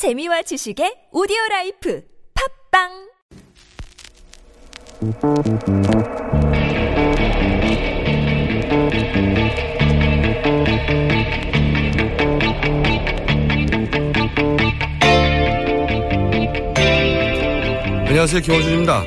재미와 0.00 0.40
지식의 0.40 1.08
오디오 1.12 1.36
라이프 1.50 2.02
팟빵 2.72 2.88
안녕하세요. 18.08 18.40
김호준입니다. 18.40 19.04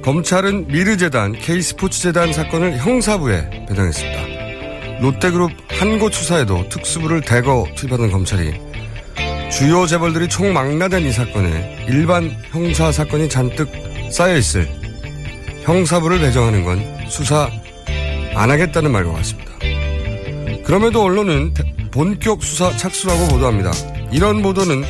검찰은 0.00 0.68
미르재단, 0.68 1.32
K스포츠재단 1.32 2.32
사건을 2.32 2.78
형사부에 2.78 3.66
배당했습니다. 3.68 5.00
롯데그룹 5.02 5.52
한 5.68 6.08
곳 6.08 6.25
수사에도 6.25 6.66
특수부를 6.70 7.20
대거 7.20 7.66
투입하는 7.76 8.10
검찰이 8.10 8.63
주요 9.50 9.86
재벌들이 9.86 10.28
총망라된 10.28 11.04
이 11.06 11.12
사건에 11.12 11.86
일반 11.88 12.30
형사 12.50 12.90
사건이 12.90 13.28
잔뜩 13.28 13.68
쌓여있을 14.10 14.68
형사부를 15.62 16.18
배정하는 16.20 16.64
건 16.64 16.82
수사 17.08 17.48
안 18.34 18.50
하겠다는 18.50 18.90
말과 18.90 19.12
같습니다. 19.12 19.52
그럼에도 20.64 21.02
언론은 21.04 21.54
대- 21.54 21.62
본격 21.92 22.42
수사 22.42 22.76
착수라고 22.76 23.28
보도합니다. 23.28 23.70
이런 24.10 24.42
보도는 24.42 24.82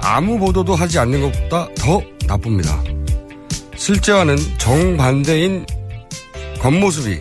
아무 0.00 0.38
보도도 0.38 0.74
하지 0.74 0.98
않는 0.98 1.20
것보다 1.22 1.68
더 1.76 2.02
나쁩니다. 2.26 2.82
실제와는 3.76 4.36
정반대인 4.58 5.64
겉모습이 6.58 7.20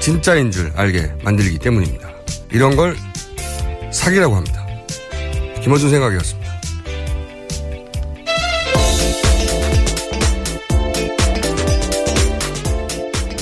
진짜인 0.00 0.50
줄 0.50 0.72
알게 0.74 1.12
만들기 1.22 1.58
때문입니다. 1.58 2.10
이런 2.50 2.74
걸 2.74 2.96
사기라고 3.90 4.34
합니다. 4.36 4.51
김어준 5.62 5.90
생각이었습니다. 5.90 6.60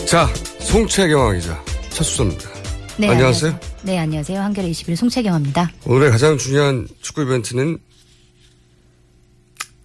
자, 0.07 0.27
송채경화 0.61 1.33
기자, 1.35 1.65
첫 1.91 2.05
수소입니다. 2.05 2.51
네, 2.99 3.09
안녕하세요. 3.09 3.59
네, 3.85 3.99
안녕하세요. 3.99 4.39
한겨레 4.39 4.69
21 4.69 4.97
송채경입니다. 4.97 5.71
오늘의 5.87 6.11
가장 6.11 6.37
중요한 6.37 6.87
축구 7.01 7.23
이벤트는 7.23 7.79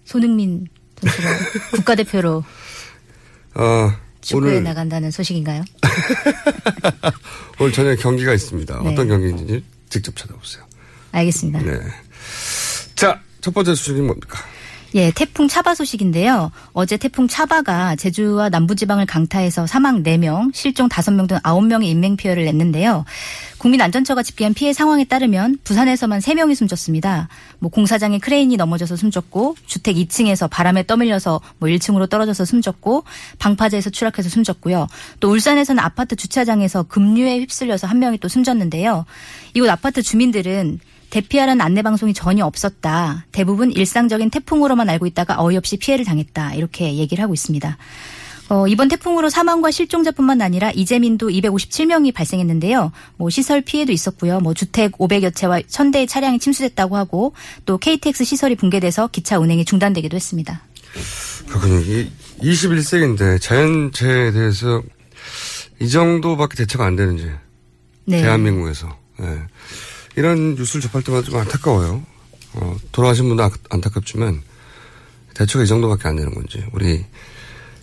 손흥민 0.03 0.67
선수가 0.99 1.29
국가대표로 1.77 2.43
어, 3.53 3.91
축구에 4.19 4.49
오늘 4.51 4.63
나간다는 4.63 5.09
소식인가요? 5.11 5.63
오늘 7.59 7.71
저녁에 7.71 7.95
경기가 7.95 8.33
있습니다. 8.33 8.81
네. 8.83 8.91
어떤 8.91 9.07
경기인지 9.07 9.63
직접 9.89 10.15
찾아보세요. 10.17 10.65
알겠습니다. 11.11 11.61
네. 11.61 11.79
자, 12.95 13.19
첫 13.41 13.53
번째 13.53 13.75
소식이 13.75 14.01
뭡니까? 14.01 14.39
예, 14.95 15.11
태풍 15.11 15.49
차바 15.49 15.75
소식인데요. 15.75 16.51
어제 16.71 16.95
태풍 16.95 17.27
차바가 17.27 17.97
제주와 17.97 18.47
남부지방을 18.47 19.05
강타해서 19.05 19.67
사망 19.67 20.03
4명, 20.03 20.55
실종 20.55 20.87
5명 20.87 21.27
등 21.27 21.37
9명의 21.39 21.87
인명피해를 21.87 22.45
냈는데요. 22.45 23.03
국민안전처가 23.57 24.23
집계한 24.23 24.53
피해 24.53 24.71
상황에 24.71 25.03
따르면 25.03 25.57
부산에서만 25.65 26.21
3명이 26.21 26.55
숨졌습니다. 26.55 27.27
뭐 27.59 27.69
공사장에 27.69 28.19
크레인이 28.19 28.55
넘어져서 28.55 28.95
숨졌고 28.95 29.57
주택 29.65 29.97
2층에서 29.97 30.49
바람에 30.49 30.85
떠밀려서 30.85 31.41
뭐 31.57 31.67
1층으로 31.67 32.09
떨어져서 32.09 32.45
숨졌고 32.45 33.03
방파제에서 33.39 33.89
추락해서 33.89 34.29
숨졌고요. 34.29 34.87
또 35.19 35.29
울산에서는 35.29 35.83
아파트 35.83 36.15
주차장에서 36.15 36.83
급류에 36.83 37.39
휩쓸려서 37.39 37.87
한 37.87 37.99
명이 37.99 38.19
또 38.19 38.29
숨졌는데요. 38.29 39.03
이곳 39.55 39.69
아파트 39.69 40.01
주민들은 40.01 40.79
대피하라는 41.15 41.61
안내 41.61 41.81
방송이 41.81 42.13
전혀 42.13 42.45
없었다. 42.45 43.25
대부분 43.31 43.71
일상적인 43.71 44.31
태풍으로만 44.31 44.89
알고 44.89 45.05
있다가 45.05 45.41
어이없이 45.41 45.77
피해를 45.77 46.03
당했다. 46.03 46.55
이렇게 46.55 46.95
얘기를 46.95 47.23
하고 47.23 47.33
있습니다. 47.33 47.77
어, 48.49 48.67
이번 48.67 48.89
태풍으로 48.89 49.29
사망과 49.29 49.71
실종자뿐만 49.71 50.41
아니라 50.41 50.71
이재민도 50.71 51.29
257명이 51.29 52.13
발생했는데요. 52.13 52.91
뭐 53.15 53.29
시설 53.29 53.61
피해도 53.61 53.93
있었고요. 53.93 54.41
뭐 54.41 54.53
주택 54.53 54.91
500여 54.97 55.33
채와 55.33 55.61
1000대의 55.61 56.07
차량이 56.07 56.37
침수됐다고 56.37 56.97
하고 56.97 57.33
또 57.65 57.77
KTX 57.77 58.25
시설이 58.25 58.55
붕괴돼서 58.55 59.07
기차 59.07 59.39
운행이 59.39 59.63
중단되기도 59.63 60.15
했습니다. 60.15 60.63
그렇군요. 61.47 61.79
이 61.79 62.11
21세기인데 62.41 63.39
자연재해에 63.41 64.31
대해서 64.33 64.83
이 65.79 65.87
정도밖에 65.87 66.57
대처가 66.57 66.85
안 66.85 66.97
되는지 66.97 67.31
네. 68.03 68.21
대한민국에서 68.21 69.05
예. 69.21 69.54
이런 70.15 70.55
뉴스를 70.55 70.81
접할 70.81 71.03
때마다 71.03 71.25
좀 71.25 71.37
안타까워요. 71.39 72.03
어, 72.53 72.75
돌아가신 72.91 73.27
분도 73.27 73.43
아- 73.43 73.51
안타깝지만 73.69 74.41
대처가 75.33 75.63
이 75.63 75.67
정도밖에 75.67 76.07
안 76.07 76.15
되는 76.15 76.33
건지 76.33 76.63
우리 76.73 77.05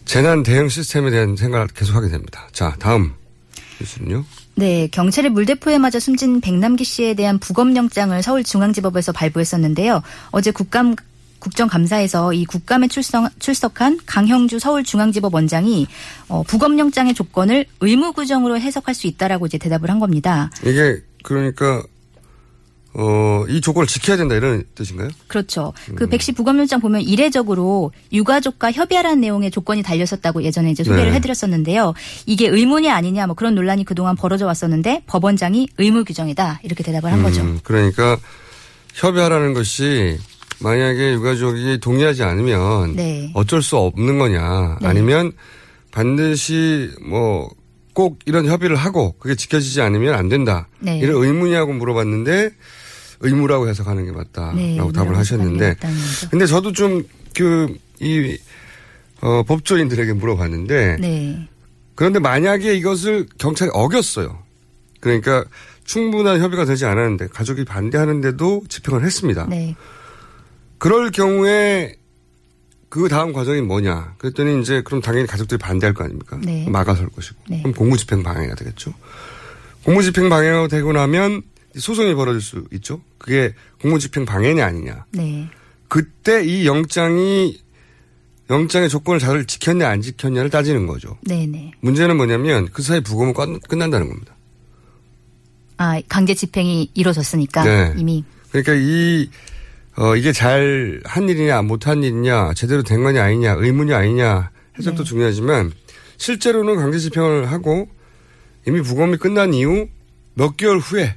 재난 0.05 0.43
대응 0.43 0.69
시스템에 0.69 1.11
대한 1.11 1.37
생각을 1.37 1.69
계속하게 1.69 2.09
됩니다. 2.09 2.49
자 2.53 2.75
다음 2.79 3.13
뉴스는요. 3.81 4.25
네, 4.55 4.89
경찰의 4.89 5.31
물대포에 5.31 5.79
맞아 5.79 5.99
숨진 5.99 6.41
백남기 6.41 6.85
씨에 6.85 7.15
대한 7.15 7.39
부검영장을 7.39 8.23
서울중앙지법에서 8.23 9.13
발부했었는데요. 9.13 10.03
어제 10.31 10.51
국감 10.51 10.97
국정감사에서 11.39 12.33
이 12.35 12.45
국감에 12.45 12.87
출석, 12.87 13.29
출석 13.41 13.81
한 13.81 13.99
강형주 14.07 14.61
서울중앙지법 14.61 15.35
원장이 15.35 15.89
어, 16.29 16.45
부검영장의 16.45 17.15
조건을 17.15 17.67
의무구정으로 17.81 18.61
해석할 18.61 18.95
수 18.95 19.09
있다라고 19.09 19.47
이제 19.47 19.59
대답을 19.59 19.91
한 19.91 19.99
겁니다. 19.99 20.51
이게 20.65 21.03
그러니까 21.25 21.83
어, 22.95 23.45
이 23.49 23.61
조건을 23.61 23.87
지켜야 23.87 24.17
된다 24.17 24.35
이런 24.35 24.65
뜻인가요? 24.75 25.09
그렇죠. 25.27 25.73
그 25.95 26.09
백씨 26.09 26.33
부검영장 26.33 26.81
보면 26.81 27.01
이례적으로 27.01 27.93
유가족과 28.13 28.73
협의하라는 28.73 29.21
내용의 29.21 29.51
조건이 29.51 29.83
달렸었다고 29.83 30.43
예전에 30.43 30.71
이제 30.71 30.85
소개를 30.85 31.11
네. 31.11 31.17
해드렸었는데요. 31.17 31.95
이게 32.27 32.49
의문이 32.49 32.91
아니냐 32.91 33.27
뭐 33.27 33.35
그런 33.35 33.55
논란이 33.55 33.85
그동안 33.85 34.15
벌어져 34.17 34.47
왔었는데 34.47 35.05
법원장이 35.07 35.69
의무 35.79 36.05
규정이다 36.05 36.61
이렇게 36.63 36.83
대답을 36.83 37.11
한 37.11 37.23
거죠. 37.23 37.41
음, 37.43 37.61
그러니까 37.63 38.19
협의하라는 38.95 39.55
것이 39.55 40.19
만약에 40.61 41.13
유가족이 41.15 41.79
동의하지 41.81 42.23
않으면 42.23 42.95
네. 42.97 43.31
어쩔 43.35 43.63
수 43.63 43.77
없는 43.79 44.19
거냐 44.19 44.79
네. 44.81 44.87
아니면 44.87 45.33
반드시 45.91 46.91
뭐 47.09 47.49
꼭 47.95 48.21
이런 48.25 48.47
협의를 48.47 48.77
하고 48.77 49.13
그게 49.19 49.35
지켜지지 49.35 49.81
않으면 49.81 50.15
안 50.15 50.29
된다. 50.29 50.69
네. 50.79 50.99
이런 50.99 51.23
의무냐고 51.23 51.73
물어봤는데 51.73 52.51
의무라고 53.23 53.69
해석하는 53.69 54.05
게 54.05 54.13
맞다라고 54.13 54.57
네, 54.57 54.79
답을 54.93 55.17
하셨는데. 55.17 55.77
근데 56.31 56.47
저도 56.47 56.73
좀 56.73 57.05
그 57.35 57.75
이 58.03 58.37
어, 59.21 59.45
법조인들에게 59.45 60.13
물어봤는데 60.15 60.97
네. 61.01 61.49
그런데 61.95 62.19
만약에 62.19 62.75
이것을 62.75 63.27
경찰이 63.39 63.71
어겼어요. 63.73 64.43
그러니까 65.01 65.45
충분한 65.85 66.41
협의가 66.41 66.65
되지 66.65 66.85
않았는데 66.85 67.29
가족이 67.29 67.65
반대하는데도 67.65 68.65
집행을 68.69 69.05
했습니다. 69.05 69.47
네. 69.49 69.77
그럴 70.79 71.13
경우에 71.13 71.95
그 72.89 73.09
다음 73.09 73.33
과정이 73.33 73.61
뭐냐? 73.63 74.17
그랬더니 74.19 74.61
이제 74.61 74.83
그럼 74.85 75.01
당연히 75.01 75.29
가족들이 75.29 75.59
반대할 75.59 75.95
거 75.95 76.03
아닙니까? 76.03 76.39
네. 76.43 76.69
막아설 76.69 77.09
것이고. 77.09 77.37
네. 77.49 77.63
그럼 77.63 77.75
공무집행 77.75 78.25
방해가 78.25 78.57
되겠죠. 78.57 78.93
공무집행 79.85 80.29
방해가 80.29 80.67
되고 80.67 80.93
나면 80.93 81.43
소송이 81.77 82.15
벌어질 82.15 82.41
수 82.41 82.65
있죠. 82.73 83.01
그게 83.19 83.55
공무집행 83.81 84.25
방해냐 84.25 84.65
아니냐. 84.65 85.07
네. 85.13 85.49
그때 85.89 86.45
이 86.45 86.67
영장이 86.67 87.61
영장의 88.51 88.89
조건을 88.89 89.19
잘 89.21 89.45
지켰냐 89.47 89.89
안 89.89 90.01
지켰냐를 90.03 90.51
따지는 90.51 90.87
거죠. 90.87 91.17
네. 91.23 91.47
네. 91.47 91.71
문제는 91.81 92.17
뭐냐면 92.17 92.69
그 92.73 92.83
사이 92.83 93.01
부검은 93.01 93.33
끝- 93.35 93.69
끝난다는 93.69 94.09
겁니다. 94.09 94.35
아, 95.79 96.01
강제 96.09 96.35
집행이 96.35 96.91
이루어졌으니까 96.95 97.65
네. 97.65 97.95
이미 97.97 98.25
그러니까 98.51 98.75
이, 98.75 99.29
어, 99.97 100.15
이게 100.17 100.33
잘 100.33 101.01
한 101.05 101.29
일이냐, 101.29 101.63
못 101.63 101.87
한 101.87 102.03
일이냐, 102.03 102.53
제대로 102.55 102.83
된 102.83 103.03
거냐, 103.03 103.25
아니냐, 103.25 103.55
의문이 103.55 103.93
아니냐, 103.95 104.51
해석도 104.79 105.05
네. 105.05 105.09
중요하지만, 105.09 105.73
실제로는 106.19 106.77
강제 106.77 106.99
집행을 106.99 107.51
하고, 107.51 107.89
이미 108.69 108.83
부검이 108.83 109.17
끝난 109.17 109.55
이후 109.55 109.89
몇 110.35 110.57
개월 110.59 110.79
후에, 110.79 111.17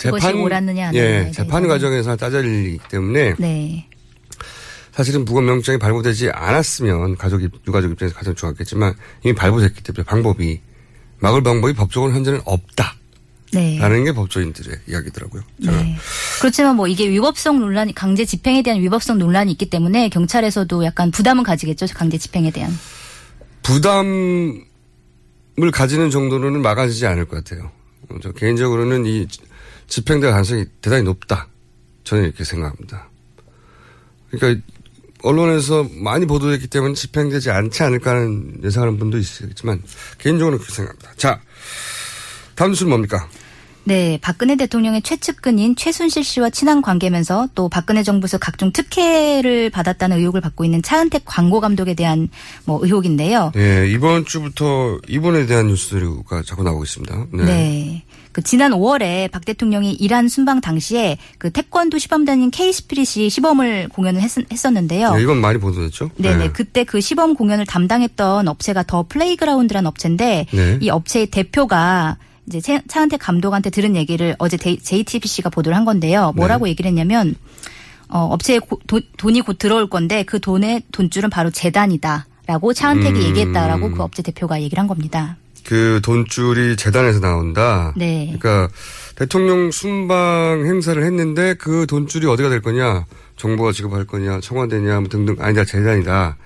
그것이 0.00 0.32
옳았느냐, 0.32 0.88
안 0.88 0.94
예, 0.94 1.30
재판. 1.34 1.66
과정에서 1.66 2.16
따져지기 2.16 2.78
때문에, 2.88 3.34
네. 3.38 3.86
사실은 4.92 5.24
부검영장이 5.24 5.78
발부되지 5.78 6.30
않았으면, 6.30 7.16
가족, 7.16 7.42
유가족 7.42 7.92
입장에서 7.92 8.14
가장 8.14 8.34
좋았겠지만, 8.34 8.94
이미 9.24 9.34
발부됐기 9.34 9.82
때문에 9.82 10.04
방법이, 10.04 10.60
막을 11.18 11.42
방법이 11.42 11.74
법적으로 11.74 12.12
현재는 12.12 12.40
없다. 12.44 12.94
네. 13.52 13.78
라는 13.78 14.04
게 14.04 14.12
법조인들의 14.12 14.80
이야기더라고요. 14.88 15.42
네. 15.58 15.96
그렇지만 16.40 16.76
뭐 16.76 16.86
이게 16.86 17.08
위법성 17.08 17.60
논란이 17.60 17.94
강제 17.94 18.24
집행에 18.24 18.62
대한 18.62 18.80
위법성 18.82 19.18
논란이 19.18 19.52
있기 19.52 19.70
때문에 19.70 20.10
경찰에서도 20.10 20.84
약간 20.84 21.10
부담은 21.10 21.44
가지겠죠. 21.44 21.86
강제 21.94 22.18
집행에 22.18 22.50
대한. 22.50 22.70
부담을 23.62 24.62
가지는 25.72 26.10
정도로는 26.10 26.60
막아지지 26.60 27.06
않을 27.06 27.24
것 27.24 27.42
같아요. 27.42 27.70
어, 28.10 28.16
저 28.22 28.32
개인적으로는 28.32 29.06
이 29.06 29.26
집행될 29.88 30.30
가능성이 30.30 30.66
대단히 30.80 31.02
높다. 31.02 31.48
저는 32.04 32.24
이렇게 32.24 32.44
생각합니다. 32.44 33.08
그러니까 34.30 34.62
언론에서 35.22 35.88
많이 35.90 36.26
보도됐기 36.26 36.68
때문에 36.68 36.94
집행되지 36.94 37.50
않지 37.50 37.82
않을까 37.82 38.12
하는 38.12 38.60
예상하는 38.62 38.98
분도 38.98 39.18
있겠지만 39.18 39.82
개인적으로 40.18 40.58
그렇게 40.58 40.72
생각합니다. 40.72 41.12
자, 41.16 41.40
다음 42.54 42.70
뉴스는 42.70 42.90
뭡니까? 42.90 43.28
네, 43.84 44.18
박근혜 44.20 44.54
대통령의 44.56 45.00
최측근인 45.00 45.74
최순실 45.74 46.22
씨와 46.22 46.50
친한 46.50 46.82
관계면서 46.82 47.48
또 47.54 47.70
박근혜 47.70 48.02
정부에서 48.02 48.36
각종 48.36 48.70
특혜를 48.70 49.70
받았다는 49.70 50.18
의혹을 50.18 50.42
받고 50.42 50.66
있는 50.66 50.82
차은택 50.82 51.22
광고 51.24 51.58
감독에 51.60 51.94
대한 51.94 52.28
뭐 52.66 52.78
의혹인데요. 52.82 53.52
네, 53.54 53.88
이번 53.90 54.26
주부터 54.26 54.98
이번에 55.08 55.46
대한 55.46 55.68
뉴스가 55.68 56.42
자꾸 56.44 56.64
나오고 56.64 56.84
있습니다. 56.84 57.26
네. 57.32 57.44
네. 57.44 58.04
그 58.38 58.42
지난 58.42 58.70
5월에 58.70 59.28
박 59.32 59.44
대통령이 59.44 59.94
이란 59.94 60.28
순방 60.28 60.60
당시에 60.60 61.18
그 61.38 61.50
태권도 61.50 61.98
시범단인 61.98 62.52
K 62.52 62.72
스피릿이 62.72 63.30
시범을 63.30 63.88
공연을 63.88 64.22
했, 64.22 64.30
었는데요 64.64 65.14
네, 65.14 65.22
이건 65.22 65.40
많이 65.40 65.58
보도됐죠. 65.58 66.10
네네. 66.18 66.36
네. 66.36 66.52
그때 66.52 66.84
그 66.84 67.00
시범 67.00 67.34
공연을 67.34 67.66
담당했던 67.66 68.46
업체가 68.46 68.84
더 68.84 69.04
플레이그라운드란 69.08 69.86
업체인데 69.86 70.46
네. 70.52 70.78
이 70.80 70.88
업체의 70.88 71.26
대표가 71.26 72.16
이제 72.46 72.60
차은택 72.86 73.18
감독한테 73.18 73.70
들은 73.70 73.96
얘기를 73.96 74.36
어제 74.38 74.56
JTBC가 74.56 75.50
보도를 75.50 75.76
한 75.76 75.84
건데요. 75.84 76.32
뭐라고 76.36 76.66
네. 76.66 76.70
얘기를 76.70 76.88
했냐면 76.88 77.34
어, 78.08 78.20
업체에 78.30 78.60
고, 78.60 78.78
도, 78.86 79.00
돈이 79.16 79.40
곧 79.40 79.58
들어올 79.58 79.90
건데 79.90 80.22
그 80.22 80.38
돈의 80.38 80.84
돈줄은 80.92 81.28
바로 81.28 81.50
재단이다라고 81.50 82.72
차은택이 82.72 83.18
음. 83.18 83.24
얘기했다라고 83.30 83.90
그 83.90 84.02
업체 84.04 84.22
대표가 84.22 84.62
얘기를 84.62 84.80
한 84.80 84.86
겁니다. 84.86 85.36
그 85.68 86.00
돈줄이 86.02 86.76
재단에서 86.76 87.20
나온다. 87.20 87.92
네. 87.94 88.34
그러니까 88.40 88.72
대통령 89.16 89.70
순방 89.70 90.64
행사를 90.64 91.04
했는데 91.04 91.52
그 91.58 91.86
돈줄이 91.86 92.26
어디가 92.26 92.48
될 92.48 92.62
거냐, 92.62 93.04
정부가 93.36 93.72
지급할 93.72 94.06
거냐, 94.06 94.40
청와대냐, 94.40 95.00
뭐 95.00 95.10
등등 95.10 95.36
아니다 95.38 95.66
재단이다. 95.66 96.38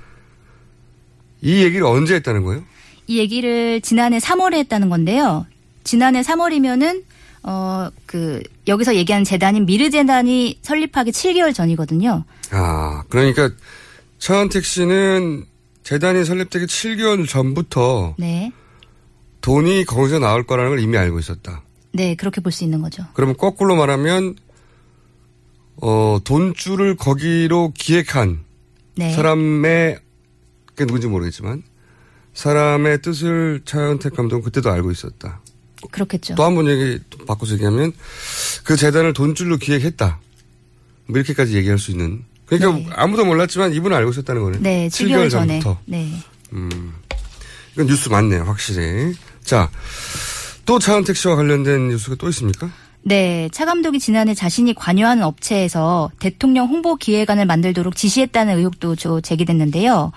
이 1.41 1.63
얘기를 1.63 1.87
언제 1.87 2.17
했다는 2.17 2.43
거예요? 2.43 2.65
이 3.07 3.19
얘기를 3.19 3.81
지난해 3.81 4.19
3월에 4.19 4.55
했다는 4.55 4.89
건데요. 4.89 5.47
지난해 5.85 6.23
3월이면은 6.23 7.05
어 7.45 7.91
그 8.13 8.43
여기서 8.69 8.95
얘기하는 8.95 9.25
재단인 9.25 9.65
미르 9.65 9.89
재단이 9.89 10.59
설립하기 10.61 11.13
7개월 11.13 11.55
전이거든요. 11.55 12.25
아 12.51 13.05
그러니까 13.09 13.51
차은택 14.19 14.67
씨는 14.67 15.47
재단이 15.83 16.27
설립되기 16.27 16.67
7개월 16.67 17.27
전부터 17.27 18.17
네. 18.19 18.53
돈이 19.43 19.85
거기서 19.85 20.19
나올 20.19 20.45
거라는 20.45 20.71
걸 20.71 20.81
이미 20.81 20.97
알고 20.97 21.19
있었다. 21.19 21.63
네, 21.93 22.15
그렇게 22.15 22.41
볼 22.41 22.53
수 22.53 22.65
있는 22.65 22.81
거죠. 22.81 23.05
그러면 23.13 23.37
거꾸로 23.37 23.77
말하면 23.77 24.37
어, 25.77 26.19
돈줄을 26.25 26.97
거기로 26.97 27.73
기획한 27.75 28.41
네. 28.97 29.13
사람의 29.13 29.99
그게 30.67 30.87
누군지 30.87 31.07
모르겠지만 31.09 31.63
사람의 32.35 33.03
뜻을 33.03 33.63
차은택 33.65 34.15
감독은 34.15 34.43
그때도 34.43 34.71
알고 34.71 34.91
있었다. 34.91 35.41
그렇겠죠. 35.91 36.35
또 36.37 36.45
한 36.45 36.55
번 36.55 36.69
얘기 36.69 37.01
바꿔서 37.27 37.55
얘기하면 37.55 37.93
그 38.65 38.77
재단을 38.77 39.13
돈줄로 39.13 39.57
기획했다. 39.59 40.21
뭐 41.07 41.19
이렇게까지 41.19 41.57
얘기할 41.57 41.79
수 41.79 41.91
있는. 41.91 42.25
그러니까 42.47 42.73
네. 42.79 42.87
아무도 42.97 43.25
몰랐지만 43.25 43.75
이분은 43.75 43.97
알고 43.97 44.13
있었다는 44.13 44.43
거네. 44.43 44.59
네, 44.61 44.89
7개월, 44.89 45.27
7개월 45.27 45.31
전부터. 45.31 45.79
네. 45.87 46.13
음. 46.53 46.95
이건 47.73 47.87
뉴스 47.87 48.09
맞네요, 48.09 48.45
확실히. 48.45 49.15
자, 49.45 49.71
또 50.65 50.79
차은택 50.79 51.17
씨와 51.17 51.37
관련된 51.37 51.89
뉴스가 51.89 52.17
또 52.17 52.29
있습니까? 52.29 52.71
네, 53.05 53.49
차 53.53 53.65
감독이 53.65 53.99
지난해 53.99 54.33
자신이 54.35 54.75
관여하는 54.75 55.25
업체에서 55.25 56.11
대통령 56.21 56.69
홍보 56.69 56.97
기획안을 56.97 57.47
만들도록 57.47 57.97
지시했다는 57.97 58.59
의혹도 58.59 58.95
제기됐는데요. 59.21 60.13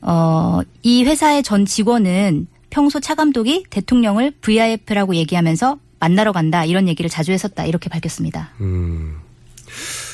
어, 0.00 0.60
이 0.82 1.04
회사의 1.04 1.42
전 1.42 1.66
직원은 1.66 2.46
평소 2.70 3.00
차 3.00 3.14
감독이 3.14 3.64
대통령을 3.70 4.32
VIP라고 4.40 5.16
얘기하면서 5.16 5.78
만나러 5.98 6.32
간다 6.32 6.64
이런 6.64 6.86
얘기를 6.86 7.10
자주 7.10 7.32
했었다 7.32 7.64
이렇게 7.64 7.88
밝혔습니다. 7.88 8.50
음, 8.60 9.16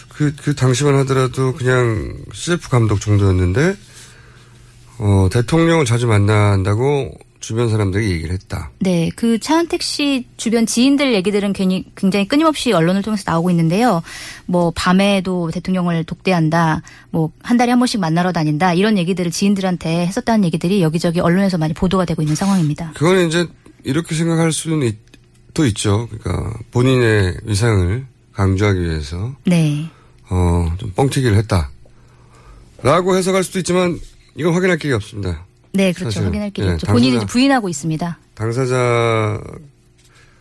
그, 0.08 0.34
그 0.36 0.54
당시만 0.54 0.94
하더라도 1.00 1.52
그냥 1.52 2.16
CF 2.32 2.70
감독 2.70 3.00
정도였는데 3.00 3.76
어, 4.98 5.28
대통령을 5.30 5.84
자주 5.84 6.06
만난다고 6.06 7.12
주변 7.46 7.68
사람들이 7.68 8.10
얘기를 8.10 8.32
했다. 8.32 8.70
네, 8.80 9.10
그 9.14 9.38
차은택 9.38 9.82
씨 9.82 10.26
주변 10.36 10.66
지인들 10.66 11.14
얘기들은 11.14 11.52
괜히 11.52 11.84
굉장히 11.94 12.26
끊임없이 12.26 12.72
언론을 12.72 13.02
통해서 13.02 13.22
나오고 13.26 13.50
있는데요. 13.50 14.02
뭐 14.46 14.72
밤에도 14.74 15.50
대통령을 15.50 16.04
독대한다, 16.04 16.82
뭐 17.10 17.30
한 17.44 17.58
달에 17.58 17.70
한 17.70 17.78
번씩 17.78 18.00
만나러 18.00 18.32
다닌다 18.32 18.72
이런 18.72 18.96
얘기들을 18.96 19.30
지인들한테 19.30 20.06
했었다는 20.06 20.44
얘기들이 20.46 20.82
여기저기 20.82 21.20
언론에서 21.20 21.58
많이 21.58 21.74
보도가 21.74 22.06
되고 22.06 22.22
있는 22.22 22.34
상황입니다. 22.34 22.92
그거는 22.92 23.28
이제 23.28 23.46
이렇게 23.84 24.14
생각할 24.14 24.50
수는 24.50 24.86
있, 24.86 24.96
또 25.52 25.66
있죠. 25.66 26.08
그러니까 26.10 26.58
본인의 26.70 27.36
위상을 27.44 28.06
강조하기 28.32 28.80
위해서 28.80 29.34
네, 29.44 29.90
어좀 30.30 30.92
뻥튀기를 30.96 31.36
했다라고 32.82 33.14
해석할 33.14 33.44
수도 33.44 33.58
있지만 33.58 34.00
이건 34.36 34.54
확인할 34.54 34.78
길이 34.78 34.94
없습니다. 34.94 35.44
네, 35.74 35.92
그렇죠. 35.92 36.10
사실. 36.12 36.26
확인할 36.26 36.50
길이 36.50 36.66
네, 36.66 36.72
없죠. 36.74 36.86
본인이 36.86 37.16
이제 37.16 37.26
부인하고 37.26 37.68
있습니다. 37.68 38.18
당사자 38.34 39.40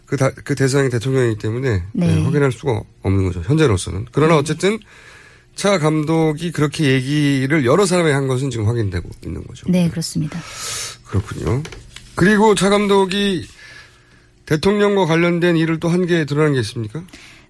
그, 0.05 0.15
다, 0.17 0.29
그 0.43 0.53
대상이 0.55 0.89
대통령이기 0.89 1.39
때문에 1.41 1.83
네. 1.91 2.07
네, 2.07 2.23
확인할 2.23 2.51
수가 2.51 2.81
없는 3.01 3.25
거죠. 3.25 3.41
현재로서는. 3.41 4.05
그러나 4.11 4.33
네. 4.33 4.39
어쨌든 4.39 4.77
차 5.55 5.77
감독이 5.79 6.51
그렇게 6.51 6.85
얘기를 6.93 7.65
여러 7.65 7.85
사람이 7.85 8.11
한 8.11 8.27
것은 8.27 8.49
지금 8.49 8.67
확인되고 8.67 9.09
있는 9.25 9.43
거죠. 9.43 9.65
네, 9.69 9.89
그렇습니다. 9.89 10.39
그렇군요. 11.05 11.61
그리고 12.15 12.53
차 12.55 12.69
감독이 12.69 13.45
대통령과 14.45 15.05
관련된 15.05 15.57
일을 15.57 15.79
또 15.79 15.89
한 15.89 16.05
개 16.05 16.25
드러난 16.25 16.53
게 16.53 16.59
있습니까? 16.59 17.01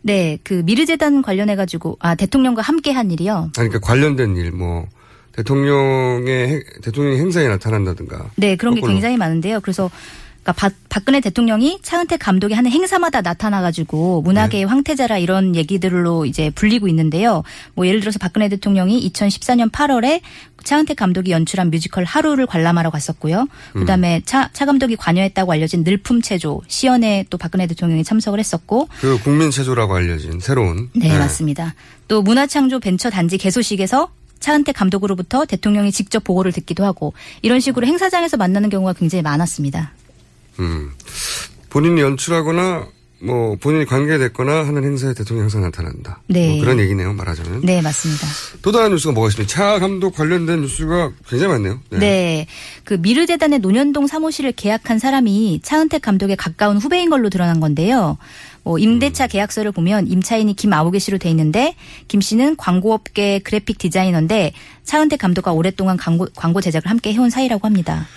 네, 0.02 0.38
그 0.44 0.56
미르재단 0.66 1.22
관련해 1.22 1.56
가지고, 1.56 1.98
아, 2.02 2.14
대통령과 2.16 2.62
함께 2.62 2.92
한 2.92 3.10
일이요? 3.10 3.52
아니, 3.58 3.70
그러니까 3.70 3.80
관련된 3.80 4.36
일, 4.36 4.52
뭐, 4.52 4.86
대통령의 5.34 6.64
대통령 6.82 7.18
행사에 7.18 7.48
나타난다든가. 7.48 8.32
네, 8.36 8.56
그런 8.56 8.76
거꾸로. 8.76 8.88
게 8.88 8.94
굉장히 8.94 9.18
많은데요. 9.18 9.60
그래서 9.60 9.90
그러니까 10.44 10.54
박, 10.54 10.74
박근혜 10.90 11.22
대통령이 11.22 11.80
차은택 11.82 12.20
감독이 12.20 12.54
하는 12.54 12.70
행사마다 12.70 13.22
나타나가지고 13.22 14.22
문화계의 14.24 14.66
네. 14.66 14.70
황태자라 14.70 15.18
이런 15.18 15.56
얘기들로 15.56 16.26
이제 16.26 16.52
불리고 16.54 16.90
있는데요. 16.90 17.44
뭐 17.76 17.88
예를 17.88 18.02
들어서 18.02 18.20
박근혜 18.20 18.50
대통령이 18.50 19.10
2014년 19.10 19.72
8월에 19.72 20.22
차은택 20.64 20.98
감독이 20.98 21.32
연출한 21.32 21.72
뮤지컬 21.72 22.04
하루를 22.04 22.46
관람하러 22.46 22.90
갔었고요. 22.90 23.48
그다음에 23.72 24.18
음. 24.18 24.22
차, 24.26 24.50
차 24.54 24.66
감독이 24.66 24.96
관여했다고 24.98 25.52
알려진 25.52 25.84
늘품 25.84 26.22
체조 26.22 26.62
시연에 26.68 27.26
또 27.30 27.38
박근혜 27.38 27.66
대통령이 27.66 28.04
참석을 28.04 28.40
했었고 28.40 28.90
그 29.00 29.18
국민 29.20 29.50
체조라고 29.50 29.96
알려진 29.96 30.40
새로운 30.42 30.90
네, 30.94 31.08
네. 31.08 31.18
맞습니다. 31.18 31.74
또 32.10 32.22
문화창조 32.22 32.82
벤처 32.82 33.10
단지 33.10 33.38
개소식에서 33.38 34.10
차은택 34.44 34.76
감독으로부터 34.76 35.46
대통령이 35.46 35.94
직접 35.94 36.24
보고를 36.24 36.52
듣기도 36.52 36.84
하고 36.84 37.14
이런 37.42 37.62
식으로 37.62 37.88
행사장에서 37.88 38.36
만나는 38.36 38.70
경우가 38.70 38.94
굉장히 38.94 39.22
많았습니다. 39.22 39.94
음. 40.60 40.92
본인이 41.70 42.02
연출하거나 42.02 42.88
뭐 43.24 43.56
본인이 43.56 43.86
관계됐거나 43.86 44.68
하는 44.68 44.84
행사에 44.84 45.14
대통령 45.14 45.44
항상 45.44 45.62
나타난다. 45.62 46.22
네. 46.28 46.50
뭐 46.50 46.60
그런 46.60 46.80
얘기네요. 46.80 47.14
말하자면. 47.14 47.62
네, 47.62 47.82
맞습니다. 47.82 48.28
또 48.62 48.74
다른 48.74 48.92
뉴스가 48.92 49.14
뭐가 49.14 49.30
있습니까? 49.30 49.50
차 49.50 49.80
감독 49.80 50.14
관련된 50.14 50.60
뉴스가 50.60 51.14
굉장히 51.30 51.54
많네요. 51.54 51.80
네. 51.92 52.00
네. 52.00 52.48
그 52.84 52.96
미르재단의 52.96 53.60
논현동 53.60 54.08
사무실을 54.08 54.52
계약한 54.52 55.00
사람이 55.00 55.62
차은택 55.64 56.02
감독에 56.02 56.36
가까운 56.36 56.78
후배인 56.78 57.10
걸로 57.10 57.30
드러난 57.30 57.62
건데요. 57.62 58.18
뭐 58.64 58.80
임대차 58.80 59.28
계약서를 59.28 59.72
보면 59.72 60.08
임차인이 60.08 60.56
김아우개 60.56 61.00
씨로 61.00 61.18
돼 61.18 61.30
있는데 61.30 61.76
김 62.08 62.22
씨는 62.22 62.56
광고업계 62.56 63.40
그래픽 63.40 63.78
디자이너인데 63.78 64.54
차은택 64.84 65.20
감독과 65.20 65.52
오랫동안 65.52 65.98
광고, 65.98 66.28
광고 66.36 66.62
제작을 66.62 66.90
함께 66.90 67.14
해온 67.14 67.30
사이라고 67.30 67.68
합니다. 67.68 68.08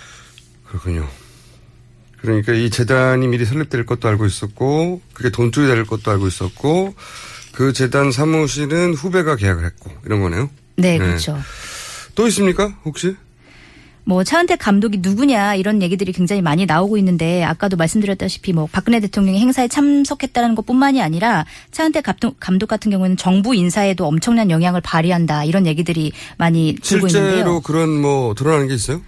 그렇군요. 0.64 1.08
그러니까 2.18 2.52
이 2.52 2.70
재단이 2.70 3.26
미리 3.28 3.44
설립될 3.44 3.86
것도 3.86 4.08
알고 4.08 4.26
있었고 4.26 5.00
그게 5.12 5.30
돈줄이 5.30 5.66
될 5.68 5.84
것도 5.84 6.10
알고 6.10 6.26
있었고 6.26 6.94
그 7.52 7.72
재단 7.72 8.12
사무실은 8.12 8.94
후배가 8.94 9.36
계약을 9.36 9.64
했고 9.64 9.90
이런 10.04 10.20
거네요. 10.20 10.50
네, 10.76 10.98
그렇죠. 10.98 11.34
네. 11.34 11.40
또 12.14 12.26
있습니까? 12.26 12.76
혹시? 12.84 13.16
뭐 14.08 14.22
차은택 14.22 14.60
감독이 14.60 14.98
누구냐 14.98 15.56
이런 15.56 15.82
얘기들이 15.82 16.12
굉장히 16.12 16.40
많이 16.40 16.64
나오고 16.64 16.96
있는데 16.98 17.42
아까도 17.42 17.76
말씀드렸다시피 17.76 18.52
뭐 18.52 18.68
박근혜 18.70 19.00
대통령이 19.00 19.40
행사에 19.40 19.66
참석했다는 19.66 20.54
것뿐만이 20.54 21.02
아니라 21.02 21.44
차은택 21.72 22.04
감독 22.38 22.68
같은 22.68 22.92
경우는 22.92 23.16
정부 23.16 23.56
인사에도 23.56 24.06
엄청난 24.06 24.48
영향을 24.48 24.80
발휘한다 24.80 25.42
이런 25.44 25.66
얘기들이 25.66 26.12
많이 26.38 26.76
들고 26.80 27.08
있는데요. 27.08 27.30
실제로 27.32 27.60
그런 27.60 28.00
뭐 28.00 28.32
드러나는 28.34 28.68
게 28.68 28.74
있어요? 28.74 29.02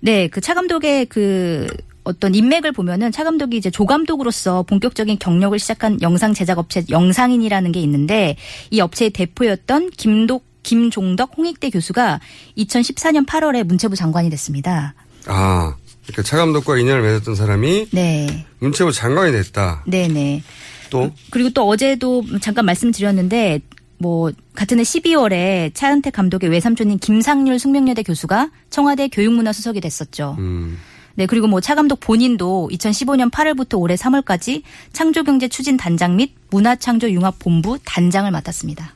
네, 0.00 0.26
그 0.26 0.40
차 0.40 0.54
감독의 0.54 1.06
그 1.06 1.68
어떤 2.02 2.34
인맥을 2.34 2.72
보면은 2.72 3.12
차 3.12 3.22
감독이 3.22 3.56
이제 3.56 3.70
조 3.70 3.86
감독으로서 3.86 4.64
본격적인 4.64 5.18
경력을 5.20 5.56
시작한 5.60 6.02
영상 6.02 6.34
제작 6.34 6.58
업체 6.58 6.82
영상인이라는 6.90 7.70
게 7.70 7.80
있는데 7.82 8.34
이 8.70 8.80
업체의 8.80 9.10
대표였던 9.10 9.90
김독 9.96 10.49
김종덕 10.70 11.32
홍익대 11.36 11.70
교수가 11.70 12.20
2014년 12.56 13.26
8월에 13.26 13.64
문체부 13.64 13.96
장관이 13.96 14.30
됐습니다. 14.30 14.94
아, 15.26 15.74
그러니까 16.04 16.22
차 16.22 16.36
감독과 16.36 16.78
인연을 16.78 17.02
맺었던 17.02 17.34
사람이 17.34 17.88
네. 17.90 18.46
문체부 18.60 18.92
장관이 18.92 19.32
됐다. 19.32 19.82
네네. 19.88 20.44
또 20.90 21.10
그리고 21.30 21.50
또 21.50 21.66
어제도 21.66 22.22
잠깐 22.40 22.66
말씀드렸는데 22.66 23.60
뭐 23.98 24.30
같은 24.54 24.78
해 24.78 24.82
12월에 24.84 25.74
차은택 25.74 26.12
감독의 26.12 26.48
외삼촌인 26.50 27.00
김상률 27.00 27.58
숙명여대 27.58 28.04
교수가 28.04 28.50
청와대 28.70 29.08
교육문화수석이 29.08 29.80
됐었죠. 29.80 30.36
음, 30.38 30.78
네, 31.16 31.26
그리고 31.26 31.48
뭐 31.48 31.60
차 31.60 31.74
감독 31.74 31.98
본인도 31.98 32.70
2015년 32.72 33.30
8월부터 33.32 33.80
올해 33.80 33.96
3월까지 33.96 34.62
창조경제 34.92 35.48
추진 35.48 35.76
단장 35.76 36.14
및 36.14 36.32
문화창조융합본부 36.50 37.78
단장을 37.84 38.30
맡았습니다. 38.30 38.94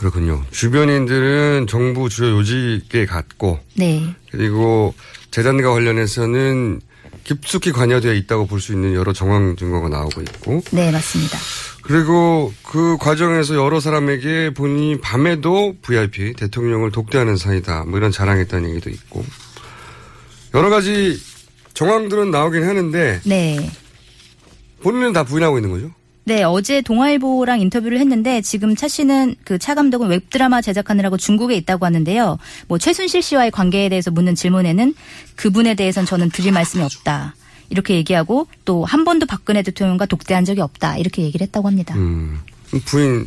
그렇군요. 0.00 0.42
주변인들은 0.50 1.66
정부 1.68 2.08
주요 2.08 2.30
요직에 2.38 3.04
갔고 3.04 3.58
네. 3.74 4.14
그리고 4.30 4.94
재단과 5.30 5.72
관련해서는 5.72 6.80
깊숙이 7.24 7.70
관여되어 7.70 8.14
있다고 8.14 8.46
볼 8.46 8.60
수 8.60 8.72
있는 8.72 8.94
여러 8.94 9.12
정황 9.12 9.56
증거가 9.56 9.90
나오고 9.90 10.22
있고 10.22 10.62
네, 10.70 10.90
맞습니다. 10.90 11.36
그리고 11.82 12.50
그 12.64 12.96
과정에서 12.98 13.54
여러 13.56 13.78
사람에게 13.78 14.54
본인이 14.54 14.98
밤에도 15.02 15.76
VIP 15.82 16.32
대통령을 16.32 16.92
독대하는 16.92 17.36
사이다 17.36 17.84
뭐 17.84 17.98
이런 17.98 18.10
자랑했다는 18.10 18.70
얘기도 18.70 18.88
있고 18.88 19.22
여러 20.54 20.70
가지 20.70 21.20
정황들은 21.74 22.30
나오긴 22.30 22.64
하는데 22.66 23.20
네. 23.26 23.70
본인은 24.82 25.12
다 25.12 25.24
부인하고 25.24 25.58
있는 25.58 25.70
거죠. 25.70 25.90
네, 26.30 26.44
어제 26.44 26.80
동아일보랑 26.80 27.58
인터뷰를 27.60 27.98
했는데 27.98 28.40
지금 28.40 28.76
차 28.76 28.86
씨는 28.86 29.34
그 29.44 29.58
차 29.58 29.74
감독은 29.74 30.06
웹드라마 30.06 30.62
제작하느라고 30.62 31.16
중국에 31.16 31.56
있다고 31.56 31.84
하는데요. 31.86 32.38
뭐 32.68 32.78
최순실 32.78 33.20
씨와의 33.20 33.50
관계에 33.50 33.88
대해서 33.88 34.12
묻는 34.12 34.36
질문에는 34.36 34.94
그분에 35.34 35.74
대해선 35.74 36.06
저는 36.06 36.30
드릴 36.30 36.52
말씀이 36.52 36.84
없다. 36.84 37.34
이렇게 37.68 37.96
얘기하고 37.96 38.46
또 38.64 38.84
한 38.84 39.04
번도 39.04 39.26
박근혜 39.26 39.62
대통령과 39.62 40.06
독대한 40.06 40.44
적이 40.44 40.60
없다. 40.60 40.98
이렇게 40.98 41.22
얘기를 41.22 41.44
했다고 41.48 41.66
합니다. 41.66 41.96
음, 41.96 42.38
부인 42.84 43.26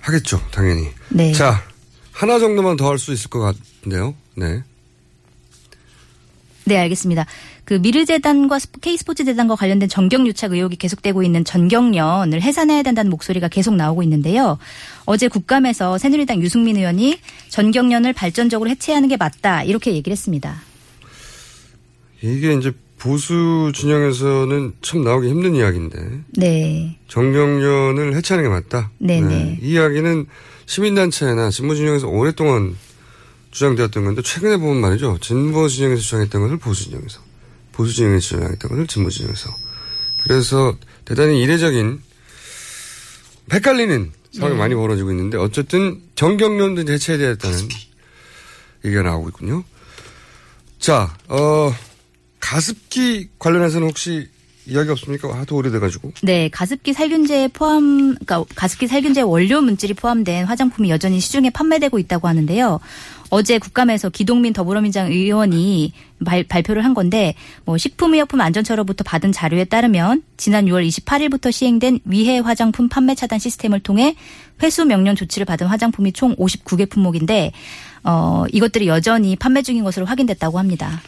하겠죠, 0.00 0.40
당연히. 0.52 0.86
네. 1.08 1.32
자, 1.32 1.64
하나 2.12 2.38
정도만 2.38 2.76
더 2.76 2.88
할 2.90 2.98
수 2.98 3.12
있을 3.12 3.28
것 3.28 3.40
같은데요. 3.40 4.14
네. 4.36 4.62
네, 6.64 6.78
알겠습니다. 6.78 7.26
그 7.68 7.74
미르재단과 7.74 8.58
스포- 8.58 8.80
K스포츠재단과 8.80 9.54
관련된 9.54 9.90
정경유착 9.90 10.52
의혹이 10.52 10.76
계속되고 10.76 11.22
있는 11.22 11.44
전경련을 11.44 12.40
해산해야 12.40 12.82
된다는 12.82 13.10
목소리가 13.10 13.48
계속 13.48 13.74
나오고 13.76 14.02
있는데요. 14.04 14.56
어제 15.04 15.28
국감에서 15.28 15.98
새누리당 15.98 16.40
유승민 16.40 16.78
의원이 16.78 17.18
전경련을 17.50 18.14
발전적으로 18.14 18.70
해체하는 18.70 19.10
게 19.10 19.18
맞다 19.18 19.64
이렇게 19.64 19.92
얘기를 19.92 20.12
했습니다. 20.12 20.62
이게 22.22 22.54
이제 22.54 22.72
보수 22.98 23.70
진영에서는 23.74 24.72
참 24.80 25.04
나오기 25.04 25.28
힘든 25.28 25.54
이야기인데 25.54 26.20
네. 26.38 26.96
정경련을 27.08 28.16
해체하는 28.16 28.48
게 28.48 28.54
맞다. 28.54 28.90
네네. 28.96 29.58
이 29.60 29.72
이야기는 29.72 30.24
시민단체나 30.64 31.50
진보 31.50 31.74
진영에서 31.74 32.08
오랫동안 32.08 32.74
주장되었던 33.50 34.04
건데 34.06 34.22
최근에 34.22 34.56
보면 34.56 34.78
말이죠. 34.80 35.18
진보 35.20 35.68
진영에서 35.68 36.00
주장했던 36.00 36.40
것을 36.40 36.56
보수 36.56 36.84
진영에서, 36.84 37.20
보수 37.78 37.94
진영에서 37.94 38.20
주장했던 38.20 38.70
것을 38.70 38.86
진보 38.88 39.08
진영에서. 39.08 39.54
그래서 40.24 40.76
대단히 41.04 41.40
이례적인 41.40 42.02
헷갈리는 43.52 44.12
상황이 44.32 44.54
네. 44.54 44.58
많이 44.58 44.74
벌어지고 44.74 45.12
있는데 45.12 45.38
어쨌든 45.38 46.02
정경련도 46.16 46.84
되겠다는 46.84 47.68
얘기가 48.84 49.02
나오고 49.02 49.28
있군요. 49.28 49.62
자, 50.80 51.16
어, 51.28 51.72
가습기 52.40 53.28
관련해서는 53.38 53.86
혹시 53.86 54.28
이야기 54.66 54.90
없습니까? 54.90 55.32
하도 55.38 55.56
오래돼가지고. 55.56 56.12
네, 56.22 56.48
가습기 56.50 56.92
살균제에 56.92 57.48
포함, 57.48 58.16
그러니까 58.16 58.44
가습기 58.56 58.88
살균제 58.88 59.22
원료 59.22 59.60
물질이 59.62 59.94
포함된 59.94 60.46
화장품이 60.46 60.90
여전히 60.90 61.20
시중에 61.20 61.50
판매되고 61.50 61.98
있다고 62.00 62.26
하는데요. 62.26 62.80
어제 63.30 63.58
국감에서 63.58 64.08
기동민 64.08 64.52
더불어민주당 64.52 65.10
의원이 65.10 65.92
발, 66.24 66.44
발표를 66.44 66.84
한 66.84 66.94
건데, 66.94 67.34
뭐 67.64 67.76
식품의약품 67.76 68.40
안전처로부터 68.40 69.04
받은 69.04 69.32
자료에 69.32 69.64
따르면 69.64 70.22
지난 70.36 70.66
6월 70.66 70.86
28일부터 70.88 71.52
시행된 71.52 72.00
위해 72.04 72.38
화장품 72.38 72.88
판매 72.88 73.14
차단 73.14 73.38
시스템을 73.38 73.80
통해 73.80 74.16
회수 74.62 74.84
명령 74.84 75.14
조치를 75.14 75.44
받은 75.44 75.66
화장품이 75.66 76.12
총 76.12 76.34
59개 76.36 76.88
품목인데, 76.88 77.52
어, 78.04 78.44
이것들이 78.52 78.88
여전히 78.88 79.36
판매 79.36 79.62
중인 79.62 79.84
것으로 79.84 80.06
확인됐다고 80.06 80.58
합니다. 80.58 81.00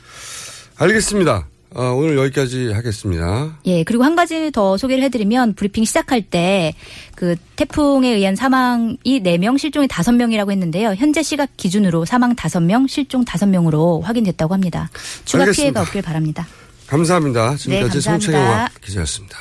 알겠습니다. 0.77 1.47
어, 1.75 1.93
오늘 1.93 2.17
여기까지 2.17 2.73
하겠습니다. 2.73 3.59
예, 3.67 3.85
그리고 3.85 4.03
한 4.03 4.17
가지 4.17 4.51
더 4.51 4.77
소개를 4.77 5.05
해드리면 5.05 5.55
브리핑 5.55 5.85
시작할 5.85 6.23
때 6.23 6.75
그 7.21 7.37
태풍에 7.55 8.15
의한 8.15 8.35
사망이 8.35 8.97
4명, 9.05 9.59
실종이 9.59 9.87
5명이라고 9.89 10.51
했는데요. 10.51 10.95
현재 10.95 11.23
시각 11.23 11.55
기준으로 11.59 12.07
사망 12.07 12.35
5명, 12.35 12.89
실종 12.89 13.27
5명으로 13.27 14.01
확인됐다고 14.01 14.55
합니다. 14.55 14.89
추가 15.27 15.43
알겠습니다. 15.43 15.63
피해가 15.63 15.81
없길 15.83 16.01
바랍니다. 16.01 16.47
감사합니다. 16.87 17.57
지금까지 17.57 17.93
네. 17.93 18.01
송채경화 18.01 18.69
기자였습니다. 18.81 19.37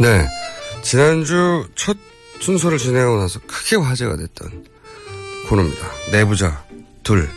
네. 0.00 0.26
지난주 0.82 1.66
첫 1.74 1.96
순서를 2.44 2.76
진행하고 2.76 3.16
나서 3.16 3.40
크게 3.46 3.76
화제가 3.76 4.16
됐던 4.16 4.66
코너입니다. 5.48 5.90
내부자 6.12 6.62
둘. 7.02 7.30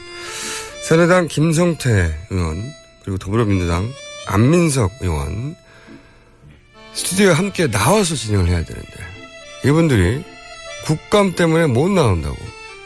새누리당 0.84 1.30
김성태 1.30 2.28
의원, 2.30 2.74
그리고 3.04 3.18
더불어민주당 3.18 3.90
안민석 4.28 4.92
의원, 5.00 5.56
스튜디오에 6.94 7.32
함께 7.32 7.72
나와서 7.72 8.16
진행을 8.16 8.50
해야 8.50 8.66
되는데, 8.66 8.92
이분들이 9.64 10.26
국감 10.84 11.36
때문에 11.36 11.68
못 11.68 11.90
나온다고. 11.90 12.36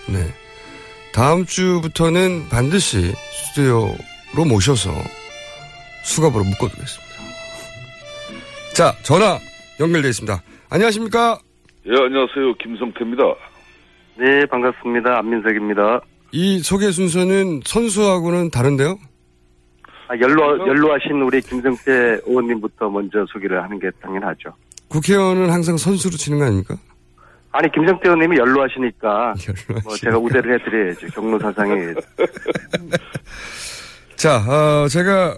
네. 0.07 0.31
다음 1.13 1.45
주부터는 1.47 2.49
반드시 2.49 3.13
스튜디오로 3.47 4.45
모셔서 4.47 4.93
수갑으로 6.03 6.43
묶어두겠습니다. 6.43 7.15
자, 8.73 8.95
전화 9.01 9.39
연결되어 9.79 10.09
있습니다. 10.09 10.43
안녕하십니까? 10.69 11.39
예, 11.87 11.91
안녕하세요. 11.95 12.53
김성태입니다. 12.59 13.23
네, 14.19 14.45
반갑습니다. 14.45 15.17
안민석입니다. 15.17 16.01
이 16.31 16.59
소개 16.59 16.91
순서는 16.91 17.61
선수하고는 17.65 18.51
다른데요? 18.51 18.99
아, 20.07 20.15
연로, 20.19 20.67
연로하신 20.67 21.21
우리 21.23 21.41
김성태 21.41 22.19
의원님부터 22.25 22.89
먼저 22.89 23.25
소개를 23.31 23.63
하는 23.63 23.79
게 23.79 23.89
당연하죠. 24.01 24.53
국회의원은 24.89 25.49
항상 25.49 25.77
선수로 25.77 26.15
치는 26.17 26.37
거 26.39 26.45
아닙니까? 26.45 26.75
아니, 27.51 27.69
김성태 27.71 28.09
의원님이 28.09 28.37
연로하시니까, 28.37 29.09
연로하시니까. 29.47 29.81
뭐 29.83 29.95
제가 29.95 30.17
우대를 30.19 30.59
해드려야죠. 30.59 31.07
경로 31.07 31.39
사상에. 31.39 31.75
자, 34.15 34.37
어, 34.37 34.87
제가, 34.87 35.35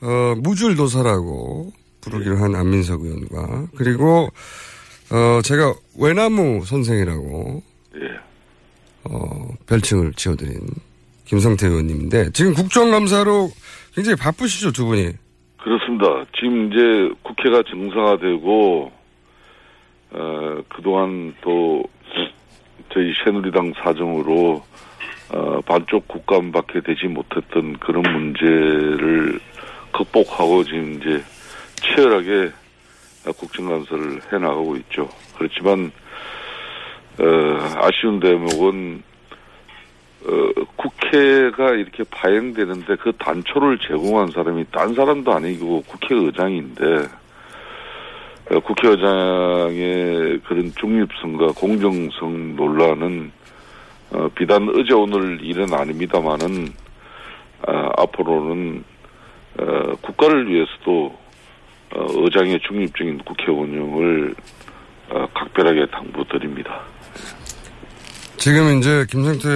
어, 0.00 0.34
무줄도사라고 0.38 1.72
부르기로 2.00 2.38
한 2.38 2.54
안민석 2.54 3.02
의원과, 3.02 3.66
그리고, 3.76 4.30
어, 5.10 5.40
제가 5.42 5.74
외나무 5.98 6.64
선생이라고, 6.64 7.62
예. 7.96 8.08
어, 9.04 9.54
별칭을 9.66 10.12
지어드린 10.14 10.60
김성태 11.26 11.68
의원님인데, 11.68 12.32
지금 12.32 12.54
국정감사로 12.54 13.50
굉장히 13.94 14.16
바쁘시죠, 14.16 14.72
두 14.72 14.86
분이. 14.86 15.12
그렇습니다. 15.58 16.24
지금 16.36 16.72
이제 16.72 17.14
국회가 17.22 17.62
정상화되고, 17.62 18.92
어, 20.10 20.62
그동안 20.68 21.34
또 21.40 21.84
저희 22.92 23.12
새누리당 23.24 23.74
사정으로, 23.82 24.64
어, 25.32 25.60
반쪽 25.62 26.06
국감밖에 26.08 26.80
되지 26.80 27.06
못했던 27.06 27.78
그런 27.78 28.02
문제를 28.02 29.40
극복하고 29.92 30.64
지금 30.64 31.00
이제 31.00 31.22
치열하게 31.82 32.50
국정감사를 33.32 34.20
해나가고 34.32 34.76
있죠. 34.76 35.08
그렇지만, 35.36 35.90
어, 37.18 37.24
아쉬운 37.76 38.20
대목은 38.20 39.02
어, 40.26 40.64
국회가 40.74 41.70
이렇게 41.70 42.02
파행되는데 42.10 42.96
그 42.96 43.12
단초를 43.12 43.78
제공한 43.78 44.28
사람이 44.32 44.64
딴 44.72 44.94
사람도 44.94 45.32
아니고 45.32 45.82
국회의장인데 45.82 46.84
어, 48.50 48.60
국회의장의 48.60 50.40
그런 50.46 50.72
중립성과 50.74 51.52
공정성 51.56 52.56
논란은 52.56 53.30
어, 54.10 54.28
비단 54.34 54.68
어제 54.68 54.94
오늘 54.94 55.44
일은 55.44 55.72
아닙니다만은 55.72 56.72
아, 57.66 57.90
앞으로는 57.96 58.84
어, 59.58 59.96
국가를 60.00 60.48
위해서도 60.48 61.16
어, 61.94 62.06
의장의 62.24 62.60
중립적인 62.66 63.18
국회 63.18 63.50
운영을 63.50 64.34
어, 65.10 65.26
각별하게 65.34 65.86
당부드립니다. 65.90 66.82
지금 68.36 68.78
이제 68.78 69.04
김성태 69.10 69.48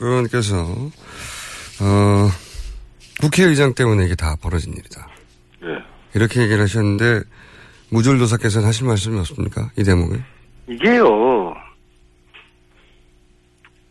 의원께서 0.00 0.56
어, 1.82 2.28
국회의장 3.20 3.74
때문에 3.74 4.04
이게 4.06 4.14
다 4.14 4.36
벌어진 4.40 4.72
일이다. 4.72 5.08
예. 5.64 5.78
이렇게 6.14 6.42
얘기를 6.42 6.62
하셨는데 6.62 7.20
무졸도사께서는 7.90 8.66
하실 8.66 8.86
말씀이 8.86 9.18
없습니까? 9.18 9.70
이 9.76 9.84
대목에? 9.84 10.16
이게요. 10.68 11.54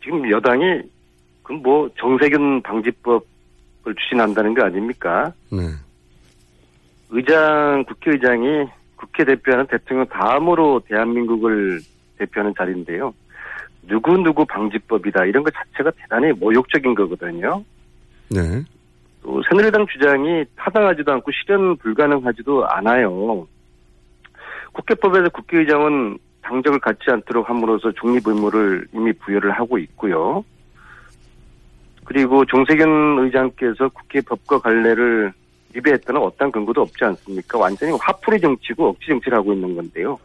지금 0.04 0.30
여당이 0.30 0.82
그 1.44 1.54
뭐 1.54 1.90
정세균 2.00 2.62
방지법을 2.63 3.22
추진한다는 4.00 4.54
거 4.54 4.63
아닙니까? 4.66 5.32
네. 5.52 5.62
의장 7.13 7.86
국회의장이 7.88 8.67
국회 8.96 9.24
대표하는 9.24 9.67
대통령 9.67 10.08
다음으로 10.08 10.82
대한민국을 10.88 11.79
대표하는 12.17 12.53
자리인데요. 12.58 13.13
누구누구 13.84 14.46
방지법이다 14.46 15.25
이런 15.25 15.43
것 15.43 15.53
자체가 15.53 15.91
대단히 15.91 16.32
모욕적인 16.32 16.96
거거든요. 16.96 17.63
네. 18.29 18.63
또 19.22 19.43
새누리당 19.48 19.86
주장이 19.88 20.46
타당하지도 20.55 21.12
않고 21.12 21.32
실현 21.32 21.77
불가능하지도 21.77 22.65
않아요. 22.67 23.48
국회법에서 24.72 25.29
국회의장은 25.29 26.17
당적을 26.41 26.79
갖지 26.79 27.12
않도록 27.12 27.48
함으로써 27.48 27.91
중립 27.91 28.27
의무를 28.27 28.88
이미 28.91 29.13
부여를 29.13 29.51
하고 29.51 29.77
있고요. 29.77 30.43
그리고 32.05 32.43
정세균 32.46 33.20
의장께서 33.20 33.89
국회 33.89 34.20
법과 34.22 34.60
관례를 34.60 35.32
위배했다는 35.74 36.22
어떤 36.22 36.51
근거도 36.51 36.82
없지 36.82 37.03
않습니까? 37.03 37.58
완전히 37.58 37.98
화풀이 38.00 38.39
정치고 38.39 38.89
억지 38.89 39.08
정치를 39.08 39.38
하고 39.38 39.53
있는 39.53 39.75
건데요. 39.75 40.20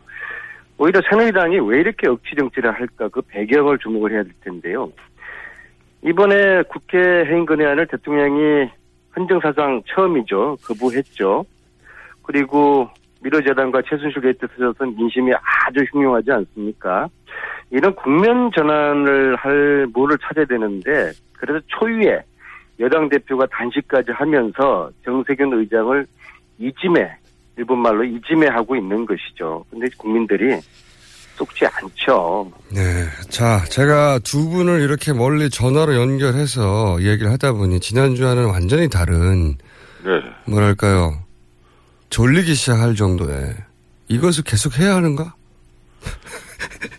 오히려 0.79 1.01
새누리당이 1.09 1.59
왜 1.61 1.81
이렇게 1.81 2.09
억지 2.09 2.37
정치를 2.37 2.71
할까 2.73 3.09
그 3.09 3.21
배경을 3.23 3.79
주목을 3.79 4.13
해야 4.13 4.23
될 4.23 4.33
텐데요. 4.43 4.93
이번에 6.03 6.63
국회 6.63 6.99
해임 6.99 7.45
건의안을 7.45 7.87
대통령이 7.89 8.71
헌정사상 9.17 9.83
처음이죠. 9.89 10.59
거부했죠. 10.65 11.45
그리고 12.23 12.89
미르재단과 13.23 13.83
최순실 13.83 14.23
게이트 14.23 14.47
터져서 14.47 14.87
민심이 14.87 15.33
아주 15.35 15.85
흉흉하지 15.91 16.31
않습니까? 16.31 17.09
이런 17.71 17.95
국면 17.97 18.51
전환을 18.55 19.35
할 19.37 19.87
뭐를 19.93 20.17
찾아야 20.19 20.45
되는데 20.45 21.11
그래서 21.33 21.61
초유의 21.67 22.23
여당 22.81 23.09
대표가 23.09 23.47
단식까지 23.47 24.13
하면서 24.13 24.91
정세균 25.05 25.53
의장을 25.53 26.07
이짐해 26.59 27.09
일본 27.57 27.81
말로 27.81 28.05
이짐해 28.05 28.47
하고 28.49 28.77
있는 28.77 29.05
것이죠. 29.05 29.65
근데 29.71 29.87
국민들이 29.97 30.61
속지 31.35 31.67
않죠. 31.67 32.51
네. 32.73 33.07
자, 33.29 33.65
제가 33.67 34.19
두 34.21 34.49
분을 34.49 34.81
이렇게 34.81 35.13
멀리 35.13 35.49
전화로 35.51 35.95
연결해서 35.95 36.99
얘기를 37.01 37.31
하다 37.33 37.53
보니 37.53 37.81
지난주와는 37.81 38.47
완전히 38.47 38.89
다른 38.89 39.57
네. 40.05 40.21
뭐랄까요. 40.47 41.23
졸리기 42.11 42.55
시작할 42.55 42.95
정도의 42.95 43.55
이것을 44.09 44.45
계속 44.45 44.79
해야 44.79 44.97
하는가? 44.97 45.35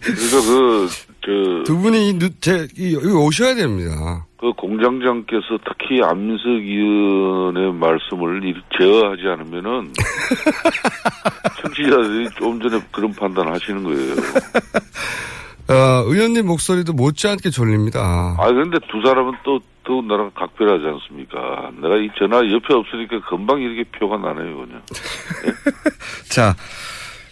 그래서 0.02 0.42
그, 0.42 0.90
저, 1.26 1.64
두 1.66 1.78
분이 1.78 2.10
이, 2.10 2.14
누- 2.20 2.30
제, 2.40 2.68
이, 2.78 2.94
여기 2.96 3.08
오셔야 3.08 3.54
됩니다. 3.56 4.26
그 4.40 4.54
공장장께서 4.54 5.60
특히 5.68 6.02
안민석 6.02 6.48
의원의 6.48 7.74
말씀을 7.74 8.42
제어하지 8.78 9.22
않으면은 9.28 9.92
청취자들이 11.62 12.30
좀 12.38 12.60
전에 12.62 12.82
그런 12.92 13.14
판단을 13.14 13.52
하시는 13.54 13.84
거예요. 13.84 14.14
어, 15.70 16.04
의원님 16.08 16.48
목소리도 16.48 16.94
못지않게 16.94 17.50
졸립니다. 17.52 18.36
아 18.40 18.48
그런데 18.48 18.80
두 18.90 19.02
사람은 19.06 19.34
또또 19.44 20.02
나랑 20.08 20.32
각별하지 20.36 20.84
않습니까? 20.86 21.70
내가 21.82 21.98
이 21.98 22.10
전화 22.18 22.38
옆에 22.38 22.74
없으니까 22.74 23.20
금방 23.30 23.62
이렇게 23.62 23.84
표가 23.92 24.18
나네요, 24.18 24.56
그냥. 24.58 24.82
자, 26.32 26.56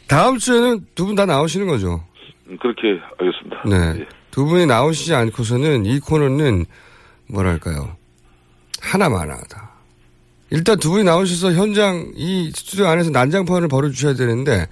다음 0.08 0.38
주에는 0.38 0.86
두 0.94 1.06
분 1.06 1.16
다 1.16 1.26
나오시는 1.26 1.66
거죠? 1.68 2.04
음, 2.50 2.58
그렇게 2.60 3.00
하겠습니다. 3.18 3.64
네. 3.66 4.02
예. 4.02 4.08
두 4.32 4.46
분이 4.46 4.66
나오시지 4.66 5.14
않고서는 5.14 5.86
이 5.86 6.00
코너는 6.00 6.66
뭐랄까요. 7.30 7.96
하나만 8.82 9.30
하다. 9.30 9.72
일단 10.50 10.78
두 10.80 10.92
분이 10.92 11.04
나오셔서 11.04 11.54
현장 11.54 12.12
이 12.16 12.52
스튜디오 12.54 12.88
안에서 12.88 13.10
난장판을 13.12 13.68
벌여주셔야 13.68 14.14
되는데 14.14 14.66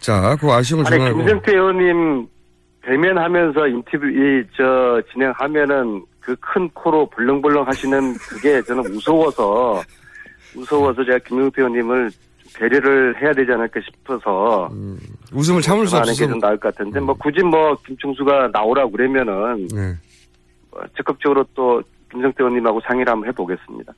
자, 0.00 0.36
그 0.40 0.50
아쉬움을 0.50 0.86
아니 0.86 0.98
전하고 0.98 1.18
김정태 1.18 1.52
의원님 1.52 2.26
대면하면서 2.82 3.68
인터뷰 3.68 4.06
이저 4.08 5.00
진행하면은 5.12 6.04
그 6.20 6.36
큰 6.40 6.68
코로 6.74 7.08
벌렁벌렁 7.08 7.66
하시는 7.66 8.14
그게 8.14 8.60
저는 8.62 8.82
무서워서 8.92 9.82
무서워서 10.54 11.02
제가 11.04 11.18
김정태 11.20 11.62
의원님을 11.62 12.10
배려를 12.58 13.20
해야 13.22 13.32
되지 13.32 13.52
않을까 13.52 13.80
싶어서 13.80 14.70
웃음을 15.32 15.62
참을 15.62 15.86
수 15.86 15.96
하는 15.96 16.06
게 16.06 16.10
없어서 16.10 16.30
좀 16.30 16.38
나을 16.40 16.58
것 16.58 16.74
같은데 16.74 17.00
뭐 17.00 17.14
굳이 17.14 17.42
뭐 17.42 17.76
김충수가 17.86 18.50
나오라고 18.52 18.90
그러면은 18.90 19.68
네. 19.68 19.96
뭐 20.70 20.82
적극적으로 20.96 21.44
또 21.54 21.80
김정태 22.10 22.36
의원님하고 22.40 22.80
상의를 22.86 23.12
한번 23.12 23.28
해보겠습니다. 23.28 23.92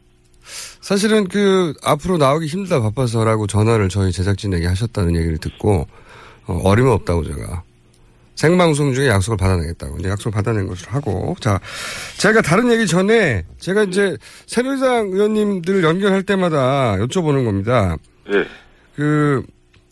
사실은 0.81 1.29
그 1.29 1.73
앞으로 1.85 2.19
나오기 2.19 2.47
힘들다 2.47 2.81
바빠서라고 2.81 3.47
전화를 3.47 3.89
저희 3.89 4.13
제작진에게 4.13 4.67
하셨다는 4.67 5.17
얘기를 5.17 5.39
듣고 5.39 5.87
어, 6.47 6.61
어림없다고 6.65 7.25
제가 7.25 7.63
생방송 8.35 8.95
중에 8.95 9.09
약속을 9.09 9.37
받아내겠다고 9.37 9.99
이제 9.99 10.09
약속을 10.09 10.33
받아낸 10.33 10.67
것으로 10.67 10.93
하고 10.93 11.37
자 11.41 11.61
제가 12.17 12.41
다른 12.41 12.73
얘기 12.73 12.87
전에 12.87 13.45
제가 13.59 13.85
이제 13.85 14.17
새누리당 14.47 15.09
의원님들 15.09 15.85
연결할 15.85 16.23
때마다 16.23 16.97
여쭤보는 16.97 17.45
겁니다. 17.45 17.97
예, 18.33 18.45
그 18.97 19.43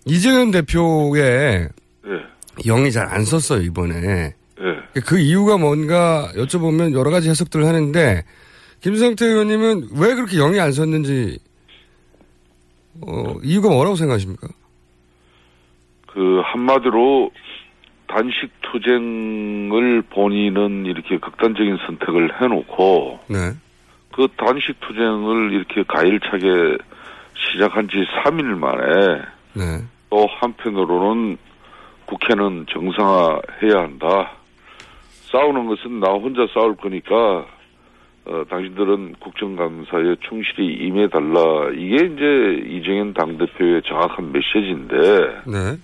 이재현 0.04 0.50
대표의 0.50 1.68
예, 2.06 2.22
영이 2.66 2.90
잘 2.92 3.06
안 3.08 3.24
썼어요 3.24 3.62
이번에 3.62 4.34
예. 4.60 5.00
그 5.06 5.18
이유가 5.18 5.56
뭔가 5.56 6.30
여쭤보면 6.34 6.92
여러 6.92 7.10
가지 7.10 7.28
해석들을 7.28 7.64
하는데 7.64 8.24
김성태 8.80 9.26
의원님은 9.26 9.88
왜 9.96 10.14
그렇게 10.14 10.36
영이 10.36 10.58
안 10.60 10.72
섰는지 10.72 11.38
어, 13.00 13.34
이유가 13.44 13.68
뭐라고 13.68 13.94
생각하십니까? 13.96 14.48
그 16.08 16.40
한마디로 16.44 17.30
단식 18.08 18.50
투쟁을 18.62 20.02
본인은 20.10 20.86
이렇게 20.86 21.18
극단적인 21.18 21.78
선택을 21.86 22.40
해놓고 22.40 23.20
네. 23.28 23.52
그 24.12 24.26
단식 24.36 24.80
투쟁을 24.80 25.52
이렇게 25.52 25.84
가일차게 25.84 26.78
시작한 27.38 27.88
지 27.88 27.96
3일 28.24 28.44
만에 28.59 29.22
네. 29.55 29.85
또 30.11 30.27
한편으로는 30.40 31.38
국회는 32.07 32.66
정상화해야 32.70 33.83
한다. 33.83 34.33
싸우는 35.31 35.66
것은 35.66 36.01
나 36.01 36.11
혼자 36.12 36.46
싸울 36.55 36.77
거니까 36.77 37.46
어, 38.24 38.44
당신들은 38.48 39.14
국정감사에 39.20 40.16
충실히 40.29 40.74
임해달라. 40.87 41.70
이게 41.74 41.96
이제 42.07 42.62
이정현 42.68 43.14
당대표의 43.14 43.83
정확한 43.83 44.33
메시지인데 44.33 44.96
네. 45.46 45.77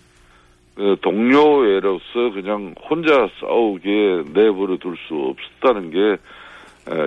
그 0.74 0.96
동료애로서 1.02 2.30
그냥 2.34 2.74
혼자 2.88 3.28
싸우게 3.40 4.24
내버려 4.34 4.76
둘 4.78 4.96
수 5.06 5.14
없었다는 5.60 5.90
게 5.90 5.98
에, 6.00 6.16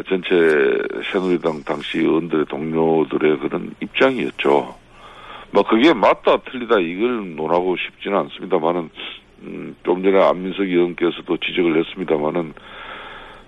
전체 0.09 0.33
새누리당 1.11 1.63
당시 1.63 1.99
의원들의 1.99 2.45
동료들의 2.45 3.39
그런 3.39 3.75
입장이었죠. 3.81 4.75
뭐 5.51 5.63
그게 5.63 5.93
맞다 5.93 6.37
틀리다 6.37 6.79
이걸 6.79 7.35
논하고 7.35 7.75
싶지는 7.77 8.17
않습니다만은 8.17 8.89
음, 9.43 9.75
좀 9.83 10.03
전에 10.03 10.21
안민석 10.21 10.63
의원께서도 10.63 11.37
지적을 11.37 11.77
했습니다만은 11.77 12.53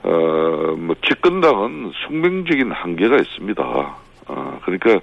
어 0.03 0.59
뭐 0.89 0.95
집권당은 1.05 1.91
숙명적인 2.07 2.71
한계가 2.71 3.15
있습니다. 3.17 3.63
어, 4.27 4.59
그러니까 4.63 4.99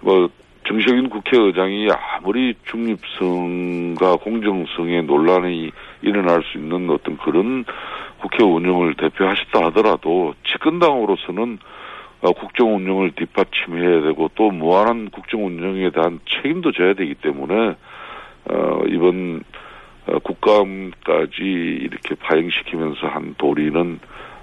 뭐 0.00 0.28
정세균 0.66 1.08
국회의장이 1.08 1.88
아무리 1.90 2.54
중립성과 2.64 4.16
공정성의 4.16 5.04
논란이 5.04 5.70
일어날 6.02 6.42
수 6.44 6.58
있는 6.58 6.90
어떤 6.90 7.16
그런 7.18 7.64
국회 8.20 8.42
운영을 8.42 8.94
대표하셨다 8.94 9.66
하더라도 9.66 10.34
집권당으로서는 10.46 11.58
어, 12.20 12.32
국정 12.32 12.74
운영을 12.74 13.12
뒷받침해야 13.12 14.02
되고 14.02 14.28
또 14.34 14.50
무한한 14.50 15.08
국정 15.10 15.46
운영에 15.46 15.90
대한 15.90 16.18
책임도 16.28 16.72
져야 16.72 16.94
되기 16.94 17.14
때문에 17.14 17.76
어, 18.50 18.80
이번 18.88 19.42
어, 20.06 20.18
국감까지 20.18 21.36
이렇게 21.42 22.14
파행시키면서 22.16 23.06
한 23.06 23.34
도리는 23.38 24.00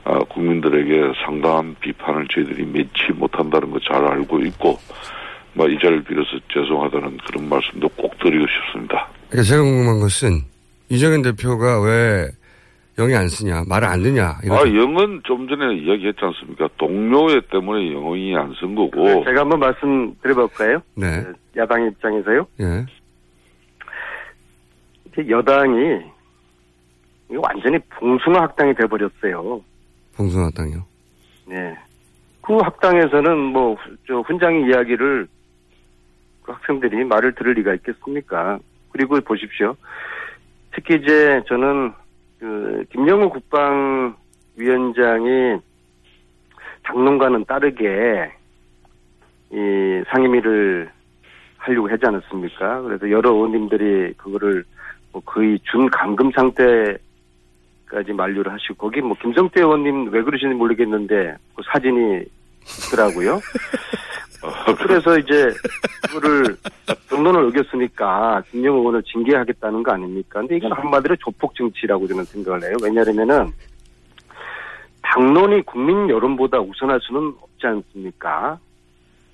아, 0.07 0.19
국민들에게 0.19 1.13
상당한 1.25 1.75
비판을 1.79 2.27
저희들이 2.27 2.63
맺지 2.65 3.13
못한다는 3.15 3.71
거 3.71 3.79
잘 3.79 4.05
알고 4.05 4.39
있고 4.41 4.77
뭐이 5.53 5.79
자리를 5.79 6.03
빌어서 6.03 6.37
죄송하다는 6.53 7.17
그런 7.25 7.49
말씀도 7.49 7.89
꼭 7.89 8.17
드리고 8.19 8.45
싶습니다. 8.45 9.07
그러니까 9.29 9.43
제가 9.49 9.63
궁금한 9.63 9.99
것은 9.99 10.41
이정현 10.89 11.21
대표가 11.23 11.81
왜 11.81 12.27
영이 12.97 13.13
안 13.15 13.27
쓰냐, 13.27 13.63
말을 13.67 13.87
안 13.87 14.01
듣냐. 14.03 14.23
아, 14.49 14.59
영은 14.73 15.21
좀 15.25 15.47
전에 15.47 15.75
이야기했지 15.75 16.19
않습니까? 16.21 16.69
동료애 16.77 17.41
때문에 17.51 17.91
영이 17.93 18.35
안 18.37 18.53
쓴 18.59 18.73
거고. 18.75 19.23
제가 19.25 19.41
한번 19.41 19.59
말씀드려볼까요? 19.59 20.81
네. 20.95 21.21
그 21.23 21.33
야당 21.57 21.85
입장에서요. 21.87 22.47
예. 22.61 22.85
이제 25.07 25.29
여당이 25.29 25.99
이거 27.31 27.41
완전히 27.41 27.79
봉숭아 27.99 28.43
학당이 28.43 28.75
돼버렸어요. 28.75 29.61
봉숭아 30.15 30.51
땅이요. 30.55 30.85
네. 31.47 31.75
그 32.41 32.55
학당에서는 32.57 33.37
뭐, 33.37 33.75
저, 34.07 34.19
훈장의 34.21 34.67
이야기를 34.69 35.27
그 36.43 36.51
학생들이 36.51 37.03
말을 37.03 37.33
들을 37.35 37.53
리가 37.55 37.73
있겠습니까? 37.75 38.59
그리고 38.91 39.19
보십시오. 39.19 39.75
특히 40.75 40.95
이제 40.95 41.41
저는 41.47 41.93
그, 42.39 42.83
김영우 42.91 43.29
국방위원장이 44.57 45.57
당론과는 46.83 47.45
다르게 47.45 48.31
이 49.51 50.03
상임위를 50.09 50.89
하려고 51.57 51.89
하지 51.89 52.05
않았습니까? 52.05 52.81
그래서 52.81 53.09
여러 53.09 53.31
의원님들이 53.31 54.13
그거를 54.17 54.63
뭐 55.11 55.21
거의 55.25 55.59
준 55.63 55.89
감금 55.89 56.31
상태 56.31 56.97
까지 57.87 58.11
만류를 58.13 58.51
하시고 58.51 58.75
거기 58.75 58.99
뭐 59.01 59.15
김성태 59.21 59.61
의원님 59.61 60.11
왜 60.11 60.21
그러시는지 60.23 60.57
모르겠는데 60.57 61.35
그 61.55 61.61
사진이 61.71 62.25
있더라고요. 62.89 63.39
그래서 64.77 65.17
이제 65.17 65.49
그거를 66.07 66.55
정론을 67.09 67.45
어겼으니까 67.47 68.43
김영호 68.51 68.79
의원을 68.79 69.03
징계하겠다는 69.03 69.83
거 69.83 69.91
아닙니까? 69.91 70.39
근데 70.39 70.57
이건 70.57 70.73
한마디로 70.73 71.15
조폭 71.17 71.55
정치라고 71.55 72.07
저는 72.07 72.23
생각을 72.25 72.63
해요. 72.63 72.75
왜냐하면은 72.83 73.51
당론이 75.01 75.61
국민 75.63 76.09
여론보다 76.09 76.59
우선할 76.59 76.99
수는 77.01 77.33
없지 77.39 77.67
않습니까? 77.67 78.59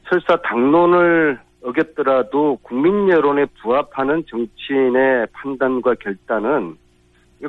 설사 0.09 0.35
당론을 0.37 1.39
어겼더라도 1.63 2.59
국민 2.61 3.09
여론에 3.09 3.45
부합하는 3.61 4.23
정치인의 4.27 5.27
판단과 5.31 5.95
결단은 5.95 6.75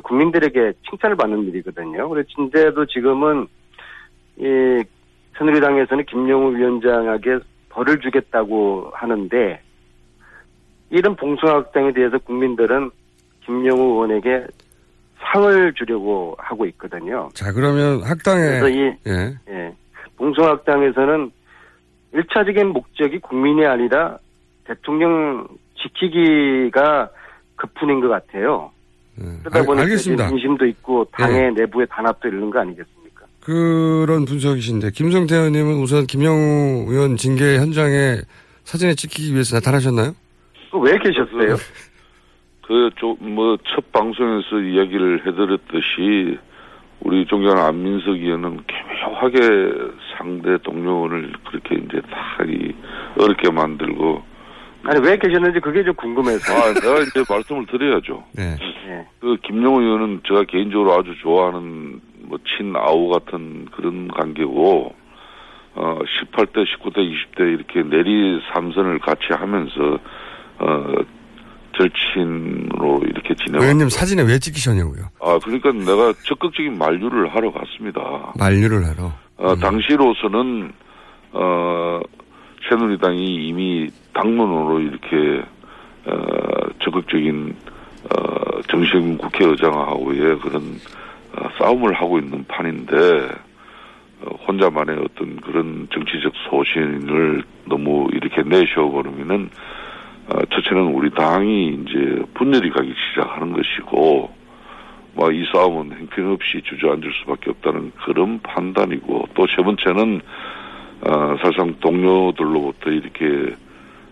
국민들에게 0.01 0.73
칭찬을 0.89 1.15
받는 1.15 1.47
일이거든요. 1.49 2.09
그래서 2.09 2.27
진짜도 2.35 2.85
지금은 2.85 3.47
이 4.37 4.83
새누리당에서는 5.37 6.05
김영우 6.05 6.55
위원장에게 6.55 7.39
벌을 7.73 7.99
주겠다고 7.99 8.91
하는데 8.93 9.59
이런 10.89 11.15
봉숭아학당에 11.15 11.91
대해서 11.93 12.17
국민들은 12.19 12.91
김영우 13.45 13.93
의원에게 13.93 14.45
상을 15.19 15.73
주려고 15.73 16.35
하고 16.37 16.65
있거든요. 16.67 17.29
자, 17.33 17.51
그러면 17.51 18.01
학당에. 18.03 18.41
그래서 18.59 18.69
이 18.69 18.79
예. 19.07 19.37
예, 19.49 19.73
봉숭아학당에서는 20.17 21.31
일차적인 22.13 22.67
목적이 22.67 23.19
국민이 23.19 23.65
아니라 23.65 24.17
대통령 24.65 25.47
지키기가 25.81 27.09
급분인 27.55 27.99
것 28.01 28.09
같아요. 28.09 28.71
예. 29.19 29.23
그러다 29.39 29.59
알, 29.59 29.65
보니까 29.65 29.83
알겠습니다. 29.83 30.29
민심도 30.29 30.65
있고 30.67 31.05
당의 31.05 31.53
내부의 31.53 31.87
단합도 31.89 32.27
이러는 32.27 32.51
거 32.51 32.59
아니겠습니까? 32.59 33.02
그런 33.43 34.23
분석이신데 34.23 34.91
김성태 34.91 35.35
의원님은 35.35 35.81
우선 35.81 36.07
김영우 36.07 36.85
의원 36.87 37.17
징계 37.17 37.57
현장에 37.57 38.21
사진에 38.63 38.95
찍히기 38.95 39.33
위해서 39.33 39.57
나타나셨나요? 39.57 40.13
그왜 40.71 40.97
계셨어요? 40.99 41.57
그, 42.65 42.89
좀, 42.95 43.17
뭐, 43.19 43.57
첫 43.67 43.91
방송에서 43.91 44.59
이야기를 44.59 45.27
해드렸듯이, 45.27 46.39
우리 47.01 47.25
존경하는 47.25 47.61
안민석 47.61 48.11
의원은 48.11 48.61
교묘하게 48.63 49.39
상대 50.17 50.57
동료원을 50.63 51.33
그렇게 51.45 51.75
이제 51.75 51.99
다 52.09 52.37
이, 52.47 52.73
어렵게 53.19 53.51
만들고, 53.51 54.23
아니 54.85 55.05
왜 55.05 55.17
계셨는지 55.17 55.59
그게 55.59 55.83
좀 55.83 55.93
궁금해서. 55.95 56.53
아, 56.53 56.73
내가 56.73 57.01
이제 57.01 57.23
말씀을 57.29 57.65
드려야죠. 57.65 58.23
네. 58.33 58.55
예. 58.87 59.05
그, 59.19 59.35
김용호 59.43 59.81
의원은 59.81 60.21
제가 60.25 60.43
개인적으로 60.45 60.93
아주 60.93 61.13
좋아하는, 61.21 61.99
뭐, 62.23 62.37
친아우 62.57 63.09
같은 63.09 63.65
그런 63.71 64.07
관계고, 64.07 64.93
어, 65.75 65.99
18대, 65.99 66.65
19대, 66.65 66.97
20대 66.97 67.39
이렇게 67.53 67.83
내리 67.83 68.39
삼선을 68.53 68.99
같이 68.99 69.25
하면서, 69.31 69.99
어, 70.59 70.93
절친으로 71.77 73.01
이렇게 73.05 73.33
지내고. 73.35 73.63
의원님 73.63 73.89
사진에 73.89 74.21
왜 74.23 74.37
찍히셨냐고요? 74.37 75.05
아, 75.21 75.39
그러니까 75.43 75.71
내가 75.71 76.13
적극적인 76.23 76.77
만류를 76.77 77.33
하러 77.33 77.51
갔습니다. 77.51 78.33
만류를 78.37 78.85
하러. 78.85 79.11
어, 79.37 79.55
당시로서는, 79.55 80.71
어, 81.31 81.99
새누리당이 82.69 83.47
이미 83.47 83.89
당론으로 84.13 84.79
이렇게, 84.79 85.43
어, 86.05 86.15
적극적인, 86.83 87.55
어, 88.03 88.61
정세균 88.69 89.17
국회의장하고의 89.17 90.39
그런, 90.39 90.79
어, 91.37 91.49
싸움을 91.57 91.93
하고 91.93 92.19
있는 92.19 92.45
판인데, 92.47 92.95
어, 94.21 94.35
혼자만의 94.47 94.97
어떤 95.03 95.35
그런 95.37 95.87
정치적 95.91 96.33
소신을 96.49 97.43
너무 97.65 98.07
이렇게 98.13 98.43
내셔버리면은, 98.43 99.49
어, 100.29 100.45
첫째는 100.51 100.93
우리 100.93 101.09
당이 101.11 101.79
이제 101.85 102.23
분열이 102.35 102.69
가기 102.69 102.93
시작하는 103.09 103.51
것이고, 103.53 104.31
뭐이 105.15 105.45
싸움은 105.53 105.91
형편없이 105.91 106.61
주저앉을 106.63 107.11
수밖에 107.21 107.49
없다는 107.51 107.91
그런 108.03 108.39
판단이고, 108.41 109.27
또 109.33 109.45
세 109.47 109.61
번째는, 109.63 110.21
어, 111.05 111.35
사실상 111.41 111.75
동료들로부터 111.79 112.91
이렇게, 112.91 113.55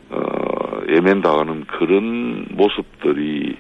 어, 0.10 0.81
예면당하는 0.89 1.63
그런 1.65 2.45
모습들이, 2.51 3.55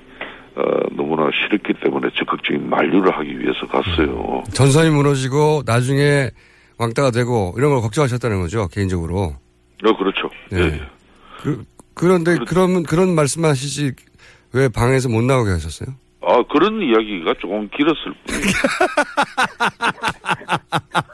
어, 0.55 0.61
너무나 0.91 1.29
싫었기 1.31 1.73
때문에 1.81 2.09
적극적인 2.15 2.69
만류를 2.69 3.15
하기 3.17 3.39
위해서 3.39 3.65
갔어요. 3.67 4.43
전선이 4.51 4.89
무너지고 4.89 5.63
나중에 5.65 6.29
왕따가 6.77 7.11
되고 7.11 7.53
이런 7.57 7.71
걸 7.71 7.81
걱정하셨다는 7.81 8.41
거죠 8.41 8.67
개인적으로. 8.67 9.35
어, 9.83 9.97
그렇죠. 9.97 10.29
네. 10.51 10.59
예, 10.59 10.63
예. 10.65 10.81
그, 11.41 11.63
그런데 11.93 12.37
그러면 12.47 12.83
그런 12.83 13.15
말씀하시지 13.15 13.93
왜 14.53 14.67
방에서 14.67 15.09
못 15.09 15.23
나오게 15.23 15.51
하셨어요? 15.51 15.95
아, 16.21 16.43
그런 16.51 16.81
이야기가 16.81 17.33
조금 17.39 17.67
길었을 17.69 18.13
뿐이에요. 18.25 18.53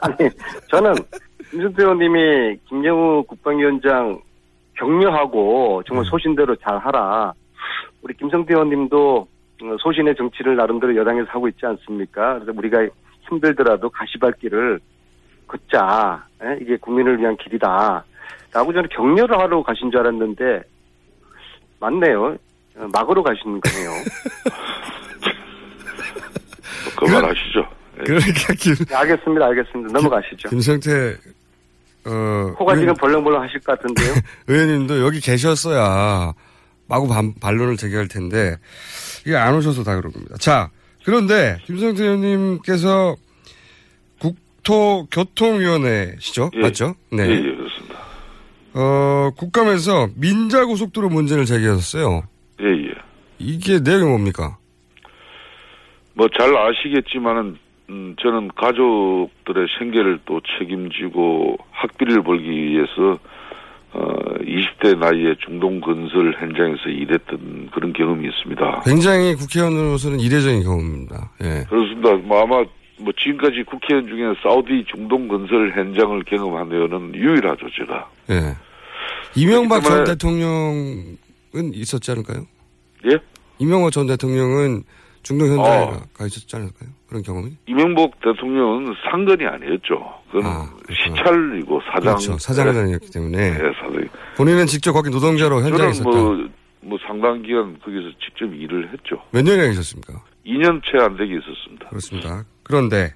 아니 0.02 0.30
저는 0.70 0.94
김준태 1.50 1.82
의원님이 1.82 2.58
김영우 2.68 3.24
국방위원장 3.24 4.20
격려하고 4.76 5.82
정말 5.86 6.04
소신대로 6.06 6.56
잘 6.56 6.78
하라. 6.78 7.32
우리 8.02 8.14
김성태 8.14 8.54
의원님도 8.54 9.28
어, 9.62 9.76
소신의 9.80 10.14
정치를 10.16 10.56
나름대로 10.56 10.94
여당에서 10.96 11.28
하고 11.30 11.48
있지 11.48 11.66
않습니까? 11.66 12.34
그래서 12.34 12.52
우리가 12.56 12.86
힘들더라도 13.28 13.90
가시밭길을 13.90 14.80
걷자. 15.46 16.24
예? 16.44 16.58
이게 16.60 16.76
국민을 16.76 17.18
위한 17.18 17.36
길이다. 17.36 18.04
라고 18.52 18.72
저는 18.72 18.88
격려를 18.90 19.38
하러 19.38 19.62
가신 19.62 19.90
줄 19.90 20.00
알았는데 20.00 20.62
맞네요. 21.80 22.36
어, 22.76 22.88
막으러 22.92 23.22
가시는 23.22 23.60
거네요. 23.60 23.90
그만하시죠. 26.96 27.60
예. 28.00 28.04
그러니까 28.04 28.52
김, 28.54 28.74
네, 28.74 28.94
알겠습니다. 28.94 29.46
알겠습니다. 29.46 29.92
넘어가시죠. 29.92 30.48
김성태 30.48 31.16
어, 32.06 32.54
코가 32.56 32.74
지금 32.74 32.84
의원, 32.84 32.96
벌렁벌렁 32.96 33.42
하실 33.42 33.60
것 33.60 33.78
같은데요. 33.78 34.14
의원님도 34.46 35.04
여기 35.04 35.20
계셨어야 35.20 36.32
마구 36.88 37.08
반, 37.08 37.34
반론을 37.40 37.76
제기할 37.76 38.08
텐데 38.08 38.56
이게 39.26 39.36
안 39.36 39.54
오셔서 39.54 39.82
다 39.84 39.96
그런 39.96 40.12
겁니다. 40.12 40.36
자 40.38 40.70
그런데 41.04 41.58
김성태 41.64 42.02
의원님께서 42.04 43.16
국토교통위원회시죠, 44.20 46.50
예. 46.54 46.60
맞죠? 46.60 46.94
네. 47.10 47.26
예, 47.28 47.32
예, 47.34 47.42
그렇습니다. 47.56 47.98
어, 48.74 49.30
국감에서 49.36 50.08
민자고속도로 50.16 51.08
문제를 51.08 51.44
제기하셨어요. 51.46 52.22
예, 52.60 52.66
예. 52.66 52.92
이게 53.38 53.80
내용이 53.80 54.04
뭡니까? 54.08 54.58
뭐 56.14 56.28
잘 56.36 56.54
아시겠지만은 56.56 57.56
음, 57.90 58.16
저는 58.20 58.48
가족들의 58.56 59.66
생계를 59.78 60.18
또 60.26 60.40
책임지고 60.58 61.56
학비를 61.70 62.22
벌기 62.22 62.50
위해서 62.50 63.18
어 63.92 64.00
20대 64.40 64.98
나이에 64.98 65.34
중동 65.44 65.80
건설 65.80 66.34
현장에서 66.38 66.88
일했던 66.88 67.70
그런 67.72 67.92
경험이 67.92 68.28
있습니다. 68.28 68.82
굉장히 68.84 69.34
국회의원으로서는 69.34 70.20
이례적인 70.20 70.62
경우입니다. 70.62 71.30
예. 71.42 71.64
그렇습니다. 71.68 72.14
뭐 72.16 72.42
아마 72.42 72.64
뭐 73.00 73.12
지금까지 73.18 73.64
국회의원 73.64 74.08
중에 74.08 74.34
사우디 74.42 74.84
중동 74.94 75.28
건설 75.28 75.72
현장을 75.74 76.22
경험한 76.24 76.70
의원은 76.72 77.14
유일하죠, 77.14 77.66
제가. 77.78 78.08
예. 78.30 78.56
이명박 79.36 79.82
전 79.82 80.04
대통령은 80.04 81.16
있었지 81.72 82.10
않을까요? 82.10 82.44
예? 83.10 83.18
이명박 83.58 83.92
전 83.92 84.06
대통령은 84.06 84.82
중동 85.28 85.46
현장에 85.48 85.84
어. 85.84 86.00
가 86.14 86.24
있었지 86.24 86.56
않을까요? 86.56 86.88
그런 87.06 87.22
경험이? 87.22 87.52
이명박 87.66 88.18
대통령은 88.20 88.94
상근이 89.10 89.44
아니었죠. 89.46 90.14
그건 90.30 90.46
아. 90.46 90.70
시찰이고 90.90 91.80
사장. 91.84 92.00
그렇죠. 92.00 92.38
사장단이었기 92.38 93.10
때문에. 93.10 93.38
예, 93.38 93.52
사장. 93.78 94.08
본인은 94.38 94.66
직접 94.66 94.92
거기 94.94 95.10
노동자로 95.10 95.56
현장에 95.56 95.76
저는 95.76 95.90
있었다. 95.90 96.10
뭐, 96.10 96.48
뭐 96.80 96.98
상당 97.06 97.42
기간 97.42 97.78
거기서 97.80 98.08
직접 98.24 98.46
일을 98.54 98.90
했죠. 98.90 99.22
몇 99.30 99.42
년이나 99.42 99.64
계셨습니까? 99.68 100.14
2년 100.46 100.80
채 100.82 100.96
안 100.96 101.14
되게 101.18 101.34
있었습니다. 101.36 101.88
그렇습니다. 101.90 102.44
그런데 102.62 103.12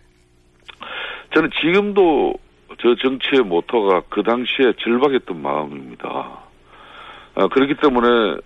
저는 1.34 1.48
지금도 1.62 2.34
저 2.78 2.94
정치의 3.00 3.40
모토가 3.44 4.02
그 4.10 4.22
당시에 4.22 4.74
절박했던 4.84 5.40
마음입니다. 5.40 6.08
아, 7.36 7.48
그렇기 7.48 7.76
때문에 7.80 8.36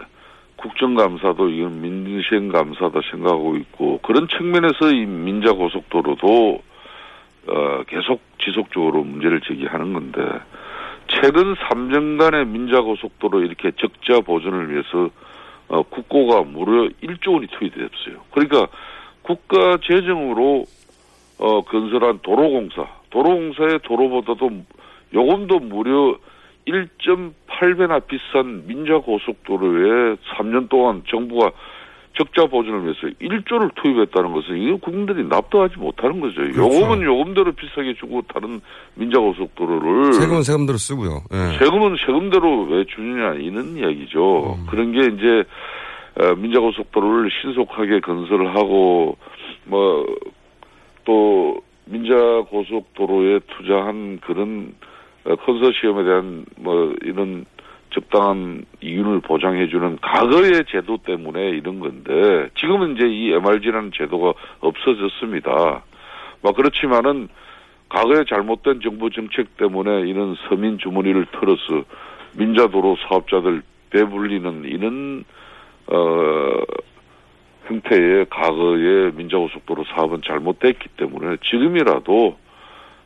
국정감사도 0.56 1.50
이건 1.50 1.80
민생감사다 1.82 3.00
생각하고 3.10 3.56
있고 3.56 3.98
그런 4.02 4.26
측면에서 4.28 4.90
이 4.90 5.04
민자고속도로도 5.06 6.62
어, 7.48 7.82
계속 7.86 8.20
지속적으로 8.42 9.04
문제를 9.04 9.40
제기하는 9.42 9.92
건데 9.92 10.20
최근 11.08 11.54
3년간의 11.54 12.46
민자고속도로 12.48 13.42
이렇게 13.42 13.70
적자 13.76 14.20
보전을 14.20 14.72
위해서 14.72 15.10
어, 15.68 15.82
국고가 15.82 16.42
무려 16.42 16.88
1조 17.02 17.34
원이 17.34 17.46
투입됐어요. 17.48 18.22
그러니까 18.32 18.68
국가 19.22 19.78
재정으로 19.82 20.64
어, 21.38 21.60
건설한 21.62 22.20
도로공사, 22.22 22.86
도로공사의 23.10 23.80
도로보다도 23.84 24.50
요금도 25.14 25.58
무려 25.60 26.16
1.8배나 26.66 28.06
비싼 28.06 28.66
민자 28.66 28.98
고속도로에 28.98 30.16
3년 30.36 30.68
동안 30.68 31.02
정부가 31.08 31.52
적자 32.18 32.46
보전을 32.46 32.84
위해서 32.84 33.00
1조를 33.20 33.74
투입했다는 33.74 34.32
것은 34.32 34.56
이거 34.56 34.76
국민들이 34.78 35.22
납득하지 35.24 35.76
못하는 35.78 36.20
거죠. 36.20 36.36
그렇죠. 36.36 36.62
요금은 36.62 37.02
요금대로 37.02 37.52
비싸게 37.52 37.94
주고 37.94 38.22
다른 38.22 38.60
민자 38.94 39.20
고속도로를 39.20 40.14
세금은 40.14 40.42
세금대로 40.42 40.78
쓰고요. 40.78 41.22
예. 41.32 41.58
세금은 41.58 41.96
세금대로 42.06 42.64
왜 42.70 42.84
주느냐 42.86 43.34
이런 43.34 43.76
이야기죠. 43.76 44.56
음. 44.58 44.66
그런 44.70 44.92
게 44.92 45.00
이제 45.00 45.44
어, 46.18 46.34
민자 46.36 46.58
고속도로를 46.60 47.30
신속하게 47.42 48.00
건설을 48.00 48.56
하고 48.56 49.18
뭐 49.64 50.06
또 51.06 51.62
민자 51.86 52.14
고속도로에 52.50 53.40
투자한 53.46 54.18
그런 54.20 54.74
어, 54.82 54.95
컨소시엄에 55.34 56.04
대한 56.04 56.44
뭐 56.56 56.94
이런 57.02 57.44
적당한 57.90 58.64
이윤을 58.80 59.20
보장해주는 59.20 59.98
과거의 60.02 60.64
제도 60.68 60.98
때문에 60.98 61.50
이런 61.50 61.80
건데 61.80 62.48
지금은 62.56 62.96
이제 62.96 63.06
이 63.06 63.32
MRG라는 63.32 63.90
제도가 63.94 64.34
없어졌습니다. 64.60 65.82
뭐 66.42 66.52
그렇지만은 66.52 67.28
과거에 67.88 68.24
잘못된 68.28 68.80
정부 68.82 69.10
정책 69.10 69.56
때문에 69.56 70.02
이런 70.02 70.36
서민 70.48 70.78
주머니를 70.78 71.26
털어서 71.32 71.84
민자도로 72.36 72.96
사업자들 73.08 73.62
배불리는 73.90 74.64
이런 74.64 75.24
어 75.86 76.62
형태의 77.66 78.26
과거의 78.30 79.12
민자고속도로 79.14 79.84
사업은 79.84 80.22
잘못됐기 80.24 80.88
때문에 80.96 81.36
지금이라도 81.44 82.36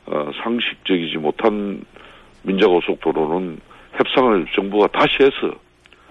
어, 0.07 0.31
상식적이지 0.43 1.19
못한 1.19 1.83
민자고속도로는 2.43 3.61
협상을 3.97 4.47
정부가 4.55 4.87
다시 4.89 5.15
해서 5.21 5.55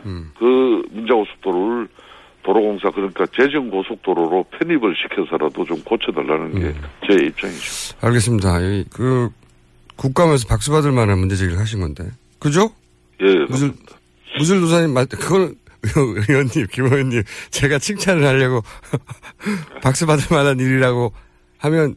음. 0.06 0.32
그 0.38 0.84
민자고속도로를 0.92 1.88
도로공사 2.44 2.89
그러니까 2.92 3.26
재정고속도로로 3.28 4.46
편입을 4.46 4.96
시켜서라도 4.96 5.65
좀 5.65 5.82
고쳐달라는 5.84 6.54
게제 6.54 7.26
입장이죠. 7.26 7.98
알겠습니다. 8.02 8.60
이, 8.62 8.86
그, 8.92 9.30
국감에서 9.98 10.48
박수 10.48 10.72
받을 10.72 10.92
만한 10.92 11.20
문제 11.20 11.36
제기를 11.36 11.60
하신 11.60 11.82
건데. 11.82 12.06
그죠? 12.39 12.72
예, 13.22 13.46
무술, 13.50 13.74
무술 14.38 14.62
도사님, 14.62 14.94
맞, 14.94 15.10
그걸, 15.10 15.54
의원님, 16.30 16.68
김 16.72 16.86
의원님, 16.86 17.24
제가 17.52 17.78
칭찬을 17.78 18.26
하려고 18.26 18.62
박수 19.84 20.06
받을 20.06 20.26
만한 20.36 20.60
일이라고 20.60 21.13
하면 21.60 21.96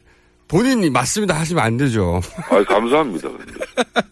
본인이 0.49 0.91
맞습니다 0.91 1.39
하시면 1.39 1.65
안 1.65 1.77
되죠. 1.77 2.21
아 2.51 2.63
감사합니다. 2.65 3.29
근데. 3.75 4.09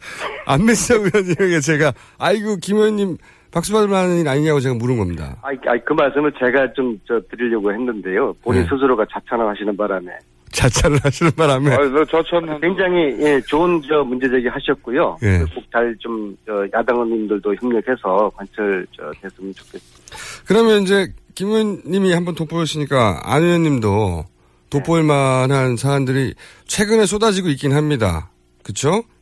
안메시아 0.46 0.96
의원님에게 0.96 1.60
제가, 1.60 1.92
아이고, 2.18 2.56
김 2.56 2.76
의원님 2.76 3.16
박수 3.50 3.72
받을 3.72 3.88
만한 3.88 4.18
일 4.18 4.28
아니냐고 4.28 4.60
제가 4.60 4.74
물은 4.76 4.98
겁니다. 4.98 5.36
아이, 5.42 5.56
아이, 5.66 5.78
그 5.84 5.92
말씀을 5.92 6.32
제가 6.38 6.72
좀, 6.72 6.98
저, 7.06 7.20
드리려고 7.30 7.72
했는데요. 7.72 8.34
본인 8.42 8.62
네. 8.62 8.68
스스로가 8.68 9.04
자찬을 9.12 9.46
하시는 9.48 9.76
바람에. 9.76 10.12
자차를 10.52 10.98
하시는 11.02 11.30
바람에. 11.32 11.70
나 11.70 12.04
자찬한 12.04 12.60
굉장히, 12.60 13.16
예, 13.20 13.40
좋은, 13.42 13.80
저, 13.88 14.02
문제 14.04 14.28
제기 14.28 14.48
하셨고요. 14.48 15.18
예. 15.22 15.44
꼭잘 15.54 15.96
좀, 15.98 16.36
저, 16.46 16.66
야당 16.72 16.96
의원님들도 16.96 17.54
협력해서 17.56 18.30
관철, 18.36 18.86
저, 18.96 19.10
됐으면 19.20 19.52
좋겠습니다. 19.54 20.44
그러면 20.46 20.82
이제 20.82 21.12
김 21.34 21.48
의원님이 21.48 22.12
한번 22.12 22.34
돋보였으니까 22.34 23.20
안 23.24 23.42
의원님도 23.42 24.24
돋보일 24.70 25.04
만한 25.04 25.76
사안들이 25.76 26.34
최근에 26.66 27.06
쏟아지고 27.06 27.48
있긴 27.48 27.72
합니다. 27.72 28.30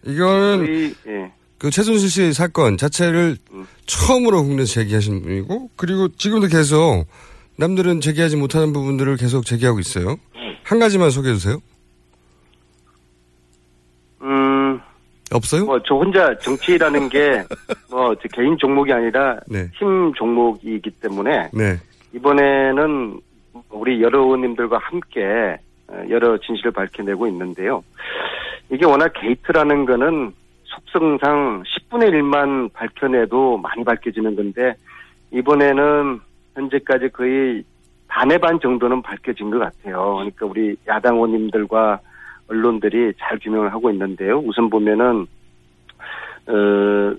이거는 0.05 0.67
저희, 0.67 0.95
예. 1.07 1.33
그 1.59 1.71
최순실 1.71 2.09
씨 2.09 2.33
사건 2.33 2.77
자체를 2.77 3.37
처음으로 3.87 4.43
국내에서 4.45 4.75
제기하신 4.75 5.23
분이고 5.23 5.71
그리고 5.77 6.09
지금도 6.09 6.47
계속 6.49 7.07
남들은 7.57 8.01
제기하지 8.01 8.37
못하는 8.37 8.73
부분들을 8.73 9.17
계속 9.17 9.45
제기하고 9.45 9.81
있어요. 9.81 10.17
한 10.63 10.79
가지만 10.79 11.11
소개해 11.11 11.35
주세요. 11.35 11.59
음, 14.23 14.81
없어요? 15.33 15.65
뭐, 15.65 15.81
저 15.83 15.95
혼자 15.95 16.37
정치라는 16.39 17.09
게, 17.09 17.43
뭐, 17.91 18.15
제 18.17 18.29
개인 18.33 18.57
종목이 18.59 18.93
아니라, 18.93 19.39
네. 19.47 19.71
팀 19.79 20.13
종목이기 20.15 20.91
때문에, 21.01 21.51
네. 21.53 21.79
이번에는 22.15 23.21
우리 23.71 24.03
여러 24.03 24.21
의원님들과 24.21 24.79
함께 24.79 25.57
어, 25.89 26.03
여러 26.11 26.39
진실을 26.39 26.71
밝혀내고 26.73 27.27
있는데요. 27.29 27.83
이게 28.71 28.85
워낙 28.85 29.13
게이트라는 29.15 29.87
거는 29.87 30.33
속성상 30.65 31.63
10분의 31.63 32.11
1만 32.11 32.73
밝혀내도 32.73 33.59
많이 33.59 33.85
밝혀지는 33.85 34.37
건데 34.37 34.75
이번에는 35.33 36.21
현재까지 36.55 37.09
거의 37.09 37.65
반의 38.09 38.39
반 38.39 38.59
정도는 38.61 39.03
밝혀진 39.03 39.51
것 39.51 39.59
같아요. 39.59 40.15
그러니까 40.17 40.47
우리 40.47 40.77
야당 40.87 41.17
의원님들과 41.17 42.01
언론들이 42.49 43.13
잘 43.19 43.39
규명을 43.39 43.73
하고 43.73 43.91
있는데요. 43.91 44.39
우선 44.39 44.71
보면은 44.71 45.27
어, 46.47 47.17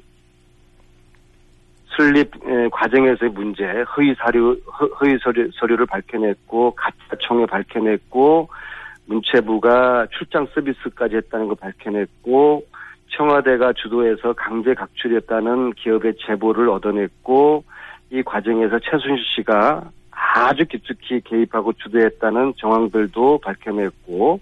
설립 1.95 2.31
에, 2.47 2.69
과정에서의 2.71 3.31
문제, 3.31 3.63
허위 3.95 4.15
사료, 4.15 4.53
허- 4.53 4.88
허위 5.01 5.17
서류, 5.21 5.49
서류를 5.53 5.85
밝혀냈고, 5.85 6.71
가짜 6.71 6.95
총회 7.19 7.45
밝혀냈고, 7.45 8.49
문체부가 9.10 10.08
출장 10.17 10.48
서비스까지 10.54 11.15
했다는 11.17 11.48
걸 11.48 11.56
밝혀냈고, 11.60 12.63
청와대가 13.10 13.74
주도해서 13.74 14.34
강제 14.34 14.74
각출했다는 14.74 15.74
기업의 15.74 16.13
제보를 16.26 16.69
얻어냈고, 16.69 17.63
이 18.12 18.22
과정에서 18.24 18.80
최순실 18.80 19.26
씨가 19.36 19.89
아주 20.12 20.65
깊숙이 20.65 21.22
개입하고 21.22 21.74
주도했다는 21.74 22.54
정황들도 22.58 23.39
밝혀냈고, 23.39 24.39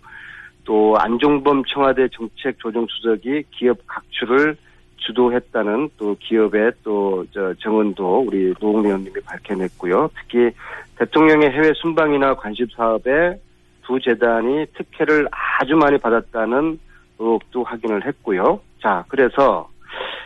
또 0.66 0.98
안종범 1.00 1.64
청와대 1.66 2.10
정책조정수석이 2.10 3.44
기업 3.52 3.78
각출을 3.88 4.58
주도했다는 4.98 5.90
또 5.98 6.18
기업의 6.20 6.72
또 6.84 7.26
저 7.32 7.54
정언도 7.60 8.26
우리 8.28 8.54
노웅래 8.60 8.90
의원님이 8.90 9.22
밝혀냈고요. 9.26 10.10
특히 10.16 10.52
대통령의 10.98 11.52
해외 11.52 11.72
순방이나 11.76 12.36
관심 12.36 12.66
사업에 12.76 13.40
두 13.88 14.00
재단이 14.02 14.66
특혜를 14.74 15.30
아주 15.32 15.76
많이 15.78 15.98
받았다는 15.98 16.78
의혹도 17.20 17.64
확인을 17.64 18.06
했고요. 18.06 18.60
자, 18.82 19.06
그래서 19.08 19.70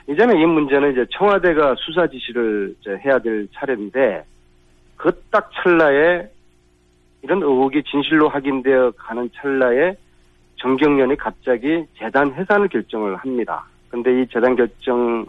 이제는 0.09 0.35
이 0.37 0.45
문제는 0.45 0.91
이제 0.93 1.05
청와대가 1.11 1.75
수사 1.77 2.07
지시를 2.07 2.75
해야 3.05 3.19
될 3.19 3.47
차례인데 3.53 4.25
그 4.97 5.11
딱 5.31 5.49
찰나에 5.53 6.27
이런 7.23 7.41
의혹이 7.41 7.83
진실로 7.83 8.29
확인되어 8.29 8.91
가는 8.97 9.29
찰나에 9.35 9.93
정경련이 10.57 11.15
갑자기 11.15 11.85
재단 11.97 12.33
해산을 12.33 12.67
결정을 12.67 13.15
합니다. 13.15 13.65
근데 13.89 14.21
이 14.21 14.27
재단 14.27 14.55
결정 14.55 15.25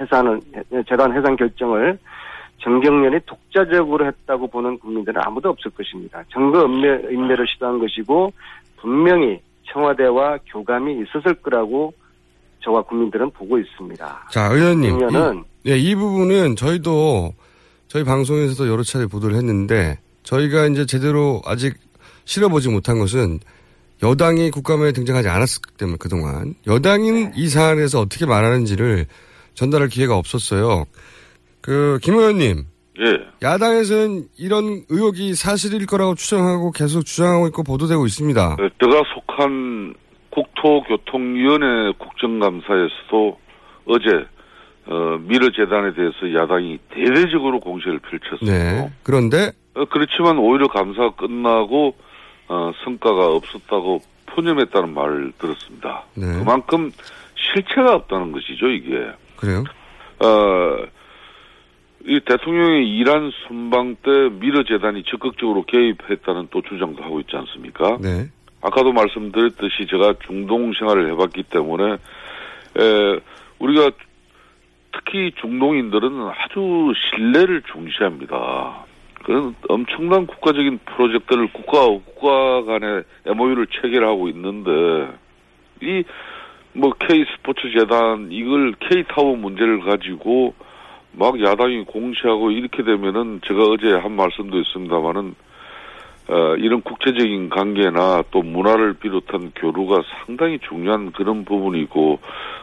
해산은 0.00 0.40
재단 0.88 1.12
해산 1.16 1.36
결정을 1.36 1.98
정경련이 2.62 3.20
독자적으로 3.26 4.06
했다고 4.06 4.48
보는 4.48 4.78
국민들은 4.78 5.20
아무도 5.24 5.50
없을 5.50 5.70
것입니다. 5.70 6.22
증거 6.32 6.66
인멸, 6.66 7.08
인멸을 7.12 7.46
시도한 7.54 7.78
것이고 7.78 8.32
분명히 8.76 9.40
청와대와 9.72 10.38
교감이 10.50 11.00
있었을 11.02 11.34
거라고 11.34 11.92
저와 12.60 12.82
국민들은 12.82 13.30
보고 13.30 13.58
있습니다. 13.58 14.28
자, 14.30 14.48
의원님. 14.52 14.98
그러면은 14.98 15.44
이, 15.64 15.70
예, 15.70 15.78
이 15.78 15.94
부분은 15.94 16.56
저희도 16.56 17.32
저희 17.86 18.04
방송에서도 18.04 18.70
여러 18.70 18.82
차례 18.82 19.06
보도를 19.06 19.36
했는데 19.36 19.98
저희가 20.24 20.66
이제 20.66 20.84
제대로 20.84 21.40
아직 21.44 21.74
실어보지 22.24 22.68
못한 22.68 22.98
것은 22.98 23.40
여당이 24.02 24.50
국감에 24.50 24.92
등장하지 24.92 25.28
않았기 25.28 25.76
때문에 25.76 25.96
그동안 25.98 26.54
여당인 26.66 27.32
이 27.34 27.48
사안에서 27.48 28.00
어떻게 28.00 28.26
말하는지를 28.26 29.06
전달할 29.54 29.88
기회가 29.88 30.16
없었어요. 30.16 30.84
그, 31.68 31.98
김 32.02 32.14
의원님. 32.14 32.64
예. 33.00 33.26
야당에서는 33.42 34.24
이런 34.38 34.84
의혹이 34.88 35.34
사실일 35.34 35.84
거라고 35.84 36.14
추정하고 36.14 36.72
계속 36.72 37.02
주장하고 37.02 37.46
있고 37.48 37.62
보도되고 37.62 38.06
있습니다. 38.06 38.54
어, 38.54 38.56
제가 38.56 39.02
속한 39.14 39.92
국토교통위원회 40.30 41.92
국정감사에서도 41.98 43.38
어제 43.84 44.26
어, 44.86 45.18
미르재단에 45.20 45.92
대해서 45.92 46.34
야당이 46.34 46.78
대대적으로 46.88 47.60
공세를 47.60 47.98
펼쳤어요. 47.98 48.50
네. 48.50 48.90
그런데 49.02 49.52
어, 49.74 49.84
그렇지만 49.84 50.38
오히려 50.38 50.68
감사가 50.68 51.16
끝나고 51.16 51.94
어, 52.48 52.72
성과가 52.82 53.26
없었다고 53.26 54.00
푸념했다는 54.26 54.94
말을 54.94 55.32
들었습니다. 55.38 56.04
네. 56.14 56.26
그만큼 56.38 56.90
실체가 57.34 57.94
없다는 57.94 58.32
것이죠, 58.32 58.68
이게. 58.68 59.06
그래요? 59.36 59.64
어, 60.20 60.98
이 62.08 62.20
대통령의 62.20 62.88
이란 62.88 63.30
순방 63.46 63.96
때 64.02 64.10
미르 64.40 64.64
재단이 64.64 65.04
적극적으로 65.04 65.64
개입했다는 65.64 66.48
또 66.50 66.62
주장도 66.62 67.02
하고 67.02 67.20
있지 67.20 67.36
않습니까? 67.36 67.98
네. 68.00 68.28
아까도 68.62 68.92
말씀드렸듯이 68.92 69.86
제가 69.88 70.14
중동 70.26 70.72
생활을 70.72 71.10
해봤기 71.12 71.44
때문에 71.44 71.92
에, 71.92 73.20
우리가 73.58 73.90
특히 74.92 75.32
중동인들은 75.40 76.10
아주 76.28 76.92
신뢰를 77.10 77.62
중시합니다. 77.72 78.86
그런 79.24 79.54
엄청난 79.68 80.26
국가적인 80.26 80.78
프로젝트를 80.86 81.52
국가와 81.52 81.88
국가 81.88 82.64
간의 82.64 83.04
MOU를 83.26 83.66
체결하고 83.66 84.28
있는데 84.28 84.70
이 85.82 86.04
뭐 86.78 86.92
K 86.98 87.24
스포츠 87.34 87.62
재단 87.76 88.28
이걸 88.30 88.74
K 88.78 89.04
타워 89.08 89.34
문제를 89.36 89.80
가지고 89.80 90.54
막 91.12 91.40
야당이 91.40 91.84
공시하고 91.84 92.50
이렇게 92.50 92.82
되면은 92.82 93.40
제가 93.46 93.62
어제 93.64 93.90
한 93.92 94.12
말씀도 94.12 94.58
있습니다만은 94.58 95.34
어, 96.30 96.54
이런 96.56 96.82
국제적인 96.82 97.48
관계나 97.48 98.22
또 98.30 98.42
문화를 98.42 98.94
비롯한 98.94 99.52
교류가 99.56 100.02
상당히 100.26 100.58
중요한 100.58 101.10
그런 101.12 101.46
부분이고 101.46 102.18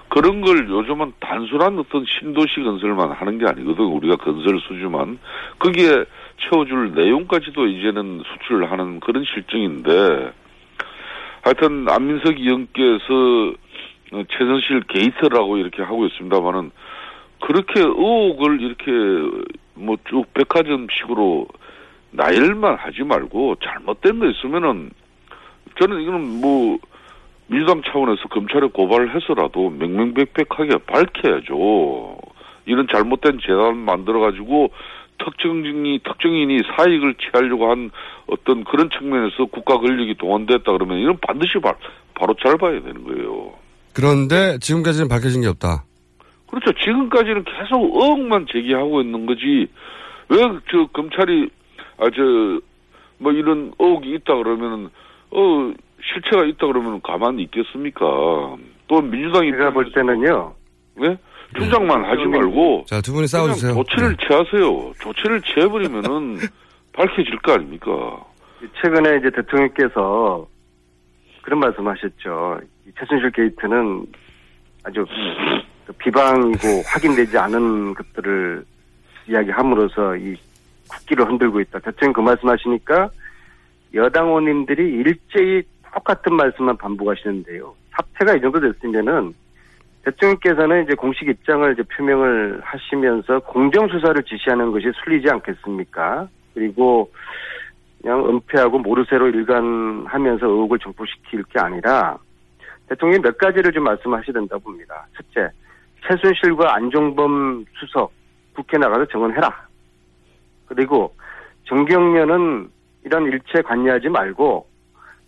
그런 0.10 0.42
걸 0.42 0.70
요즘은 0.70 1.14
단순한 1.20 1.80
어떤 1.80 2.06
신도시 2.06 2.62
건설만 2.62 3.12
하는 3.12 3.40
게 3.40 3.46
아니거든 3.48 3.84
우리가 3.86 4.18
건설 4.18 4.60
수주만. 4.60 5.18
거기에 5.58 6.06
채워줄 6.38 6.94
내용까지도 6.94 7.66
이제는 7.66 8.22
수출을 8.24 8.72
하는 8.72 9.00
그런 9.00 9.24
실정인데 9.26 10.32
하여튼 11.42 11.88
안민석 11.90 12.40
의원께서 12.40 13.54
어, 14.14 14.24
최선실 14.30 14.82
게이트라고 14.88 15.58
이렇게 15.58 15.82
하고 15.82 16.06
있습니다만은 16.06 16.70
그렇게 17.42 17.80
의혹을 17.80 18.62
이렇게 18.62 18.92
뭐 19.76 19.98
쭉 20.10 20.26
백화점식으로 20.34 21.48
나열만 22.12 22.76
하지 22.76 23.04
말고 23.04 23.56
잘못된 23.64 24.20
거 24.20 24.26
있으면은 24.28 24.90
저는 25.80 26.02
이거는 26.02 26.42
뭐 26.42 26.78
민주당 27.48 27.82
차원에서 27.84 28.28
검찰에 28.30 28.68
고발을 28.68 29.14
해서라도 29.16 29.70
명명백백하게 29.70 30.78
밝혀야죠. 30.88 32.18
이런 32.66 32.88
잘못된 32.92 33.40
재단 33.42 33.78
만들어 33.78 34.20
가지고 34.22 34.70
특정인이 35.18 36.00
특정인이 36.04 36.62
사익을 36.76 37.16
취하려고 37.16 37.70
한 37.70 37.92
어떤 38.28 38.64
그런 38.64 38.90
측면에서 38.90 39.46
국가 39.46 39.78
권력이 39.78 40.16
동원됐다 40.16 40.72
그러면 40.72 41.00
이건 41.00 41.18
반드시 41.22 41.60
바, 41.60 41.74
바로 42.16 42.34
잘 42.44 42.58
봐야 42.58 42.82
되는 42.82 43.04
거예요. 43.04 43.54
그런데 43.94 44.58
지금까지는 44.60 45.08
밝혀진 45.08 45.42
게 45.42 45.48
없다. 45.48 45.84
그렇죠. 46.56 46.80
지금까지는 46.80 47.44
계속 47.44 47.84
의혹만 47.84 48.48
제기하고 48.52 49.02
있는 49.02 49.26
거지. 49.26 49.68
왜 50.30 50.38
저 50.72 50.86
검찰이 50.94 51.50
아 52.00 52.10
저 52.10 52.22
뭐 53.18 53.32
이런 53.32 53.72
의혹이 53.80 54.14
있다 54.16 54.36
그러면은 54.36 54.90
어 55.32 55.74
실체가 56.04 56.44
있다 56.46 56.68
그러면 56.68 57.02
가만히 57.02 57.44
있겠습니까? 57.44 58.06
또 58.88 59.02
민주당이 59.02 59.52
제가 59.52 59.72
볼 59.72 59.90
때는요. 59.94 60.54
네? 60.98 61.18
주장만 61.58 62.04
하지 62.04 62.26
말고 62.26 62.84
자, 62.88 63.00
두 63.02 63.14
분이 63.14 63.28
싸워주세요. 63.28 63.74
조치를 63.74 64.18
네. 64.18 64.28
취하세요. 64.28 64.94
조치를 65.00 65.42
취해버리면은 65.44 66.38
밝혀질 66.94 67.38
거 67.40 67.54
아닙니까? 67.54 67.88
최근에 68.82 69.18
이제 69.20 69.30
대통령께서 69.30 70.46
그런 71.44 71.60
말씀하셨죠. 71.60 72.60
이 72.88 72.92
최순실 73.00 73.32
게이트는 73.32 74.08
아주 74.84 75.06
그 75.06 75.12
비방이고 75.94 76.84
확인되지 76.88 77.38
않은 77.38 77.94
것들을 77.94 78.64
이야기함으로써 79.28 80.16
이 80.18 80.36
국기를 80.90 81.28
흔들고 81.28 81.60
있다. 81.62 81.80
대통령 81.80 82.14
그 82.14 82.22
말씀하시니까 82.22 83.10
여당 83.96 84.28
의원님들이 84.28 84.84
일제히 84.84 85.64
똑같은 85.94 86.36
말씀만 86.36 86.78
반복하시는데요. 86.78 87.74
사태가 87.92 88.36
이 88.36 88.42
정도 88.42 88.60
됐으면은 88.60 89.34
대통령께서는 90.04 90.84
이제 90.84 90.94
공식 90.94 91.28
입장을 91.28 91.72
이제 91.74 91.84
표명을 91.96 92.62
하시면서 92.64 93.40
공정 93.40 93.88
수사를 93.88 94.22
지시하는 94.24 94.72
것이 94.72 94.92
순리지 95.04 95.30
않겠습니까? 95.30 96.28
그리고 96.54 97.12
그냥 98.02 98.24
은폐하고 98.28 98.78
모르쇠로 98.80 99.30
일관하면서 99.30 100.46
의혹을 100.46 100.78
정포시킬 100.80 101.44
게 101.46 101.60
아니라 101.60 102.18
대통령이 102.88 103.22
몇 103.24 103.38
가지를 103.38 103.72
좀 103.72 103.88
된다고 104.32 104.62
봅니다. 104.62 105.08
첫째, 105.16 105.50
최순실과 106.08 106.76
안종범 106.76 107.66
수석 107.80 108.12
국회 108.54 108.78
나가서 108.78 109.06
증언해라. 109.08 109.66
그리고 110.68 111.14
정경련은 111.66 112.70
이런 113.04 113.26
일체 113.26 113.62
관여하지 113.62 114.10
말고 114.10 114.68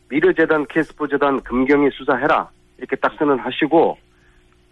미르재단, 0.10 0.66
케스포재단, 0.68 1.42
금경이 1.42 1.90
수사해라. 1.92 2.50
이렇게 2.78 2.96
딱 2.96 3.13
선언하시고 3.18 3.98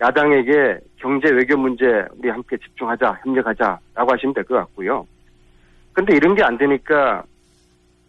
야당에게 0.02 0.80
경제 0.98 1.30
외교 1.32 1.58
문제 1.58 1.86
우리 2.18 2.30
함께 2.30 2.58
집중하자, 2.58 3.20
협력하자라고 3.24 4.12
하시면 4.13 4.34
될 4.34 4.44
것 4.44 4.56
같고요. 4.56 5.06
근데 5.94 6.15
이런 6.15 6.36
게 6.36 6.44
안 6.44 6.58
되니까 6.58 7.24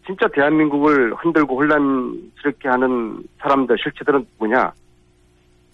진짜 0.05 0.27
대한민국을 0.29 1.15
흔들고 1.15 1.57
혼란스럽게 1.57 2.69
하는 2.69 3.23
사람들, 3.41 3.77
실체들은 3.83 4.27
뭐냐? 4.39 4.73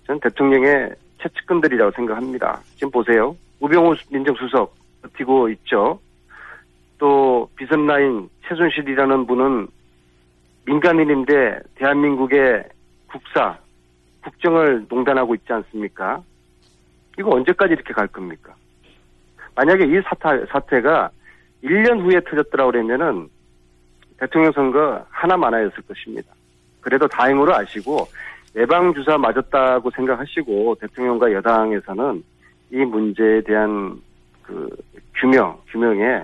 저는 0.07 0.21
대통령의 0.21 0.91
최측근들이라고 1.23 1.93
생각합니다. 1.93 2.61
지금 2.77 2.91
보세요. 2.91 3.37
우병우 3.61 3.95
민정수석 4.11 4.75
버티고 5.03 5.49
있죠. 5.51 6.01
또 6.99 7.49
비선라인 7.57 8.29
최순실이라는 8.47 9.27
분은 9.27 9.69
민간인인데 10.67 11.61
대한민국의 11.75 12.65
국사, 13.09 13.59
국정을 14.23 14.87
농단하고 14.89 15.35
있지 15.35 15.53
않습니까? 15.53 16.23
이거 17.19 17.31
언제까지 17.31 17.75
이렇게 17.75 17.93
갈 17.93 18.07
겁니까? 18.07 18.55
만약에 19.55 19.85
이 19.85 20.01
사태, 20.03 20.47
사태가 20.47 21.11
1년 21.65 22.01
후에 22.01 22.21
터졌더라 22.21 22.67
그러면은 22.67 23.29
대통령 24.19 24.53
선거 24.53 25.05
하나 25.11 25.37
많아였을 25.37 25.83
것입니다. 25.83 26.33
그래도 26.81 27.07
다행으로 27.09 27.55
아시고 27.55 28.07
예방 28.57 28.92
주사 28.94 29.17
맞았다고 29.17 29.90
생각하시고 29.90 30.77
대통령과 30.81 31.33
여당에서는 31.33 32.23
이 32.73 32.77
문제에 32.77 33.40
대한 33.42 34.00
그 34.42 34.69
규명, 35.15 35.59
규명에 35.69 36.23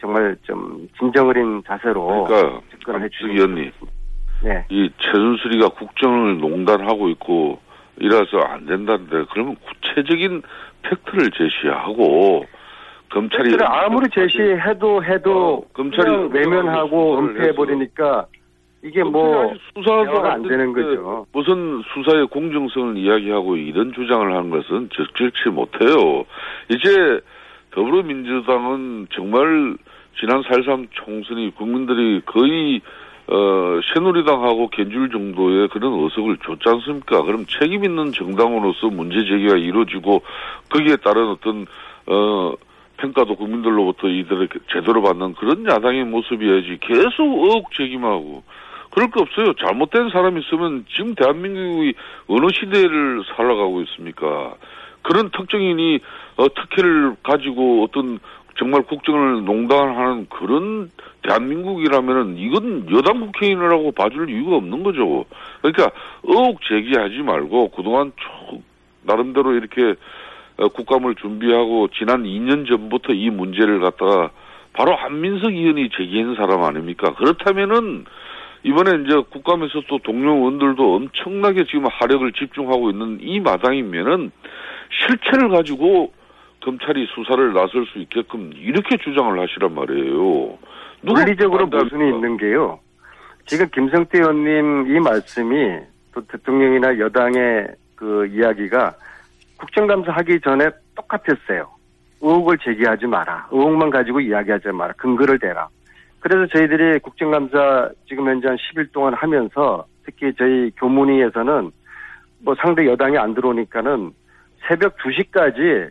정말 0.00 0.36
좀 0.42 0.88
진정어린 0.98 1.62
자세로 1.66 2.24
그러니까 2.24 2.60
접근을 2.70 3.10
의원님 3.22 3.70
네. 4.42 4.64
이 4.68 4.90
최순실이가 4.98 5.70
국정을 5.70 6.38
농단하고 6.38 7.08
있고 7.10 7.58
이라서 8.00 8.38
안 8.38 8.66
된다는데 8.66 9.24
그러면 9.32 9.56
구체적인 9.56 10.42
팩트를 10.82 11.30
제시하고 11.32 12.44
검찰이 13.10 13.56
아무리 13.60 14.08
제시해도 14.10 15.02
해도 15.02 15.54
어, 15.54 15.72
검찰이 15.72 16.28
외면하고 16.30 17.18
은폐해 17.18 17.52
버리니까 17.54 18.26
이게 18.82 19.02
뭐 19.02 19.52
수사도 19.74 20.04
대화가 20.04 20.32
안 20.34 20.42
되는 20.42 20.72
됐는데 20.72 20.96
거죠. 20.96 21.26
무슨 21.32 21.82
수사의 21.92 22.28
공정성을 22.28 22.96
이야기하고 22.96 23.56
이런 23.56 23.92
주장을 23.92 24.32
하는 24.32 24.50
것은 24.50 24.90
적절치 24.94 25.48
못해요. 25.50 26.24
이제 26.70 27.20
더불어민주당은 27.72 29.08
정말 29.10 29.76
지난 30.18 30.42
4.13 30.42 30.88
총선이 30.92 31.54
국민들이 31.54 32.20
거의 32.24 32.80
어, 33.30 33.80
새누리당하고 33.92 34.68
견줄 34.68 35.10
정도의 35.10 35.68
그런 35.68 35.92
어석을 35.92 36.38
줬지 36.38 36.62
않습니까? 36.66 37.22
그럼 37.22 37.44
책임 37.46 37.84
있는 37.84 38.12
정당으로서 38.12 38.88
문제 38.88 39.18
제기가 39.24 39.56
이루어지고 39.56 40.22
거기에 40.70 40.96
따른 40.96 41.28
어떤 41.28 41.66
어 42.06 42.54
평가도 42.96 43.36
국민들로부터 43.36 44.08
이들을 44.08 44.48
제대로 44.72 45.02
받는 45.02 45.34
그런 45.34 45.66
야당의 45.66 46.04
모습이어야지 46.04 46.78
계속 46.80 47.44
의혹 47.44 47.70
제기하고 47.72 48.42
그럴 48.98 49.12
거 49.12 49.20
없어요. 49.20 49.52
잘못된 49.52 50.10
사람이 50.10 50.40
있으면 50.40 50.84
지금 50.92 51.14
대한민국이 51.14 51.94
어느 52.26 52.48
시대를 52.52 53.22
살아가고 53.28 53.80
있습니까? 53.82 54.56
그런 55.02 55.30
특정인이 55.30 56.00
어, 56.36 56.48
특혜를 56.52 57.14
가지고 57.22 57.84
어떤 57.84 58.18
정말 58.56 58.82
국정을 58.82 59.44
농단하는 59.44 60.26
그런 60.28 60.90
대한민국이라면은 61.22 62.38
이건 62.38 62.92
여당 62.92 63.20
국회의원이라고 63.20 63.92
봐줄 63.92 64.30
이유가 64.30 64.56
없는 64.56 64.82
거죠. 64.82 65.26
그러니까 65.62 65.92
의혹 66.24 66.58
제기하지 66.62 67.18
말고 67.18 67.68
그동안 67.68 68.10
쭉 68.16 68.64
나름대로 69.04 69.54
이렇게 69.54 69.94
어, 70.56 70.66
국감을 70.70 71.14
준비하고 71.14 71.86
지난 71.96 72.24
2년 72.24 72.66
전부터 72.66 73.12
이 73.12 73.30
문제를 73.30 73.78
갖다가 73.78 74.32
바로 74.72 74.96
한민석 74.96 75.52
의원이 75.52 75.90
제기한 75.96 76.34
사람 76.34 76.64
아닙니까? 76.64 77.14
그렇다면은 77.14 78.04
이번에 78.62 79.04
이제 79.04 79.14
국감에서 79.30 79.82
또 79.88 79.98
동료 79.98 80.34
의원들도 80.34 80.94
엄청나게 80.94 81.64
지금 81.64 81.86
하력을 81.86 82.30
집중하고 82.32 82.90
있는 82.90 83.18
이 83.20 83.40
마당이면은 83.40 84.30
실체를 84.90 85.48
가지고 85.50 86.12
검찰이 86.62 87.06
수사를 87.14 87.52
나설 87.52 87.86
수 87.86 87.98
있게끔 87.98 88.50
이렇게 88.56 88.96
주장을 88.96 89.38
하시란 89.38 89.74
말이에요. 89.74 90.58
누가 91.02 91.24
논리적으로? 91.24 91.66
모순이 91.66 92.10
있는 92.10 92.36
게요. 92.36 92.80
지금 93.46 93.68
김성태 93.70 94.18
의원님 94.18 94.94
이 94.94 95.00
말씀이 95.00 95.78
또 96.12 96.20
대통령이나 96.26 96.98
여당의 96.98 97.68
그 97.94 98.26
이야기가 98.26 98.94
국정감사 99.58 100.12
하기 100.12 100.40
전에 100.40 100.68
똑같았어요. 100.96 101.68
의혹을 102.20 102.58
제기하지 102.58 103.06
마라. 103.06 103.48
의혹만 103.50 103.90
가지고 103.90 104.20
이야기하지 104.20 104.68
마라. 104.68 104.92
근거를 104.94 105.38
대라. 105.38 105.68
그래서 106.20 106.46
저희들이 106.46 106.98
국정감사 107.00 107.90
지금 108.08 108.28
현재 108.28 108.48
한 108.48 108.56
10일 108.56 108.92
동안 108.92 109.14
하면서 109.14 109.86
특히 110.04 110.32
저희 110.36 110.70
교문위에서는 110.76 111.70
뭐 112.40 112.54
상대 112.56 112.86
여당이 112.86 113.16
안 113.18 113.34
들어오니까는 113.34 114.12
새벽 114.66 114.96
2시까지 114.98 115.90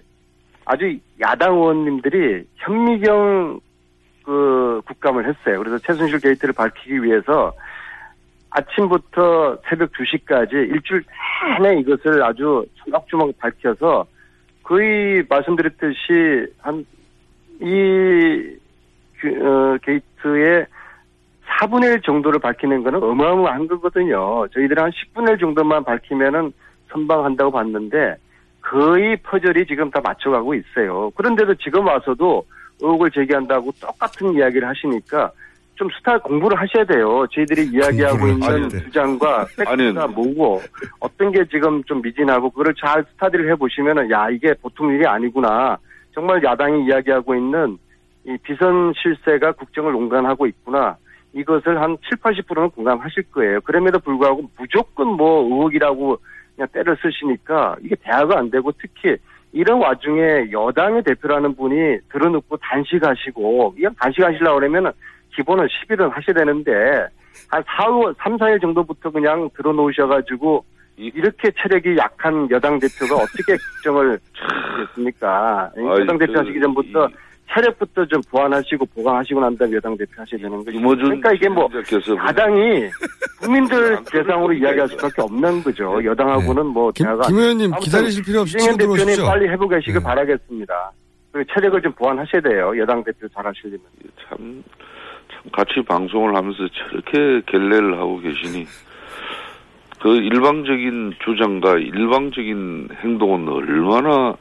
아주 0.65 0.97
야당 1.21 1.53
의원님들이 1.53 2.45
현미경 2.55 3.59
그 4.23 4.81
국감을 4.85 5.25
했어요. 5.27 5.59
그래서 5.59 5.77
최순실 5.77 6.19
게이트를 6.19 6.53
밝히기 6.53 7.01
위해서 7.03 7.53
아침부터 8.49 9.59
새벽 9.69 9.91
2시까지 9.93 10.53
일주일 10.53 11.03
내내 11.61 11.79
이것을 11.79 12.23
아주 12.23 12.65
주먹주먹 12.83 13.37
밝혀서 13.37 14.05
거의 14.63 15.23
말씀드렸듯이 15.29 16.47
한 16.59 16.85
이 17.61 18.57
어, 19.25 19.77
게이트의 19.81 20.65
4분의 21.59 21.93
1 21.95 22.01
정도를 22.01 22.39
밝히는 22.39 22.83
거는 22.83 23.01
어마어마한 23.01 23.67
거거든요. 23.67 24.47
저희들은 24.53 24.83
한 24.83 24.91
10분의 24.91 25.31
1 25.31 25.37
정도만 25.39 25.83
밝히면은 25.83 26.51
선방한다고 26.91 27.51
봤는데 27.51 28.15
거의 28.61 29.15
퍼즐이 29.17 29.65
지금 29.67 29.89
다 29.89 30.01
맞춰가고 30.03 30.53
있어요. 30.53 31.09
그런데도 31.15 31.55
지금 31.55 31.87
와서도 31.87 32.45
의혹을 32.81 33.09
제기한다고 33.11 33.71
똑같은 33.79 34.33
이야기를 34.33 34.67
하시니까 34.67 35.31
좀 35.75 35.87
스타 35.97 36.17
공부를 36.19 36.59
하셔야 36.59 36.83
돼요. 36.83 37.25
저희들이 37.31 37.67
이야기하고 37.67 38.27
있는. 38.27 38.69
주장과 38.69 39.45
팩트가 39.57 40.07
뭐고 40.07 40.61
어떤 40.99 41.31
게 41.31 41.45
지금 41.45 41.83
좀 41.85 42.01
미진하고 42.01 42.49
그걸 42.49 42.73
잘 42.75 43.03
스타디를 43.13 43.49
해보시면은 43.51 44.09
야 44.11 44.29
이게 44.29 44.53
보통 44.61 44.91
일이 44.93 45.05
아니구나. 45.05 45.77
정말 46.13 46.43
야당이 46.43 46.85
이야기하고 46.85 47.35
있는 47.35 47.77
이 48.27 48.37
비선 48.43 48.93
실세가 49.01 49.53
국정을 49.53 49.93
농단하고 49.93 50.47
있구나. 50.47 50.97
이것을 51.33 51.79
한 51.81 51.97
7, 52.09 52.17
80%는 52.19 52.69
공감하실 52.71 53.23
거예요. 53.31 53.61
그럼에도 53.61 53.99
불구하고 53.99 54.49
무조건 54.59 55.07
뭐 55.15 55.43
의혹이라고 55.43 56.17
그냥 56.55 56.67
때를 56.73 56.97
쓰시니까 57.01 57.77
이게 57.81 57.95
대화가 57.95 58.37
안 58.39 58.49
되고 58.49 58.71
특히 58.81 59.15
이런 59.53 59.79
와중에 59.79 60.51
여당의 60.51 61.03
대표라는 61.03 61.55
분이 61.55 61.99
들어놓고 62.11 62.57
단식하시고 62.57 63.75
이건 63.77 63.95
단식하시려고 63.99 64.59
그러면은 64.59 64.91
기본은 65.35 65.67
10일은 65.67 66.09
하셔야 66.09 66.33
되는데 66.33 66.71
한 67.49 67.63
4, 67.65 67.89
5, 67.89 68.13
3, 68.17 68.37
4일 68.37 68.59
정도부터 68.59 69.11
그냥 69.11 69.49
들어놓으셔가지고 69.55 70.65
이- 70.97 71.11
이렇게 71.13 71.51
체력이 71.51 71.95
약한 71.97 72.49
여당 72.49 72.79
대표가 72.79 73.21
어떻게 73.21 73.55
국정을 73.83 74.19
하겠습니까? 74.33 75.71
아이, 75.77 75.83
여당 76.01 76.17
대표 76.17 76.33
그, 76.33 76.39
하시기 76.39 76.59
전부터 76.59 77.07
이- 77.07 77.13
체력부터 77.53 78.05
좀 78.05 78.21
보완하시고 78.29 78.85
보강하시고 78.87 79.39
난 79.39 79.57
다음에 79.57 79.75
여당 79.77 79.97
대표 79.97 80.21
하셔야 80.21 80.41
되는 80.41 80.63
거죠. 80.63 80.79
그러니까 80.79 81.31
이게 81.33 81.47
뭐 81.49 81.69
야당이 82.27 82.89
국민들 83.41 83.95
안 83.95 84.03
대상으로 84.03 84.53
이야기할. 84.53 84.87
수밖에 84.89 85.21
없는 85.21 85.63
거죠. 85.63 86.03
여당하고는 86.03 86.65
뭐 86.67 86.91
김, 86.91 87.05
대화가 87.05 87.27
김 87.27 87.37
의원님 87.37 87.71
기다리실 87.81 88.23
필요 88.23 88.41
없이 88.41 88.57
이재명 88.57 88.77
대표님 88.77 88.97
들어오십시오. 88.97 89.25
빨리 89.25 89.49
해보고 89.49 89.69
계시길 89.69 89.93
네. 89.95 89.99
바라겠습니다. 89.99 90.91
그리고 91.31 91.53
체력을 91.53 91.81
좀 91.81 91.91
보완하셔야 91.93 92.41
돼요. 92.41 92.73
여당 92.77 93.03
대표 93.03 93.27
잘 93.29 93.45
하시려면. 93.45 93.81
참, 94.27 94.63
참 95.31 95.41
같이 95.51 95.81
방송을 95.87 96.35
하면서 96.35 96.57
저렇게 96.69 97.41
결례를 97.45 97.97
하고 97.97 98.19
계시니 98.19 98.65
그 99.99 100.15
일방적인 100.15 101.13
주장과 101.23 101.77
일방적인 101.77 102.89
행동은 103.03 103.47
얼마나 103.49 104.35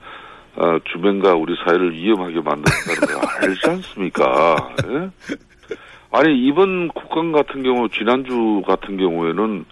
어, 0.57 0.79
주변과 0.91 1.35
우리 1.35 1.55
사회를 1.65 1.93
위험하게 1.93 2.41
만든다는 2.41 3.21
걸 3.21 3.29
알지 3.51 3.71
않습니까? 3.71 4.57
예? 4.89 5.11
아니 6.11 6.47
이번 6.47 6.89
국감 6.89 7.33
같은 7.33 7.63
경우 7.63 7.89
지난주 7.91 8.63
같은 8.67 8.97
경우에는 8.97 9.65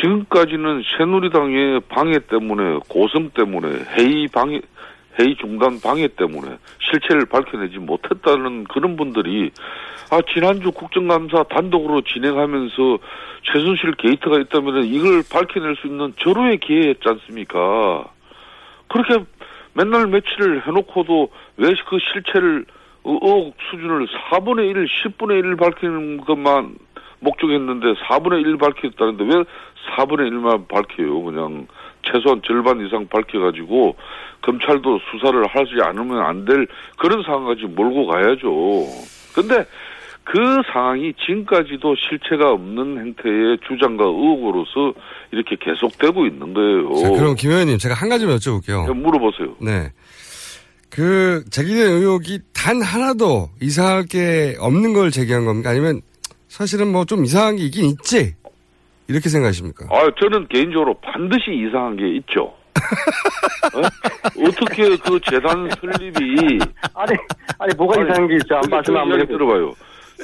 지금까지는 0.00 0.82
새누리당의 0.98 1.80
방해 1.88 2.18
때문에 2.18 2.80
고성 2.88 3.30
때문에 3.30 3.68
회의 3.96 4.26
방해 4.28 4.60
회의 5.18 5.34
중단 5.36 5.80
방해 5.80 6.08
때문에 6.08 6.58
실체를 6.80 7.26
밝혀내지 7.26 7.78
못했다는 7.78 8.64
그런 8.64 8.96
분들이 8.96 9.50
아 10.10 10.20
지난주 10.34 10.72
국정감사 10.72 11.44
단독으로 11.44 12.02
진행하면서 12.02 12.98
최순실 13.42 13.94
게이트가 13.94 14.38
있다면 14.40 14.84
이걸 14.84 15.22
밝혀낼 15.30 15.76
수 15.76 15.86
있는 15.86 16.12
절호의 16.18 16.58
기회였지 16.58 17.00
않습니까? 17.04 18.04
그렇게 18.88 19.24
맨날 19.76 20.06
며칠을 20.06 20.66
해놓고도 20.66 21.28
왜 21.58 21.74
그 21.88 21.98
실체를 22.12 22.64
의- 23.04 23.18
의혹 23.22 23.54
수준을 23.70 24.06
4분의 24.30 24.70
1, 24.70 24.86
10분의 24.86 25.38
1 25.44 25.56
밝히는 25.56 26.16
것만 26.22 26.74
목적했는데 27.20 27.94
4분의 28.04 28.40
1 28.46 28.56
밝혔다는데 28.58 29.24
왜 29.24 29.44
4분의 29.96 30.30
1만 30.30 30.66
밝혀요? 30.68 31.22
그냥 31.22 31.66
최소한 32.02 32.40
절반 32.44 32.84
이상 32.84 33.06
밝혀가지고 33.08 33.96
검찰도 34.42 35.00
수사를 35.10 35.44
하지 35.46 35.72
않으면 35.82 36.18
안 36.20 36.44
될 36.44 36.66
그런 36.98 37.22
상황까지 37.22 37.64
몰고 37.66 38.06
가야죠. 38.06 38.50
근데 39.34 39.64
그 40.26 40.60
상황이 40.72 41.14
지금까지도 41.24 41.94
실체가 41.94 42.50
없는 42.50 42.98
행태의 42.98 43.58
주장과 43.68 44.04
의혹으로서 44.04 44.92
이렇게 45.30 45.56
계속되고 45.60 46.26
있는 46.26 46.52
거예요. 46.52 46.94
자, 46.96 47.10
그럼 47.10 47.34
김 47.36 47.52
의원님 47.52 47.78
제가 47.78 47.94
한 47.94 48.08
가지만 48.08 48.36
여쭤볼게요. 48.36 48.92
물어보세요. 48.92 49.54
네. 49.60 49.92
그 50.90 51.44
제기된 51.50 51.92
의혹이 51.92 52.40
단 52.52 52.82
하나도 52.82 53.50
이상할 53.62 54.04
게 54.06 54.56
없는 54.58 54.94
걸 54.94 55.10
제기한 55.12 55.44
겁니까? 55.44 55.70
아니면 55.70 56.00
사실은 56.48 56.90
뭐 56.90 57.04
좀 57.04 57.24
이상한 57.24 57.56
게 57.56 57.64
있긴 57.64 57.84
있지? 57.90 58.34
이렇게 59.08 59.28
생각하십니까? 59.28 59.86
아, 59.90 60.10
저는 60.20 60.48
개인적으로 60.48 60.94
반드시 60.94 61.52
이상한 61.52 61.96
게 61.96 62.16
있죠. 62.16 62.52
어? 63.74 64.50
떻게 64.58 64.96
그 64.96 65.20
재단 65.30 65.68
설립이 65.80 66.58
아니, 66.94 67.12
아니, 67.58 67.74
뭐가 67.76 68.02
이상한 68.02 68.26
게 68.28 68.34
있죠? 68.36 68.56
한 68.56 68.62
저기 68.62 68.70
말씀 68.70 68.94
저 68.94 69.00
한번. 69.00 69.26
들어봐요. 69.26 69.72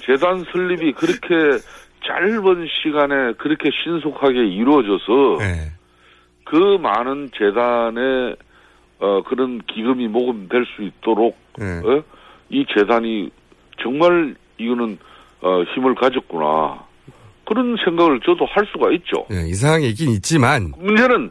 재단 0.05 0.45
설립이 0.53 0.93
그렇게 0.93 1.59
짧은 2.07 2.67
시간에 2.83 3.33
그렇게 3.39 3.71
신속하게 3.83 4.47
이루어져서 4.47 5.39
네. 5.39 5.73
그 6.45 6.79
많은 6.81 7.31
재단의 7.37 8.37
어, 8.99 9.23
그런 9.23 9.61
기금이 9.67 10.09
모금될 10.09 10.65
수 10.77 10.83
있도록 10.83 11.37
네. 11.59 11.79
어? 11.85 12.03
이 12.51 12.65
재단이 12.77 13.31
정말 13.81 14.35
이거는 14.59 14.99
어, 15.41 15.63
힘을 15.75 15.95
가졌구나 15.95 16.85
그런 17.45 17.77
생각을 17.85 18.21
저도 18.21 18.47
할 18.47 18.67
수가 18.73 18.93
있죠. 18.93 19.27
네, 19.29 19.49
이상한 19.49 19.81
게 19.81 19.89
있긴 19.89 20.11
있지만 20.11 20.73
문제는 20.79 21.31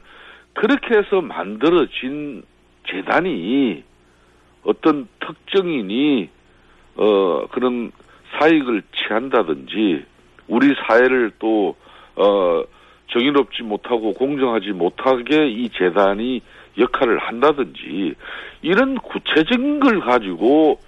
그렇게 0.54 0.98
해서 0.98 1.22
만들어진 1.22 2.44
재단이 2.90 3.84
어떤 4.64 5.08
특정인이 5.20 6.30
어 6.98 7.48
그런 7.52 7.92
사익을 8.38 8.84
취한다든지 8.96 10.06
우리 10.48 10.74
사회를 10.88 11.32
또 11.40 11.76
어 12.16 12.64
정의롭지 13.08 13.64
못하고 13.64 14.14
공정하지 14.14 14.72
못하게 14.72 15.48
이 15.50 15.70
재단이 15.70 16.42
역할을 16.78 17.20
한다든지 17.20 18.16
이런 18.62 18.96
구체적인 18.96 19.80
걸 19.82 20.00
가지고 20.00 20.80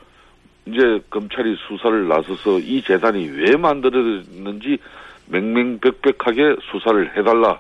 이제 0.65 1.01
검찰이 1.09 1.57
수사를 1.67 2.07
나서서 2.07 2.59
이 2.59 2.81
재단이 2.81 3.27
왜 3.27 3.57
만들어졌는지 3.57 4.77
맹맹백백하게 5.27 6.55
수사를 6.71 7.17
해달라. 7.17 7.59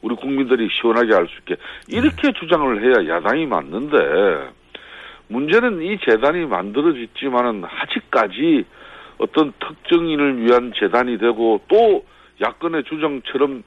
우리 0.00 0.14
국민들이 0.14 0.68
시원하게 0.70 1.12
알 1.12 1.26
수 1.26 1.34
있게 1.40 1.56
이렇게 1.88 2.32
주장을 2.38 2.80
해야 2.80 3.16
야당이 3.16 3.46
맞는데 3.46 4.52
문제는 5.26 5.82
이 5.82 5.98
재단이 5.98 6.46
만들어졌지만은 6.46 7.64
아직까지 7.64 8.64
어떤 9.18 9.52
특정인을 9.60 10.44
위한 10.44 10.72
재단이 10.78 11.18
되고 11.18 11.60
또 11.68 12.04
야권의 12.40 12.84
주장처럼 12.84 13.62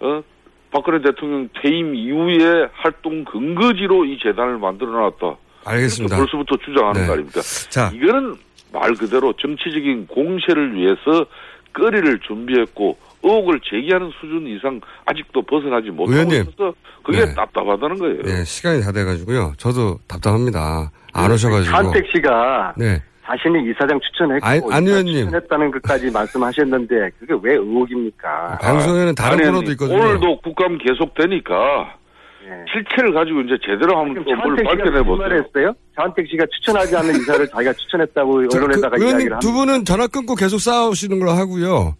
어 0.00 0.22
박근혜 0.70 1.02
대통령 1.02 1.48
퇴임 1.60 1.94
이후에 1.94 2.68
활동 2.72 3.24
근거지로 3.24 4.04
이 4.04 4.18
재단을 4.22 4.58
만들어 4.58 4.90
놨다. 4.92 5.36
알겠습니다. 5.64 6.16
벌써부터 6.16 6.56
주장하는 6.64 7.00
네. 7.02 7.06
거 7.06 7.12
아닙니까? 7.12 7.40
자, 7.68 7.90
이거는 7.94 8.34
말 8.72 8.94
그대로 8.94 9.32
정치적인 9.34 10.06
공세를 10.06 10.74
위해서 10.74 11.26
거리를 11.74 12.18
준비했고 12.20 12.98
의혹을 13.22 13.60
제기하는 13.64 14.10
수준 14.20 14.46
이상 14.48 14.80
아직도 15.04 15.42
벗어나지 15.42 15.90
못하고 15.90 16.12
의원님. 16.12 16.42
있어서 16.42 16.74
그게 17.02 17.24
네. 17.24 17.34
답답하다는 17.34 17.98
거예요. 17.98 18.22
네, 18.22 18.44
시간이 18.44 18.82
다 18.82 18.90
돼가지고요. 18.92 19.52
저도 19.58 19.98
답답합니다. 20.08 20.90
안 21.12 21.30
오셔가지고. 21.30 21.70
차은택 21.70 22.06
씨가 22.12 22.74
네. 22.76 23.02
자신이 23.32 23.70
이사장 23.70 23.98
추천했고 24.00 24.46
아니, 24.46 24.60
안 24.70 24.82
이사 24.84 24.90
의원님. 24.98 25.24
추천했다는 25.24 25.70
것까지 25.70 26.10
말씀하셨는데 26.10 27.10
그게 27.18 27.34
왜 27.42 27.54
의혹입니까? 27.54 28.58
방송에는 28.60 29.14
다른 29.14 29.38
코너도 29.44 29.70
있거든요. 29.72 29.98
오늘도 29.98 30.40
국감 30.42 30.78
계속되니까 30.78 31.96
예. 32.44 32.64
실체를 32.72 33.14
가지고 33.14 33.40
이제 33.42 33.56
제대로 33.64 33.98
한번 33.98 34.22
지금 34.22 34.24
또뭘 34.24 34.56
차은택 34.56 34.66
씨가 34.66 34.84
밝혀내 34.84 35.02
보세요. 35.04 35.74
차은택 35.96 36.26
씨가 36.28 36.44
추천하지 36.50 36.96
않는 36.96 37.14
이사를 37.20 37.48
자기가 37.48 37.72
추천했다고 37.72 38.48
저, 38.48 38.58
언론에다가 38.58 38.96
그, 38.96 39.04
이야기를 39.04 39.38
두 39.40 39.48
합니다. 39.48 39.64
분은 39.64 39.84
전화 39.84 40.06
끊고 40.08 40.34
계속 40.34 40.58
싸우시는 40.58 41.18
걸로 41.18 41.30
하고요. 41.30 41.94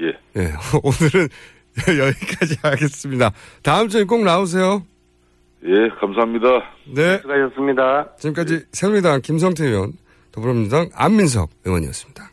예. 0.00 0.06
네, 0.34 0.50
오늘은 0.82 1.28
여기까지 1.86 2.56
하겠습니다. 2.62 3.30
다음 3.62 3.88
주에 3.88 4.04
꼭 4.04 4.24
나오세요. 4.24 4.82
예, 5.64 5.88
감사합니다. 6.00 6.46
네. 6.94 7.18
수고하셨습니다. 7.18 8.16
지금까지 8.18 8.64
새누리당 8.72 9.20
김성태 9.22 9.66
의원, 9.66 9.92
더불어민주당 10.36 10.90
안민석 10.94 11.48
의원이었습니다. 11.64 12.30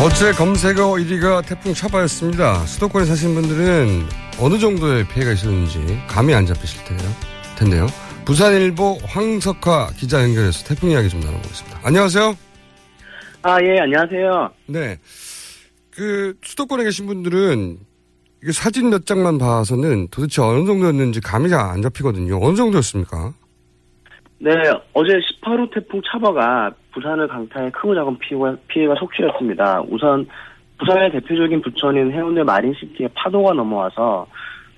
어제 0.00 0.32
검색어 0.32 0.94
1위가 0.94 1.46
태풍 1.46 1.74
차바였습니다. 1.74 2.64
수도권에 2.66 3.04
사시는 3.04 3.34
분들은 3.34 4.06
어느 4.40 4.58
정도의 4.58 5.06
피해가 5.08 5.32
있었는지 5.32 6.00
감이 6.08 6.34
안 6.34 6.46
잡히실. 6.46 6.82
텐데요. 7.56 7.86
부산일보 8.24 8.98
황석화 9.04 9.90
기자 9.96 10.22
연결해서 10.22 10.64
태풍 10.66 10.90
이야기 10.90 11.08
좀 11.08 11.20
나눠보겠습니다. 11.20 11.80
안녕하세요. 11.84 12.36
아, 13.42 13.58
예, 13.62 13.80
안녕하세요. 13.80 14.50
네. 14.66 14.98
그 15.90 16.34
수도권에 16.42 16.82
계신 16.82 17.06
분들은 17.06 17.78
이게 18.44 18.52
사진 18.52 18.90
몇 18.90 19.06
장만 19.06 19.38
봐서는 19.38 20.08
도대체 20.08 20.42
어느 20.42 20.66
정도였는지 20.66 21.22
감이 21.22 21.48
잘 21.48 21.60
안 21.60 21.80
잡히거든요. 21.80 22.36
어느 22.42 22.54
정도였습니까? 22.54 23.32
네, 24.38 24.50
어제 24.92 25.14
18호 25.14 25.72
태풍 25.72 26.02
차바가 26.04 26.72
부산을 26.92 27.26
강타해 27.26 27.70
크고 27.70 27.94
작은 27.94 28.18
피해가, 28.18 28.56
피해가 28.68 28.96
속출했습니다. 28.96 29.84
우선 29.88 30.26
부산의 30.78 31.12
대표적인 31.12 31.62
부천인 31.62 32.12
해운대 32.12 32.42
마린시티에 32.42 33.08
파도가 33.14 33.54
넘어와서 33.54 34.26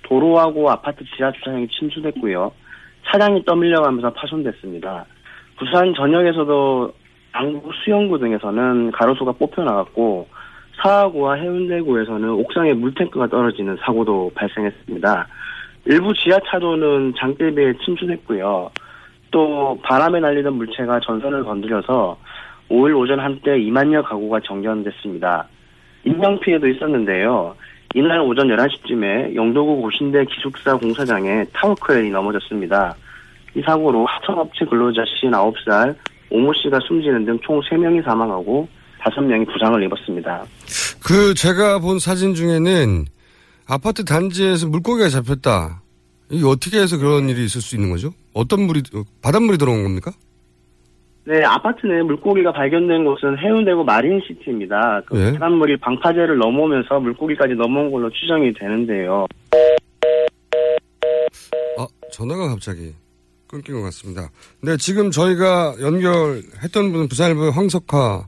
도로하고 0.02 0.70
아파트 0.70 1.04
지하 1.16 1.32
주차장이 1.32 1.66
침수됐고요. 1.66 2.52
차량이 3.10 3.44
떠밀려가면서 3.44 4.12
파손됐습니다. 4.12 5.06
부산 5.58 5.92
전역에서도 5.96 6.92
양구 7.34 7.70
수영구 7.82 8.20
등에서는 8.20 8.92
가로수가 8.92 9.32
뽑혀 9.32 9.64
나갔고 9.64 10.28
사하구와 10.82 11.34
해운대구에서는 11.34 12.28
옥상에 12.30 12.74
물탱크가 12.74 13.28
떨어지는 13.28 13.76
사고도 13.84 14.30
발생했습니다. 14.34 15.26
일부 15.86 16.12
지하차도는 16.14 17.14
장대비에 17.18 17.74
침수됐고요. 17.84 18.70
또 19.30 19.78
바람에 19.82 20.20
날리던 20.20 20.54
물체가 20.54 21.00
전선을 21.00 21.44
건드려서 21.44 22.18
5일 22.70 22.96
오전 22.98 23.20
한때 23.20 23.52
2만여 23.58 24.02
가구가 24.04 24.40
정전됐습니다. 24.40 25.46
인명 26.04 26.38
피해도 26.40 26.68
있었는데요. 26.68 27.54
이날 27.94 28.20
오전 28.20 28.48
11시쯤에 28.48 29.34
영도구 29.34 29.80
고신대 29.82 30.24
기숙사 30.26 30.76
공사장에 30.76 31.44
타워크레인이 31.52 32.10
넘어졌습니다. 32.10 32.94
이 33.54 33.62
사고로 33.62 34.04
하청업체 34.06 34.66
근로자 34.66 35.02
59살 35.02 35.94
오모 36.30 36.52
씨가 36.54 36.80
숨지는 36.80 37.24
등 37.24 37.38
총 37.42 37.60
3명이 37.60 38.04
사망하고 38.04 38.68
5명이 39.10 39.46
부상을 39.52 39.82
입었습니다. 39.84 40.44
그 41.02 41.34
제가 41.34 41.78
본 41.78 41.98
사진 41.98 42.34
중에는 42.34 43.06
아파트 43.66 44.04
단지에서 44.04 44.68
물고기가 44.68 45.08
잡혔다. 45.08 45.82
이게 46.30 46.44
어떻게 46.44 46.80
해서 46.80 46.98
그런 46.98 47.28
일이 47.28 47.44
있을 47.44 47.60
수 47.60 47.76
있는 47.76 47.90
거죠? 47.90 48.12
어떤 48.32 48.62
물이 48.62 48.82
어, 48.94 49.02
바닷물이 49.22 49.58
들어온 49.58 49.82
겁니까? 49.82 50.12
네, 51.24 51.42
아파트 51.44 51.86
내 51.86 52.02
물고기가 52.02 52.52
발견된 52.52 53.04
곳은 53.04 53.38
해운대구 53.38 53.82
마린시티입니다. 53.84 55.02
그 55.06 55.18
예. 55.18 55.32
바닷물이 55.32 55.76
방파제를 55.78 56.38
넘어오면서 56.38 57.00
물고기까지 57.00 57.54
넘어온 57.54 57.90
걸로 57.90 58.08
추정이 58.10 58.52
되는데요. 58.54 59.26
아 61.78 61.86
전화가 62.12 62.48
갑자기 62.48 62.92
끊긴 63.48 63.74
것 63.74 63.82
같습니다. 63.82 64.30
네 64.62 64.76
지금 64.76 65.10
저희가 65.10 65.74
연결했던 65.80 66.92
분은 66.92 67.08
부산일보의 67.08 67.50
황석화 67.50 68.26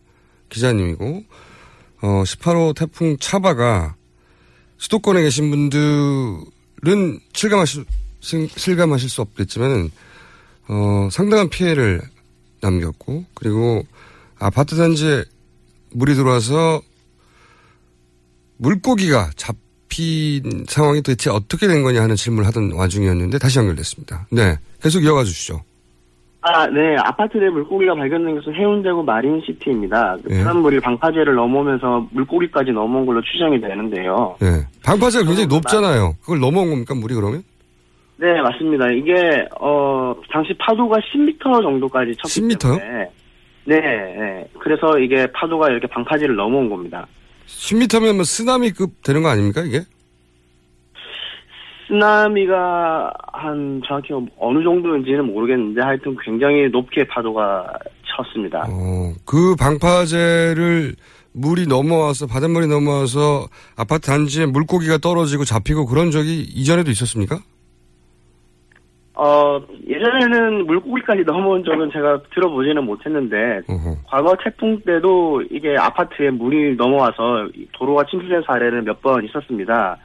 기자님이고 0.49 1.25
어 2.03 2.23
18호 2.25 2.75
태풍 2.77 3.17
차바가 3.19 3.97
수도권에 4.79 5.23
계신 5.23 5.51
분들은 5.51 7.21
실감하실 7.33 7.85
실- 8.21 8.49
실감하실 8.57 9.09
수 9.09 9.21
없겠지만 9.23 9.91
어 10.69 11.09
상당한 11.11 11.49
피해를 11.49 12.01
남겼고 12.61 13.25
그리고 13.35 13.85
아파트 14.39 14.77
단지에 14.77 15.25
물이 15.93 16.15
들어와서 16.15 16.83
물고기가 18.59 19.31
잡힌 19.37 20.65
상황이 20.69 21.01
도대체 21.03 21.31
어떻게 21.31 21.67
된 21.69 21.83
거냐 21.83 22.03
하는 22.03 22.17
질문을 22.17 22.47
하던 22.49 22.73
와중이었는데 22.73 23.39
다시 23.39 23.59
연결됐습니다. 23.59 24.27
네. 24.31 24.59
계속 24.83 25.03
이어가 25.05 25.25
주시죠. 25.25 25.63
아, 26.41 26.67
네. 26.69 26.97
아파트 26.99 27.37
내 27.37 27.49
물고기가 27.51 27.95
발견된 27.95 28.37
것은 28.37 28.55
해운대구 28.55 29.03
마린시티입니다. 29.03 30.19
그 30.23 30.35
예. 30.35 30.39
바닷물이 30.39 30.81
방파제를 30.81 31.35
넘으면서 31.35 32.07
물고기까지 32.13 32.71
넘어온 32.71 33.05
걸로 33.07 33.21
추정이 33.23 33.61
되는데요. 33.61 34.37
네. 34.41 34.65
방파제가 34.85 35.25
굉장히 35.25 35.49
높잖아요. 35.49 36.15
그걸 36.21 36.39
넘어온 36.39 36.71
겁니까, 36.71 36.95
물이 36.95 37.15
그러면? 37.15 37.43
네, 38.19 38.41
맞습니다. 38.41 38.91
이게, 38.91 39.47
어, 39.61 40.15
당시 40.31 40.55
파도가 40.59 40.99
10m 41.13 41.63
정도까지 41.63 42.15
쳤기 42.17 42.41
10m 42.41 42.53
요? 42.53 42.79
때문에. 42.79 43.11
네, 43.65 43.81
네. 43.81 44.49
그래서 44.61 44.99
이게 44.99 45.27
파도가 45.33 45.69
이렇게 45.69 45.87
방파제를 45.89 46.37
넘어온 46.37 46.71
겁니다. 46.71 47.07
10m면 47.47 48.15
뭐 48.15 48.25
쓰나미급 48.25 49.03
되는 49.03 49.23
거 49.23 49.29
아닙니까, 49.29 49.63
이게? 49.63 49.83
쓰나미가 51.89 53.13
한 53.33 53.81
정확히 53.87 54.13
어느 54.39 54.63
정도인지는 54.63 55.25
모르겠는데 55.33 55.81
하여튼 55.83 56.17
굉장히 56.23 56.69
높게 56.69 57.05
파도가 57.05 57.73
쳤습니다. 58.05 58.67
어, 58.69 59.13
그 59.27 59.57
방파제를 59.57 60.95
물이 61.33 61.67
넘어와서, 61.67 62.27
바닷물이 62.27 62.67
넘어와서 62.67 63.47
아파트 63.77 64.03
단지에 64.11 64.47
물고기가 64.47 64.99
떨어지고 64.99 65.45
잡히고 65.45 65.87
그런 65.87 66.11
적이 66.11 66.41
이전에도 66.41 66.91
있었습니까? 66.91 67.39
어, 69.15 69.61
예전에는 69.89 70.67
물고기까지 70.67 71.23
넘어온 71.25 71.65
적은 71.65 71.91
제가 71.93 72.23
들어보지는 72.35 72.85
못했는데, 72.85 73.63
어허. 73.69 73.97
과거 74.07 74.37
태풍 74.43 74.81
때도 74.81 75.43
이게 75.51 75.77
아파트에 75.77 76.31
물이 76.31 76.77
넘어와서 76.77 77.49
도로가 77.73 78.05
침수된 78.11 78.43
사례는 78.47 78.85
몇 78.85 79.01
번 79.01 79.25
있었습니다. 79.25 79.97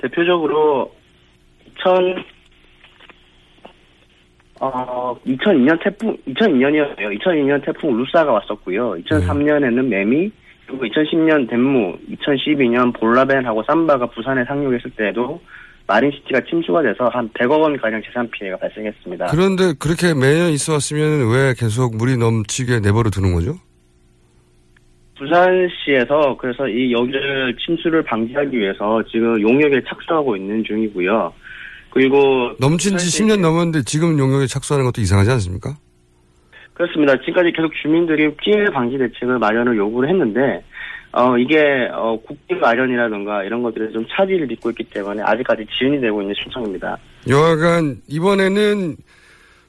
대표적으로 0.00 0.92
2000, 1.78 2.24
어, 4.60 5.16
2002년 5.26 5.82
태풍, 5.82 6.16
2002년이었어요. 6.28 7.20
2002년 7.20 7.64
태풍 7.64 7.96
루사가 7.96 8.32
왔었고요. 8.32 8.96
2003년에는 9.02 9.86
매미, 9.86 10.30
그리고 10.66 10.84
2010년 10.86 11.48
덴무, 11.48 11.98
2012년 12.10 12.98
볼라벤하고 12.98 13.62
삼바가 13.64 14.06
부산에 14.06 14.44
상륙했을 14.44 14.90
때에도 14.96 15.40
마린시티가 15.86 16.40
침수가 16.48 16.82
돼서 16.82 17.08
한 17.08 17.28
100억 17.30 17.60
원 17.60 17.76
가량 17.76 18.00
재산 18.02 18.30
피해가 18.30 18.56
발생했습니다. 18.56 19.26
그런데 19.26 19.74
그렇게 19.78 20.14
매년 20.14 20.50
있어 20.50 20.72
왔으면 20.72 21.30
왜 21.30 21.52
계속 21.58 21.96
물이 21.96 22.16
넘치게 22.16 22.80
내버려 22.80 23.10
두는 23.10 23.34
거죠? 23.34 23.56
부산시에서 25.18 26.36
그래서 26.38 26.66
이 26.66 26.92
여기를 26.92 27.56
침수를 27.64 28.02
방지하기 28.02 28.58
위해서 28.58 29.02
지금 29.10 29.40
용역에 29.40 29.82
착수하고 29.86 30.36
있는 30.36 30.64
중이고요. 30.64 31.32
그리고 31.94 32.50
넘친 32.58 32.98
지 32.98 33.06
부산시- 33.06 33.24
10년 33.28 33.40
넘었는데 33.40 33.82
지금 33.84 34.18
용역에 34.18 34.46
착수하는 34.46 34.84
것도 34.84 35.00
이상하지 35.00 35.30
않습니까? 35.30 35.76
그렇습니다. 36.74 37.14
지금까지 37.20 37.52
계속 37.52 37.72
주민들이 37.80 38.34
피해 38.36 38.64
방지 38.72 38.98
대책을 38.98 39.38
마련을 39.38 39.76
요구를 39.76 40.08
했는데 40.10 40.64
어 41.12 41.38
이게 41.38 41.56
어 41.92 42.18
국비 42.26 42.56
마련이라든가 42.56 43.44
이런 43.44 43.62
것들에 43.62 43.92
좀 43.92 44.04
차질을 44.10 44.48
빚고 44.48 44.70
있기 44.70 44.82
때문에 44.90 45.22
아직까지 45.22 45.64
지연이 45.78 46.00
되고 46.00 46.20
있는 46.20 46.34
신청입니다. 46.42 46.98
여하간 47.28 47.98
이번에는 48.08 48.96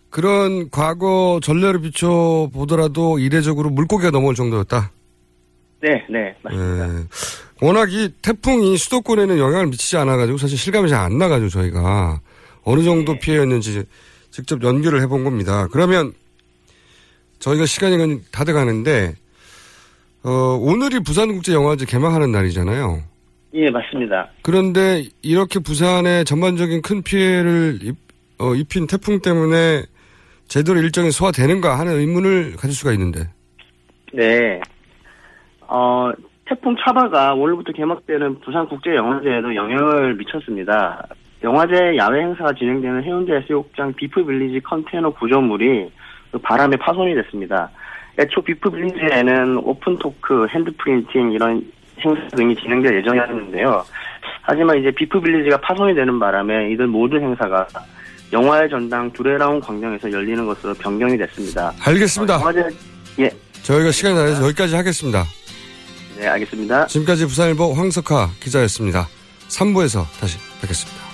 그런 0.09 0.71
과거 0.71 1.39
전례를 1.43 1.81
비춰 1.81 2.49
보더라도 2.51 3.19
이례적으로 3.19 3.69
물고기가 3.69 4.09
넘어올 4.09 4.33
정도였다. 4.33 4.91
네, 5.81 6.03
네, 6.09 6.35
맞습니다. 6.41 6.87
예. 6.87 6.91
워낙 7.65 7.91
이 7.91 8.09
태풍이 8.21 8.77
수도권에는 8.77 9.39
영향을 9.39 9.67
미치지 9.67 9.97
않아가지고 9.97 10.37
사실 10.37 10.55
실감이 10.55 10.87
잘 10.87 11.05
안 11.05 11.17
나가지고 11.17 11.49
저희가 11.49 12.19
어느 12.63 12.83
정도 12.83 13.13
네. 13.13 13.19
피해였는지 13.19 13.83
직접 14.29 14.61
연결을 14.63 15.01
해본 15.01 15.23
겁니다. 15.23 15.67
그러면 15.71 16.13
저희가 17.39 17.65
시간이 17.65 18.21
다 18.31 18.43
돼가는데 18.43 19.15
어, 20.23 20.29
오늘이 20.61 20.99
부산국제영화제 20.99 21.85
개막하는 21.85 22.31
날이잖아요. 22.31 23.01
예, 23.55 23.69
맞습니다. 23.71 24.29
그런데 24.43 25.05
이렇게 25.21 25.59
부산에 25.59 26.23
전반적인 26.23 26.81
큰 26.83 27.01
피해를 27.01 27.79
입, 27.81 27.95
어, 28.37 28.53
입힌 28.53 28.85
태풍 28.85 29.21
때문에 29.21 29.83
제대로 30.47 30.79
일정이 30.79 31.09
소화되는가 31.11 31.79
하는 31.79 31.93
의문을 31.99 32.57
가질 32.57 32.75
수가 32.75 32.91
있는데. 32.93 33.27
네. 34.13 34.59
어, 35.61 36.11
태풍 36.47 36.75
차바가 36.79 37.33
오늘부터 37.33 37.73
개막되는 37.73 38.39
부산국제영화제에도 38.41 39.55
영향을 39.55 40.15
미쳤습니다. 40.15 41.07
영화제 41.43 41.95
야외 41.97 42.21
행사가 42.21 42.53
진행되는 42.53 43.03
해운대 43.03 43.33
해수욕장 43.35 43.93
BIFF빌리지 43.93 44.61
컨테이너 44.61 45.09
구조물이 45.11 45.89
그 46.31 46.37
바람에 46.39 46.75
파손이 46.77 47.15
됐습니다. 47.15 47.69
애초 48.19 48.41
BIFF빌리지에는 48.41 49.57
open 49.57 49.97
talk, 49.97 50.47
hand 50.47 50.75
printing 50.75 51.31
이런 51.31 51.65
행사 51.99 52.27
등이 52.35 52.55
진행될 52.55 52.95
예정이었는데요. 52.97 53.83
하지만 54.43 54.79
이제 54.79 54.91
BIFF빌리지가 54.91 55.57
파손이 55.57 55.95
되는 55.95 56.19
바람에 56.19 56.71
이들 56.71 56.87
모든 56.87 57.21
행사가 57.21 57.67
영화의 58.31 58.69
전당 58.69 59.11
두레라운 59.11 59.59
광장에서 59.59 60.11
열리는 60.11 60.45
것으로 60.45 60.73
변경이 60.75 61.17
됐습니다. 61.17 61.71
알겠습니다. 61.85 62.37
어, 62.37 62.39
영화제 62.39 62.67
예, 63.19 63.29
저희가 63.63 63.91
시간이 63.91 64.15
다 64.15 64.25
돼서 64.25 64.43
여기까지 64.45 64.75
하겠습니다. 64.75 65.23
네 66.17 66.27
알겠습니다. 66.27 66.87
지금까지 66.87 67.25
부산일보 67.25 67.73
황석하 67.73 68.31
기자였습니다. 68.39 69.07
3부에서 69.49 70.05
다시 70.19 70.37
뵙겠습니다. 70.61 71.05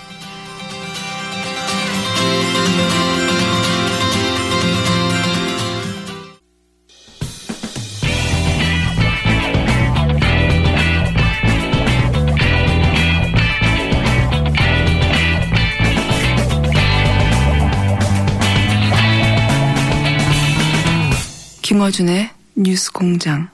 김어준의 21.62 22.30
뉴스 22.54 22.92
공장. 22.92 23.48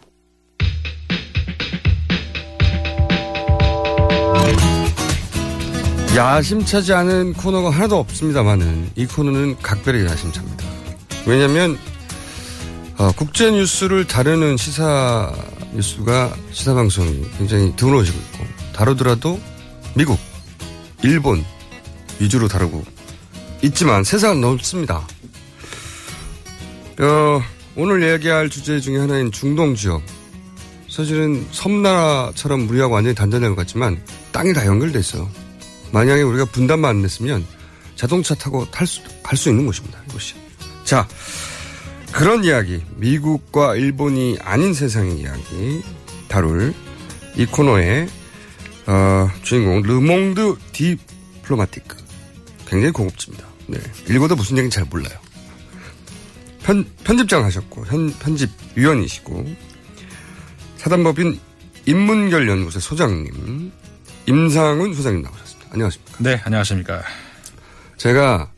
야심차지 6.19 6.93
않은 6.95 7.35
코너가 7.35 7.71
하나도 7.71 7.97
없습니다만은 7.97 8.91
이 8.97 9.07
코너는 9.07 9.59
각별히 9.63 10.05
야심차입니다. 10.05 10.65
왜냐하면 11.27 11.79
어, 12.97 13.13
국제 13.13 13.53
뉴스를 13.53 14.05
다루는 14.05 14.57
시사 14.57 15.33
뉴스가 15.73 16.35
시사 16.51 16.75
방송이 16.75 17.25
굉장히 17.39 17.73
드물어지고 17.77 18.19
있고 18.19 18.45
다루더라도 18.73 19.39
미국, 19.95 20.19
일본 21.05 21.45
위주로 22.19 22.49
다루고 22.49 22.85
있지만 23.63 24.03
세상은 24.03 24.41
넓습니다. 24.41 25.07
어, 26.99 27.41
오늘 27.77 28.03
이야기할 28.03 28.51
주제 28.51 28.81
중에 28.81 28.99
하나인 28.99 29.31
중동 29.31 29.77
지역. 29.77 30.03
사실은 30.91 31.47
섬나라처럼 31.53 32.69
우리하고 32.69 32.95
완전히 32.95 33.15
단단한 33.15 33.51
것 33.51 33.57
같지만 33.63 34.03
땅이 34.33 34.53
다 34.53 34.67
연결돼 34.67 34.99
있어요. 34.99 35.31
만약에 35.93 36.23
우리가 36.23 36.47
분단만 36.47 36.91
안 36.91 37.03
냈으면 37.03 37.45
자동차 37.97 38.35
타고 38.35 38.71
탈 38.71 38.87
수, 38.87 39.01
갈 39.23 39.37
수 39.37 39.49
있는 39.49 39.67
곳입니다. 39.67 40.01
이곳이. 40.09 40.35
자, 40.85 41.09
그런 42.13 42.45
이야기, 42.45 42.83
미국과 42.97 43.77
일본이 43.77 44.39
아닌 44.41 44.73
세상의 44.73 45.19
이야기 45.19 45.83
다룰 46.29 46.75
이 47.37 47.45
코너의 47.47 48.09
어, 48.87 49.31
주인공 49.43 49.83
르몽드 49.83 50.57
디플로마티크. 50.73 51.97
굉장히 52.67 52.93
고급집니다. 52.93 53.47
네. 53.67 53.79
읽어도 54.09 54.35
무슨 54.35 54.57
얘기인지 54.57 54.77
잘 54.77 54.87
몰라요. 54.87 55.19
편, 56.63 56.85
편집장 57.05 57.45
하셨고, 57.45 57.85
현, 57.87 58.11
편집위원이시고, 58.19 59.47
사단법인 60.77 61.39
인문결 61.87 62.49
연구소 62.49 62.81
소장님, 62.81 63.73
임상훈 64.27 64.95
소장님 64.95 65.23
나오셨습니다. 65.23 65.48
안녕하십니까. 65.71 66.17
네, 66.19 66.41
안녕하십니까. 66.45 67.03
제가 67.97 68.51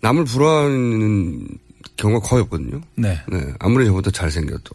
남을 0.00 0.24
부러워하는 0.24 1.46
경우가 1.96 2.26
거의 2.26 2.42
없거든요. 2.42 2.80
네. 2.96 3.20
네. 3.28 3.54
아무리 3.58 3.86
저보다 3.86 4.10
잘생겨도. 4.10 4.74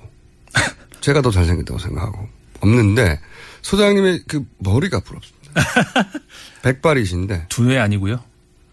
제가 1.01 1.21
더 1.21 1.31
잘생겼다고 1.31 1.79
생각하고. 1.79 2.27
없는데, 2.61 3.19
소장님의 3.61 4.23
그 4.27 4.45
머리가 4.57 4.99
부럽습니다. 4.99 5.39
백발이신데, 6.63 7.45
두뇌 7.49 7.77
아니고요. 7.79 8.21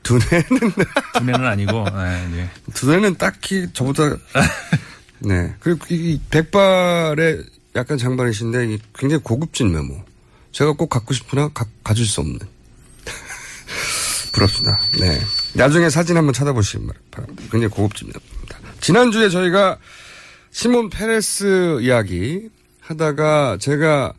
두뇌는, 0.03 0.73
두뇌는 1.19 1.47
아니고, 1.47 1.85
네, 1.91 2.29
네. 2.29 2.51
두뇌는 2.75 3.17
딱히 3.17 3.69
저보다, 3.73 4.17
네. 5.21 5.55
그리고 5.61 5.85
이 5.91 6.21
백발에 6.31 7.39
약간 7.77 7.99
장발이신데, 7.99 8.73
이 8.73 8.79
굉장히 8.95 9.23
고급진 9.23 9.73
메모. 9.73 10.03
제가 10.57 10.73
꼭 10.73 10.89
갖고 10.89 11.13
싶으나 11.13 11.49
가, 11.49 11.67
가질 11.85 12.07
수 12.07 12.23
없는. 12.23 12.39
부럽습니다. 14.33 14.81
네. 14.99 15.21
나중에 15.53 15.91
사진 15.91 16.17
한번 16.17 16.33
찾아보시기 16.33 16.87
바랍니다. 17.11 17.43
굉장히 17.51 17.69
고급진 17.69 18.09
메모입니다. 18.09 18.59
지난주에 18.81 19.29
저희가 19.29 19.77
시몬 20.51 20.89
페레스 20.89 21.79
이야기 21.83 22.49
하다가 22.81 23.59
제가, 23.61 24.15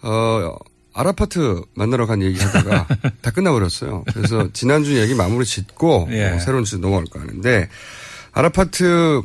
어, 0.00 0.56
아라파트 0.94 1.60
만나러 1.74 2.06
간 2.06 2.22
얘기 2.22 2.40
하다가 2.40 2.86
다 3.20 3.30
끝나버렸어요. 3.30 4.04
그래서 4.14 4.48
지난주 4.54 4.98
얘기 4.98 5.14
마무리 5.14 5.44
짓고 5.44 6.08
예. 6.12 6.30
어, 6.30 6.38
새로운 6.38 6.64
주제 6.64 6.78
넘어갈까 6.78 7.20
하는데 7.20 7.68
아라파트 8.32 9.20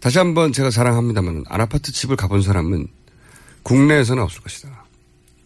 다시 0.00 0.18
한번 0.18 0.52
제가 0.52 0.70
자랑합니다만 0.70 1.44
아라파트 1.48 1.92
집을 1.92 2.16
가본 2.16 2.42
사람은 2.42 2.88
국내에서는 3.62 4.20
없을 4.20 4.42
것이다. 4.42 4.71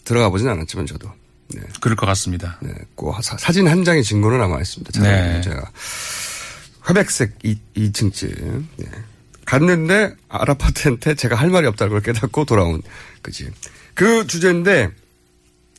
들어가 0.07 0.31
보진 0.31 0.49
않았지만 0.49 0.87
저도. 0.87 1.11
네. 1.49 1.61
그럴 1.81 1.97
것 1.97 2.07
같습니다. 2.07 2.59
네. 2.63 2.73
꼭 2.95 3.13
사, 3.23 3.37
사진 3.37 3.69
한 3.69 3.85
장의 3.85 4.03
증거는 4.03 4.39
남아 4.39 4.59
있습니다. 4.61 5.03
네. 5.03 5.41
제가 5.43 5.71
화백색 6.81 7.35
2, 7.43 7.59
2층집. 7.77 8.65
네. 8.77 8.87
갔는데 9.45 10.15
아라파트한테 10.29 11.15
제가 11.15 11.37
할 11.37 11.51
말이 11.51 11.67
없다는 11.67 11.93
걸 11.93 12.01
깨닫고 12.01 12.45
돌아온 12.47 12.83
그지. 13.23 13.51
그 13.95 14.27
주제인데 14.27 14.91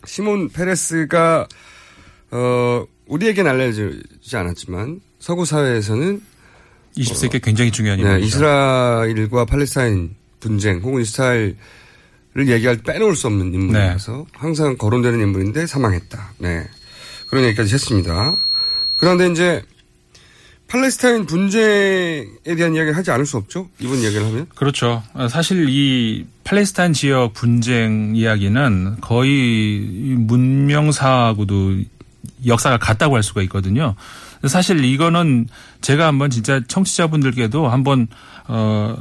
시몬 0.06 0.50
페레스가 0.50 1.48
어 2.32 2.86
우리에겐 3.08 3.48
알려지지 3.48 4.36
않았지만 4.36 5.02
서구 5.20 5.46
사회에서는 5.46 6.22
20세기 6.98 7.42
굉장히 7.42 7.72
중요한 7.72 8.00
네, 8.00 8.06
인물이죠. 8.06 8.28
이스라엘과 8.28 9.46
팔레스타인 9.46 10.16
분쟁 10.40 10.80
혹은 10.80 11.02
이스라엘 11.02 11.56
을 12.38 12.48
얘기할 12.48 12.78
때 12.78 12.94
빼놓을 12.94 13.16
수 13.16 13.28
없는 13.28 13.54
인물이라서 13.54 14.28
항상 14.34 14.78
거론되는 14.78 15.20
인물인데 15.20 15.66
사망했다. 15.66 16.34
네. 16.38 16.68
그런 17.30 17.44
얘기까지 17.46 17.74
했습니다. 17.74 18.36
그런데 18.98 19.28
이제 19.28 19.64
팔레스타인 20.68 21.26
분쟁에 21.26 22.26
대한 22.44 22.76
이야기를 22.76 22.96
하지 22.96 23.10
않을 23.12 23.26
수 23.26 23.38
없죠? 23.38 23.70
이번 23.80 23.98
이야기를 23.98 24.26
하면? 24.26 24.48
그렇죠. 24.54 25.02
어, 25.14 25.28
사실 25.30 25.68
이 25.70 26.26
팔레스타인 26.44 26.94
지역 26.94 27.34
분쟁 27.34 28.14
이야기는 28.16 28.98
거의 29.02 29.80
문명사하고도 30.18 31.78
역사가 32.46 32.78
같다고 32.78 33.16
할 33.16 33.24
수가 33.24 33.42
있거든요. 33.44 33.96
사실 34.46 34.84
이거는 34.84 35.48
제가 35.88 36.06
한번 36.06 36.30
진짜 36.30 36.60
청취자분들께도 36.68 37.70
한번 37.70 38.10
어 38.50 38.98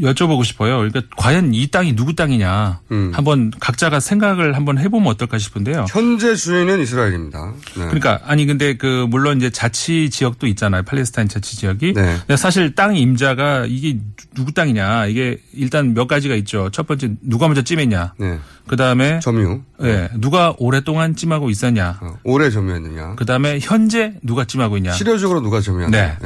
여쭤보고 0.00 0.44
싶어요. 0.44 0.78
그러니까 0.78 1.02
과연 1.18 1.52
이 1.52 1.66
땅이 1.66 1.94
누구 1.94 2.14
땅이냐 2.14 2.80
음. 2.90 3.12
한번 3.14 3.52
각자가 3.60 4.00
생각을 4.00 4.56
한번 4.56 4.78
해보면 4.78 5.08
어떨까 5.08 5.36
싶은데요. 5.36 5.84
현재 5.90 6.34
주인은 6.34 6.80
이스라엘입니다. 6.80 7.52
네. 7.76 7.84
그러니까 7.84 8.20
아니 8.24 8.46
근데 8.46 8.78
그 8.78 9.06
물론 9.10 9.36
이제 9.36 9.50
자치 9.50 10.08
지역도 10.08 10.46
있잖아요. 10.46 10.84
팔레스타인 10.84 11.28
자치 11.28 11.56
지역이. 11.58 11.92
네. 11.92 12.36
사실 12.36 12.74
땅 12.74 12.96
임자가 12.96 13.66
이게 13.68 13.98
누구 14.34 14.52
땅이냐 14.52 15.06
이게 15.06 15.38
일단 15.52 15.92
몇 15.92 16.06
가지가 16.06 16.34
있죠. 16.36 16.70
첫 16.70 16.86
번째 16.86 17.10
누가 17.20 17.46
먼저 17.46 17.60
찜했냐. 17.60 18.14
네. 18.18 18.38
그 18.66 18.76
다음에 18.76 19.20
점유. 19.20 19.60
예 19.82 20.08
누가 20.14 20.54
오랫동안 20.58 21.14
찜하고 21.14 21.50
있었냐. 21.50 21.98
어, 22.00 22.18
오래 22.24 22.48
점유했느냐. 22.48 23.16
그 23.16 23.26
다음에 23.26 23.58
현재 23.60 24.14
누가 24.22 24.44
찜하고 24.44 24.76
있냐. 24.78 24.92
실효적으로 24.92 25.40
누가 25.40 25.60
점유하느냐. 25.60 26.18
네. 26.20 26.21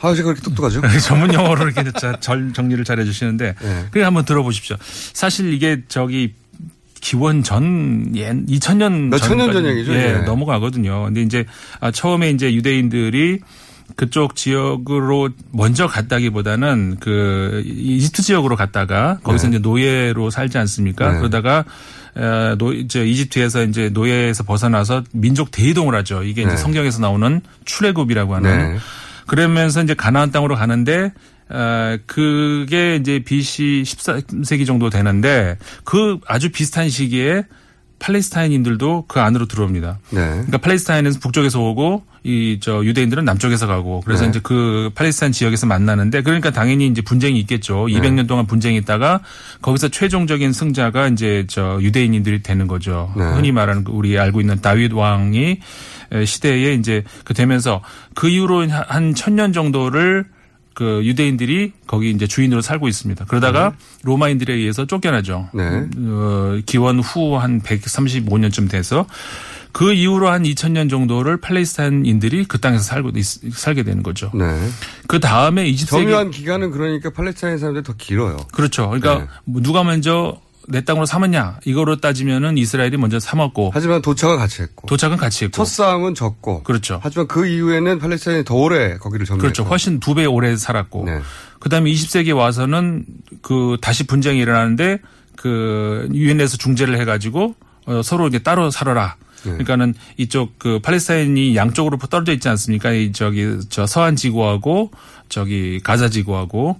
아, 0.00 0.14
제가 0.14 0.26
그렇게 0.32 0.40
똑똑하죠? 0.42 0.80
전문 1.00 1.32
용어로 1.34 1.68
이렇게 1.68 1.90
자- 1.92 2.18
절- 2.20 2.52
정리를 2.52 2.84
잘 2.84 3.00
해주시는데 3.00 3.54
네. 3.60 3.84
그래 3.90 4.04
한번 4.04 4.24
들어보십시오. 4.24 4.76
사실 5.12 5.52
이게 5.52 5.82
저기 5.88 6.34
기원 7.00 7.42
전 7.42 8.12
예, 8.16 8.30
2000년 8.32 9.08
몇 9.10 9.18
천 9.20 9.38
년 9.38 9.52
전 9.52 9.64
얘기죠, 9.66 9.92
예, 9.94 9.98
이제. 9.98 10.12
넘어가거든요. 10.26 11.04
근데 11.04 11.22
이제 11.22 11.44
아, 11.80 11.90
처음에 11.90 12.30
이제 12.30 12.52
유대인들이 12.54 13.40
그쪽 13.96 14.36
지역으로 14.36 15.30
먼저 15.50 15.86
갔다기보다는 15.86 16.98
그 17.00 17.62
이집트 17.66 18.22
지역으로 18.22 18.54
갔다가 18.54 19.18
거기서 19.24 19.46
네. 19.48 19.50
이제 19.56 19.58
노예로 19.60 20.30
살지 20.30 20.58
않습니까? 20.58 21.12
네. 21.12 21.18
그러다가 21.18 21.64
어, 22.14 22.54
노, 22.58 22.86
저 22.88 23.04
이집트에서 23.04 23.64
이제 23.64 23.88
노예에서 23.90 24.42
벗어나서 24.44 25.04
민족 25.12 25.50
대이동을 25.50 25.94
하죠. 25.96 26.22
이게 26.24 26.42
이제 26.42 26.50
네. 26.52 26.56
성경에서 26.56 27.00
나오는 27.00 27.40
출애굽이라고 27.64 28.34
하는 28.34 28.72
네. 28.74 28.78
그러면서 29.28 29.82
이제 29.82 29.94
가나안 29.94 30.32
땅으로 30.32 30.56
가는데 30.56 31.12
어, 31.50 31.96
그게 32.06 32.96
이제 32.96 33.20
BC 33.24 33.84
14세기 33.86 34.66
정도 34.66 34.90
되는데 34.90 35.56
그 35.84 36.18
아주 36.26 36.50
비슷한 36.50 36.88
시기에 36.88 37.44
팔레스타인인들도 37.98 39.04
그 39.08 39.20
안으로 39.20 39.46
들어옵니다. 39.46 39.98
네. 40.10 40.28
그러니까 40.28 40.58
팔레스타인은 40.58 41.14
북쪽에서 41.20 41.60
오고 41.60 42.04
이 42.24 42.58
저 42.60 42.84
유대인들은 42.84 43.24
남쪽에서 43.24 43.66
가고 43.66 44.02
그래서 44.04 44.24
네. 44.24 44.30
이제 44.30 44.40
그 44.42 44.90
팔레스타인 44.94 45.32
지역에서 45.32 45.66
만나는데 45.66 46.22
그러니까 46.22 46.50
당연히 46.50 46.86
이제 46.86 47.00
분쟁이 47.00 47.38
있겠죠. 47.40 47.86
네. 47.88 47.94
200년 47.94 48.26
동안 48.26 48.46
분쟁이 48.46 48.76
있다가 48.78 49.20
거기서 49.62 49.88
최종적인 49.88 50.52
승자가 50.52 51.08
이제 51.08 51.46
저 51.48 51.78
유대인인들이 51.80 52.42
되는 52.42 52.66
거죠. 52.66 53.12
네. 53.16 53.24
흔히 53.32 53.52
말하는 53.52 53.84
그 53.84 53.92
우리 53.92 54.18
알고 54.18 54.40
있는 54.40 54.60
다윗 54.60 54.92
왕이 54.92 55.60
에, 56.12 56.24
시대에 56.24 56.74
이제 56.74 57.04
그 57.24 57.34
되면서 57.34 57.82
그 58.14 58.28
이후로 58.28 58.68
한 58.68 59.14
천년 59.14 59.52
정도를 59.52 60.26
그 60.78 61.00
유대인들이 61.04 61.72
거기 61.88 62.10
이제 62.10 62.28
주인으로 62.28 62.60
살고 62.60 62.86
있습니다. 62.86 63.24
그러다가 63.24 63.72
로마인들에 64.04 64.54
의해서 64.54 64.86
쫓겨나죠. 64.86 65.48
네. 65.52 65.64
어, 65.98 66.60
기원 66.66 67.00
후 67.00 67.36
한 67.36 67.60
135년쯤 67.60 68.70
돼서 68.70 69.04
그 69.72 69.92
이후로 69.92 70.28
한 70.28 70.44
2000년 70.44 70.88
정도를 70.88 71.40
팔레스타인인들이 71.40 72.44
그 72.44 72.60
땅에서 72.60 72.84
살고 72.84 73.10
있- 73.16 73.52
살게 73.52 73.82
되는 73.82 74.04
거죠. 74.04 74.30
네. 74.34 74.44
그 75.08 75.18
다음에 75.18 75.68
20세기 75.68 75.88
점유한 75.88 76.30
기간은 76.30 76.70
그러니까 76.70 77.10
팔레스타인 77.10 77.58
사람들이 77.58 77.82
더 77.82 77.94
길어요. 77.98 78.36
그렇죠. 78.52 78.88
그러니까 78.88 79.18
네. 79.18 79.26
뭐 79.46 79.60
누가 79.60 79.82
먼저 79.82 80.40
내 80.70 80.82
땅으로 80.84 81.06
삼았냐 81.06 81.60
이거로 81.64 81.96
따지면은 81.96 82.58
이스라엘이 82.58 82.96
먼저 82.98 83.18
삼았고 83.18 83.70
하지만 83.72 84.02
도착을 84.02 84.36
같이 84.36 84.62
했고. 84.62 84.86
도착은 84.86 85.16
같이 85.16 85.44
했고 85.44 85.56
첫 85.56 85.64
싸움은 85.64 86.14
졌고. 86.14 86.62
그렇죠. 86.62 87.00
하지만 87.02 87.26
그 87.26 87.46
이후에는 87.46 87.98
팔레스타인이 87.98 88.44
더 88.44 88.54
오래 88.54 88.96
거기를 88.98 89.24
점유했고. 89.26 89.40
그렇죠. 89.42 89.62
훨씬 89.64 89.98
두 90.00 90.14
배 90.14 90.24
오래 90.26 90.56
살았고. 90.56 91.04
네. 91.06 91.20
그다음에 91.60 91.90
20세기에 91.90 92.36
와서는 92.36 93.04
그 93.42 93.76
다시 93.80 94.06
분쟁이 94.06 94.40
일어나는데 94.40 94.98
그 95.36 96.08
유엔에서 96.12 96.56
중재를 96.56 96.98
해가지고 97.00 97.54
어, 97.86 98.02
서로 98.02 98.28
이제 98.28 98.38
따로 98.40 98.70
살아라. 98.70 99.16
네. 99.44 99.52
그러니까는 99.52 99.94
이쪽 100.16 100.58
그 100.58 100.80
팔레스타인이 100.80 101.54
양쪽으로 101.56 101.96
떨어져 101.98 102.32
있지 102.32 102.48
않습니까? 102.48 102.90
이 102.92 103.12
저기 103.12 103.56
저 103.68 103.86
서한 103.86 104.16
지구하고 104.16 104.90
저기 105.28 105.80
가자 105.82 106.08
지구하고 106.10 106.76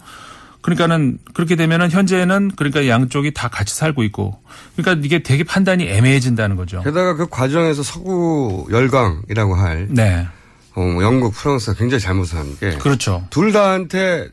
그러니까는 0.69 1.19
그렇게 1.33 1.57
되면은 1.57 1.91
현재는 1.91 2.53
그러니까 2.57 2.87
양쪽이 2.89 3.33
다 3.33 3.49
같이 3.49 3.75
살고 3.75 4.03
있고 4.05 4.41
그러니까 4.77 5.03
이게 5.05 5.23
되게 5.23 5.45
판단이 5.45 5.89
애매해진다는 5.89 6.57
거죠. 6.57 6.83
게다가 6.83 7.15
그 7.15 7.27
과정에서 7.27 7.83
서구 7.83 8.67
열강이라고 8.71 9.55
할 9.55 9.89
네. 9.91 10.27
어, 10.75 10.81
뭐 10.81 11.03
영국, 11.03 11.35
프랑스가 11.35 11.77
굉장히 11.79 12.01
잘못을 12.01 12.39
한 12.39 12.57
게. 12.59 12.77
그렇죠. 12.77 13.27
둘 13.31 13.53
다한테 13.53 14.29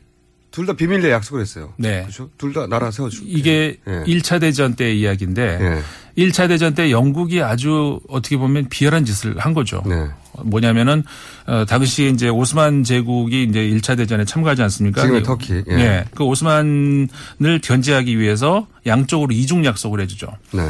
둘 0.56 0.64
다 0.64 0.72
비밀리에 0.72 1.10
약속을 1.10 1.42
했어요. 1.42 1.74
네. 1.76 2.00
그렇죠? 2.00 2.30
둘 2.38 2.54
다 2.54 2.66
나라 2.66 2.90
세워줄게. 2.90 3.26
이게 3.28 3.76
예. 3.86 4.04
1차 4.06 4.40
대전 4.40 4.74
때 4.74 4.90
이야기인데 4.94 5.58
예. 6.16 6.24
1차 6.24 6.48
대전 6.48 6.74
때 6.74 6.90
영국이 6.90 7.42
아주 7.42 8.00
어떻게 8.08 8.38
보면 8.38 8.68
비열한 8.70 9.04
짓을 9.04 9.36
한 9.38 9.52
거죠. 9.52 9.82
네. 9.84 10.06
뭐냐면은 10.44 11.02
어 11.46 11.66
당시에 11.66 12.08
이제 12.08 12.30
오스만 12.30 12.84
제국이 12.84 13.42
이제 13.44 13.60
1차 13.60 13.98
대전에 13.98 14.24
참가하지 14.24 14.62
않습니까? 14.62 15.02
지금의 15.02 15.20
그- 15.22 15.26
터키, 15.26 15.62
예. 15.68 15.74
예. 15.78 16.04
그 16.14 16.24
오스만을 16.24 17.60
견제하기 17.62 18.18
위해서 18.18 18.66
양쪽으로 18.86 19.32
이중 19.34 19.62
약속을 19.66 20.00
해 20.00 20.06
주죠. 20.06 20.28
네. 20.52 20.62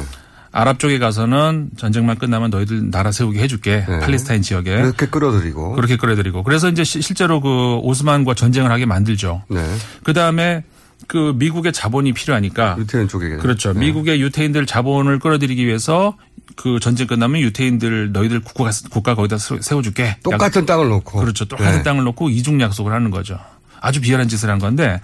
아랍 0.56 0.78
쪽에 0.78 0.98
가서는 0.98 1.70
전쟁만 1.76 2.16
끝나면 2.18 2.50
너희들 2.50 2.90
나라 2.90 3.12
세우게 3.12 3.40
해 3.40 3.46
줄게. 3.46 3.84
네. 3.86 4.00
팔레스타인 4.00 4.40
지역에. 4.42 4.74
그렇게 4.76 5.06
끌어들이고. 5.06 5.72
그렇게 5.74 5.96
끌어들이고. 5.96 6.42
그래서 6.44 6.68
이제 6.70 6.82
시- 6.82 7.02
실제로 7.02 7.40
그 7.40 7.76
오스만과 7.82 8.34
전쟁을 8.34 8.70
하게 8.70 8.86
만들죠. 8.86 9.42
네. 9.50 9.60
그 10.02 10.12
다음에 10.14 10.64
그 11.08 11.34
미국의 11.36 11.72
자본이 11.74 12.12
필요하니까 12.14 12.76
유태인 12.78 13.06
쪽에. 13.06 13.36
그렇죠. 13.36 13.74
네. 13.74 13.80
미국의 13.80 14.20
유태인들 14.22 14.64
자본을 14.64 15.18
끌어들이기 15.18 15.66
위해서 15.66 16.16
그 16.56 16.78
전쟁 16.80 17.06
끝나면 17.06 17.42
유태인들 17.42 18.12
너희들 18.12 18.40
국가, 18.40 18.70
국가 18.90 19.14
거기다 19.14 19.36
세- 19.36 19.58
세워줄게. 19.60 20.16
똑같은 20.22 20.64
땅을 20.64 20.88
놓고. 20.88 21.20
그렇죠. 21.20 21.44
똑같은 21.44 21.78
네. 21.78 21.82
땅을 21.82 22.02
놓고 22.04 22.30
이중 22.30 22.60
약속을 22.62 22.92
하는 22.94 23.10
거죠. 23.10 23.38
아주 23.80 24.00
비열한 24.00 24.28
짓을 24.28 24.50
한 24.50 24.58
건데 24.58 25.00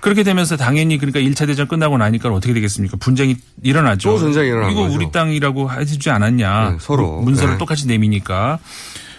그렇게 0.00 0.22
되면서 0.22 0.56
당연히 0.56 0.98
그러니까 0.98 1.20
1차 1.20 1.46
대전 1.46 1.68
끝나고 1.68 1.98
나니까 1.98 2.28
어떻게 2.30 2.52
되겠습니까? 2.54 2.96
분쟁이 2.98 3.36
일어나죠. 3.62 4.10
또 4.10 4.18
전쟁이 4.18 4.48
일어난 4.48 4.70
이거 4.72 4.82
거죠. 4.82 4.94
우리 4.94 5.10
땅이라고 5.12 5.70
해주지 5.72 6.10
않았냐. 6.10 6.70
네, 6.70 6.76
서로. 6.80 7.20
문서를 7.20 7.54
네. 7.54 7.58
똑같이 7.58 7.86
내미니까. 7.86 8.58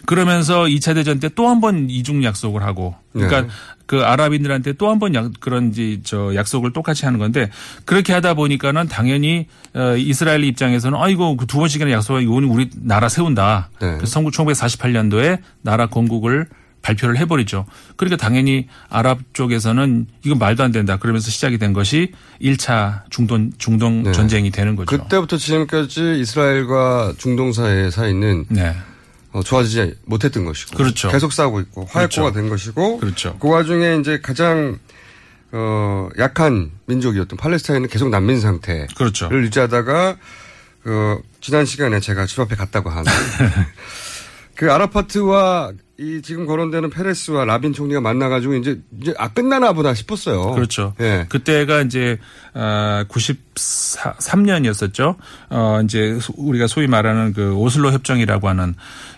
그러면서 0.06 0.64
2차 0.66 0.96
대전 0.96 1.20
때 1.22 1.30
또 1.30 1.48
한 1.48 1.62
번 1.62 1.90
이중 1.90 2.26
약속을 2.26 2.62
하고 2.64 2.94
그러니까 3.14 3.42
네. 3.44 3.48
그 3.86 4.04
아랍인들한테 4.04 4.74
또 4.74 4.90
한 4.90 5.00
번 5.00 5.34
그런 5.40 5.70
이제 5.70 6.02
저 6.04 6.36
약속을 6.36 6.74
똑같이 6.74 7.06
하는 7.06 7.20
건데 7.20 7.50
그렇게 7.86 8.12
하다 8.12 8.34
보니까는 8.34 8.90
당연히 8.90 9.48
어, 9.74 9.96
이스라엘 9.96 10.44
입장에서는 10.44 11.00
아이고 11.00 11.38
그두 11.38 11.58
번씩이나 11.58 11.90
약속하고 11.92 12.20
이거는 12.22 12.50
우리 12.50 12.70
나라 12.82 13.08
세운다. 13.08 13.70
네. 13.80 13.96
그래서 13.96 14.20
1948년도에 14.20 15.40
나라 15.62 15.88
건국을 15.88 16.48
발표를 16.84 17.18
해버리죠. 17.18 17.66
그러니까 17.96 18.18
당연히 18.18 18.68
아랍 18.90 19.20
쪽에서는 19.34 20.06
이건 20.24 20.38
말도 20.38 20.64
안 20.64 20.72
된다. 20.72 20.98
그러면서 20.98 21.32
시작이 21.32 21.58
된 21.58 21.74
것이 21.74 22.12
1차 22.40 23.04
중동 23.10 23.52
중동 23.58 24.04
네. 24.04 24.12
전쟁이 24.12 24.52
되는 24.52 24.76
거죠. 24.76 24.96
그때부터 24.96 25.38
지금까지 25.38 26.20
이스라엘과 26.20 27.14
중동 27.18 27.54
사이의 27.54 27.90
사이는 27.90 28.46
네. 28.50 28.76
어, 29.32 29.42
좋아지지 29.42 29.96
못했던 30.06 30.46
것이고. 30.46 30.78
그렇죠. 30.78 31.10
계속 31.10 31.34
싸우고 31.34 31.62
있고 31.62 31.88
화약고가 31.90 32.32
그렇죠. 32.32 32.32
된 32.34 32.50
것이고. 32.50 33.00
그렇죠. 33.00 33.38
그 33.40 33.50
와중에 33.50 33.98
이제 34.00 34.20
가장 34.22 34.78
어, 35.54 36.10
약한 36.20 36.72
민족이었던 36.86 37.38
팔레스타인은 37.38 37.88
계속 37.88 38.10
난민 38.10 38.42
상태를 38.42 38.88
그렇죠. 38.96 39.30
유지하다가 39.32 40.18
그 40.84 41.22
지난 41.40 41.66
시간에 41.66 42.02
제가 42.02 42.26
집 42.26 42.42
앞에 42.42 42.56
갔다고 42.56 42.90
한. 42.90 43.06
그 44.56 44.72
아라파트와 44.72 45.72
이 46.00 46.22
지금 46.24 46.48
거론되는 46.48 46.90
페레스와 46.90 47.46
라빈 47.46 47.74
총리가 47.74 48.02
만나가지고 48.02 48.56
이제 48.56 48.80
이제 49.00 49.14
아 49.18 49.30
끝나나 49.32 49.74
보다 49.74 49.94
싶었어요. 49.94 50.52
그렇죠. 50.54 50.96
예. 51.00 51.28
그때가 51.30 51.82
이제 51.82 52.18
아 52.56 53.06
93년이었었죠. 53.10 55.16
어 55.50 55.82
이제 55.84 56.18
소- 56.20 56.34
우리가 56.38 56.66
소위 56.68 56.88
말하는 56.88 57.34
그 57.34 57.54
오슬로 57.54 57.92
협정이라고 57.92 58.48
하는 58.50 58.74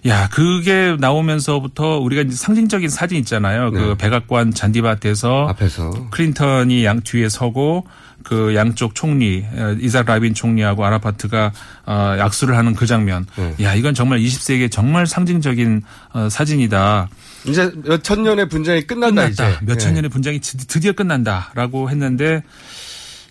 야 0.08 0.28
그게 0.30 0.96
나오면서부터 1.00 2.00
우리가 2.00 2.24
이제 2.24 2.36
상징적인 2.36 2.90
사진 2.90 3.20
있잖아요. 3.20 3.72
그 3.72 3.78
네. 3.78 3.96
백악관 3.98 4.54
잔디밭에서 4.54 5.48
앞에서 5.50 6.10
클린턴이 6.12 6.84
양 6.84 7.00
뒤에 7.02 7.30
서고 7.30 7.86
그 8.26 8.54
양쪽 8.56 8.96
총리 8.96 9.46
어, 9.54 9.76
이삭 9.80 10.06
라빈 10.08 10.34
총리하고 10.34 10.84
아라파트가 10.84 11.54
어, 11.86 12.16
약수를 12.20 12.58
하는 12.58 12.74
그 12.74 12.86
장면. 12.86 13.26
네. 13.38 13.56
야 13.62 13.76
이건 13.76 13.94
정말 13.94 14.20
20세기의 14.20 14.72
정말 14.72 15.06
상징적인 15.08 15.84
어, 16.14 16.28
사진이 16.30 16.64
시간이다. 16.64 17.08
이제 17.48 17.72
몇 17.86 18.02
천 18.02 18.24
년의 18.24 18.50
분쟁이 18.50 18.82
끝난다, 18.88 19.24
끝났다. 19.30 19.50
이제. 19.50 19.58
몇천 19.66 19.92
예. 19.92 19.96
년의 19.96 20.10
분쟁이 20.10 20.40
드- 20.40 20.58
드디어 20.58 20.92
끝난다라고 20.94 21.90
했는데 21.92 22.42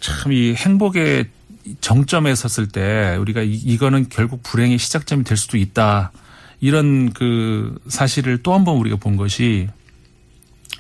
참 0.01 0.33
이 0.33 0.55
행복의 0.55 1.27
정점에 1.81 2.35
섰을 2.35 2.69
때 2.69 3.17
우리가 3.19 3.43
이- 3.43 3.55
이거는 3.55 4.07
결국 4.11 4.43
불행의 4.43 4.79
시작점이 4.79 5.25
될 5.25 5.37
수도 5.37 5.57
있다. 5.59 6.13
이런 6.61 7.13
그 7.13 7.75
사실을 7.89 8.39
또 8.43 8.53
한 8.55 8.65
번 8.65 8.77
우리가 8.77 8.97
본 8.97 9.17
것이 9.17 9.69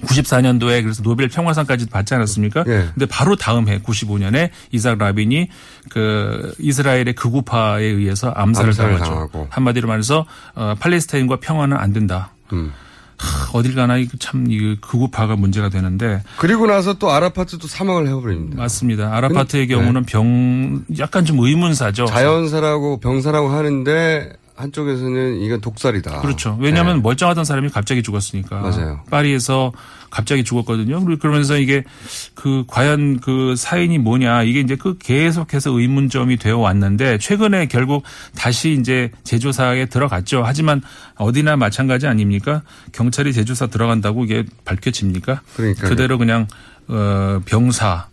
94년도에 0.02 0.82
그래서 0.82 1.02
노벨 1.02 1.28
평화상까지 1.28 1.86
받지 1.88 2.14
않았습니까? 2.14 2.64
예. 2.66 2.88
근데 2.94 3.06
바로 3.06 3.36
다음 3.36 3.68
해 3.68 3.78
95년에 3.80 4.50
이삭 4.72 4.98
라빈이 4.98 5.48
그 5.90 6.52
이스라엘의 6.58 7.14
극우파에 7.14 7.84
의해서 7.84 8.30
암살을, 8.30 8.70
암살을 8.70 8.92
당하죠. 8.94 9.10
당하고. 9.12 9.46
한마디로 9.50 9.88
말해서 9.88 10.26
어, 10.54 10.74
팔레스타인과 10.78 11.36
평화는 11.40 11.76
안 11.76 11.92
된다. 11.92 12.32
음. 12.52 12.72
하, 13.16 13.56
어딜 13.56 13.76
가나 13.76 13.96
이거 13.96 14.16
참 14.18 14.50
이거 14.50 14.74
극우파가 14.80 15.36
문제가 15.36 15.68
되는데 15.68 16.22
그리고 16.36 16.66
나서 16.66 16.94
또 16.94 17.12
아라파트도 17.12 17.68
사망을 17.68 18.08
해버립니다. 18.08 18.56
맞습니다. 18.60 19.14
아라파트의 19.14 19.68
근데- 19.68 19.80
경우는 19.80 20.04
병 20.04 20.84
약간 20.98 21.24
좀 21.24 21.38
의문사죠. 21.38 22.06
자연사라고 22.06 22.98
병사라고 22.98 23.50
하는데 23.50 24.32
한쪽에서는 24.56 25.40
이건 25.40 25.60
독살이다. 25.60 26.20
그렇죠. 26.20 26.56
왜냐하면 26.60 26.96
네. 26.96 27.02
멀쩡하던 27.02 27.44
사람이 27.44 27.70
갑자기 27.70 28.02
죽었으니까. 28.02 28.60
맞아요. 28.60 29.00
파리에서 29.10 29.72
갑자기 30.10 30.44
죽었거든요. 30.44 31.04
그러면서 31.18 31.58
이게 31.58 31.82
그 32.34 32.64
과연 32.68 33.18
그 33.18 33.56
사인이 33.56 33.98
뭐냐 33.98 34.44
이게 34.44 34.60
이제 34.60 34.76
그 34.76 34.96
계속해서 34.98 35.72
의문점이 35.72 36.36
되어 36.36 36.58
왔는데 36.58 37.18
최근에 37.18 37.66
결국 37.66 38.04
다시 38.36 38.76
이제 38.78 39.10
제조사에 39.24 39.86
들어갔죠. 39.86 40.42
하지만 40.44 40.82
어디나 41.16 41.56
마찬가지 41.56 42.06
아닙니까? 42.06 42.62
경찰이 42.92 43.32
제조사 43.32 43.66
들어간다고 43.66 44.24
이게 44.24 44.44
밝혀집니까? 44.64 45.40
그러니까요. 45.56 45.90
그대로 45.90 46.16
그냥 46.16 46.46
어 46.86 47.40
병사 47.44 48.06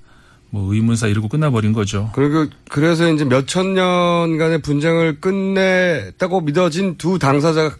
뭐 0.51 0.73
의문사 0.73 1.07
이러고 1.07 1.29
끝나버린 1.29 1.71
거죠. 1.71 2.11
그리고 2.13 2.45
그래서 2.69 3.11
이제 3.11 3.23
몇천 3.23 3.73
년간의 3.73 4.61
분쟁을 4.61 5.21
끝냈다고 5.21 6.41
믿어진 6.41 6.97
두 6.97 7.17
당사자가 7.17 7.75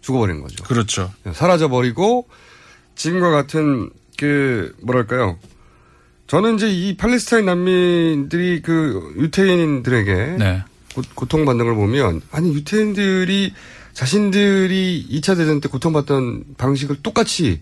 죽어버린 0.00 0.40
거죠. 0.40 0.62
그렇죠. 0.64 1.12
사라져버리고 1.32 2.28
지금과 2.94 3.30
같은 3.30 3.90
그 4.16 4.74
뭐랄까요. 4.82 5.38
저는 6.28 6.54
이제 6.54 6.70
이 6.70 6.96
팔레스타인 6.96 7.46
난민들이 7.46 8.62
그 8.62 9.14
유태인들에게 9.18 10.14
네. 10.38 10.62
고, 10.94 11.02
고통받는 11.14 11.64
걸 11.64 11.74
보면 11.74 12.20
아니 12.30 12.54
유태인들이 12.54 13.52
자신들이 13.92 15.08
2차 15.10 15.36
대전 15.36 15.60
때 15.60 15.68
고통받던 15.68 16.44
방식을 16.58 17.02
똑같이 17.02 17.60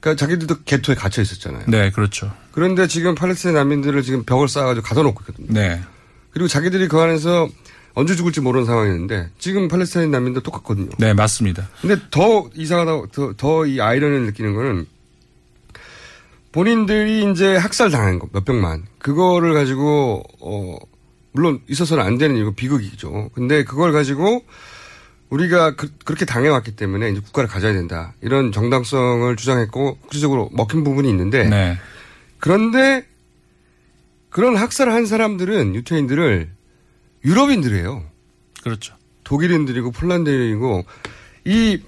그러니까 0.00 0.20
자기들도 0.20 0.62
개토에 0.64 0.94
갇혀 0.94 1.22
있었잖아요. 1.22 1.64
네, 1.68 1.90
그렇죠. 1.90 2.32
그런데 2.52 2.86
지금 2.86 3.14
팔레스타인 3.14 3.54
난민들을 3.54 4.02
지금 4.02 4.24
벽을 4.24 4.48
쌓아가지고 4.48 4.86
가둬놓고 4.86 5.22
있거든요. 5.22 5.48
네. 5.50 5.82
그리고 6.30 6.48
자기들이 6.48 6.88
그 6.88 6.98
안에서 6.98 7.48
언제 7.94 8.14
죽을지 8.14 8.40
모르는 8.40 8.66
상황이었는데 8.66 9.30
지금 9.38 9.68
팔레스타인 9.68 10.10
난민도 10.10 10.40
똑같거든요. 10.40 10.90
네, 10.98 11.14
맞습니다. 11.14 11.68
근데 11.80 11.96
더 12.10 12.50
이상하다, 12.54 13.06
더, 13.12 13.32
더이 13.36 13.80
아이러니를 13.80 14.26
느끼는 14.26 14.54
거는 14.54 14.86
본인들이 16.52 17.30
이제 17.30 17.56
학살 17.56 17.90
당한 17.90 18.18
거, 18.18 18.28
몇백만. 18.32 18.84
그거를 18.98 19.52
가지고, 19.52 20.22
어, 20.40 20.78
물론 21.32 21.60
있어서는 21.68 22.02
안 22.02 22.16
되는 22.16 22.36
이거 22.36 22.52
비극이죠. 22.52 23.30
근데 23.34 23.62
그걸 23.62 23.92
가지고 23.92 24.42
우리가 25.30 25.74
그, 25.74 25.90
렇게 26.06 26.24
당해왔기 26.24 26.76
때문에 26.76 27.10
이제 27.10 27.20
국가를 27.20 27.48
가져야 27.48 27.72
된다. 27.72 28.14
이런 28.20 28.52
정당성을 28.52 29.34
주장했고 29.36 29.98
구체적으로 30.06 30.48
먹힌 30.52 30.84
부분이 30.84 31.08
있는데 31.10 31.48
네. 31.48 31.78
그런데 32.38 33.04
그런 34.30 34.56
학살을 34.56 34.92
한 34.92 35.06
사람들은 35.06 35.74
유태인들을 35.74 36.50
유럽인들이에요. 37.24 38.04
그렇죠. 38.62 38.94
독일인들이고 39.24 39.90
폴란드인이고 39.90 40.84
이 41.46 41.80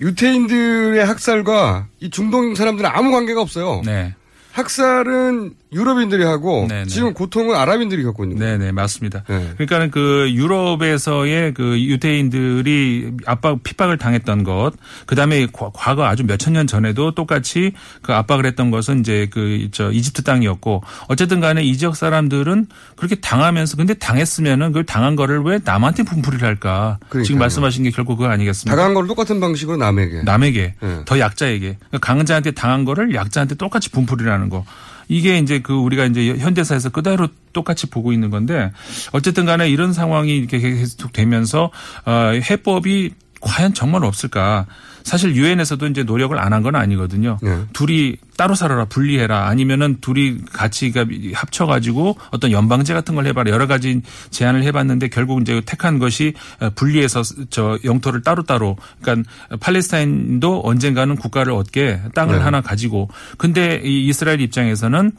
유태인들의 0.00 1.04
학살과 1.04 1.88
이 2.00 2.10
중동 2.10 2.54
사람들은 2.54 2.88
아무 2.88 3.10
관계가 3.10 3.40
없어요. 3.40 3.82
네. 3.84 4.14
학살은 4.52 5.54
유럽인들이 5.72 6.24
하고 6.24 6.66
네, 6.68 6.84
네. 6.84 6.86
지금 6.86 7.12
고통은 7.12 7.54
아랍인들이 7.54 8.02
겪고 8.02 8.24
있는 8.24 8.38
거예요. 8.38 8.58
네, 8.58 8.64
네, 8.66 8.72
맞습니다. 8.72 9.24
네. 9.28 9.52
그러니까는 9.54 9.90
그 9.90 10.30
유럽에서의 10.32 11.54
그 11.54 11.80
유태인들이 11.80 13.12
압박, 13.26 13.62
핍박을 13.62 13.98
당했던 13.98 14.44
것, 14.44 14.72
그 15.06 15.14
다음에 15.14 15.46
과거 15.52 16.06
아주 16.06 16.24
몇천 16.24 16.54
년 16.54 16.66
전에도 16.66 17.14
똑같이 17.14 17.72
그 18.02 18.12
압박을 18.12 18.46
했던 18.46 18.70
것은 18.70 19.00
이제 19.00 19.28
그, 19.30 19.68
저, 19.72 19.90
이집트 19.92 20.22
땅이었고, 20.22 20.82
어쨌든 21.08 21.40
간에 21.40 21.62
이 21.62 21.76
지역 21.76 21.96
사람들은 21.96 22.66
그렇게 22.96 23.16
당하면서, 23.16 23.76
근데 23.76 23.94
당했으면은 23.94 24.72
그 24.72 24.84
당한 24.84 25.16
거를 25.16 25.40
왜 25.42 25.60
남한테 25.62 26.02
분풀이를 26.04 26.46
할까? 26.46 26.98
그러니까요. 27.08 27.24
지금 27.24 27.38
말씀하신 27.40 27.84
게 27.84 27.90
결국 27.90 28.16
그거 28.16 28.30
아니겠습니까? 28.30 28.74
당한 28.74 28.94
걸 28.94 29.06
똑같은 29.06 29.40
방식으로 29.40 29.76
남에게. 29.76 30.22
남에게 30.22 30.74
네. 30.80 31.00
더 31.04 31.18
약자에게 31.18 31.76
그러니까 31.78 31.98
강자한테 31.98 32.52
당한 32.52 32.84
거를 32.84 33.14
약자한테 33.14 33.54
똑같이 33.54 33.90
분풀이라는 33.90 34.48
거 34.48 34.64
이게 35.08 35.38
이제 35.38 35.60
그 35.60 35.72
우리가 35.74 36.04
이제 36.04 36.36
현대사에서 36.36 36.90
그대로 36.90 37.28
똑같이 37.52 37.86
보고 37.86 38.12
있는 38.12 38.30
건데 38.30 38.70
어쨌든 39.12 39.46
간에 39.46 39.68
이런 39.68 39.92
상황이 39.92 40.36
이렇게 40.36 40.58
계속 40.58 41.12
되면서 41.12 41.70
어 42.04 42.12
해법이 42.50 43.12
과연 43.40 43.74
정말 43.74 44.04
없을까? 44.04 44.66
사실 45.08 45.34
유엔에서도 45.34 45.86
이제 45.88 46.02
노력을 46.04 46.38
안 46.38 46.52
한 46.52 46.62
건 46.62 46.74
아니거든요. 46.76 47.38
네. 47.42 47.56
둘이 47.72 48.16
따로 48.36 48.54
살아라, 48.54 48.84
분리해라, 48.84 49.46
아니면은 49.48 49.98
둘이 50.00 50.38
같이 50.52 50.92
가- 50.92 51.04
합쳐 51.34 51.66
가지고 51.66 52.16
어떤 52.30 52.52
연방제 52.52 52.94
같은 52.94 53.14
걸 53.14 53.26
해봐라 53.26 53.50
여러 53.50 53.66
가지 53.66 54.00
제안을 54.30 54.62
해봤는데 54.64 55.08
결국 55.08 55.40
이제 55.42 55.60
택한 55.64 55.98
것이 55.98 56.34
어, 56.60 56.70
분리해서 56.74 57.22
저 57.50 57.78
영토를 57.84 58.22
따로따로 58.22 58.76
그러니까 59.00 59.28
팔레스타인도 59.60 60.62
언젠가는 60.64 61.16
국가를 61.16 61.52
얻게 61.52 62.00
땅을 62.14 62.36
네. 62.36 62.42
하나 62.42 62.60
가지고 62.60 63.08
근데 63.36 63.80
이 63.84 64.06
이스라엘 64.08 64.40
입장에서는 64.40 65.12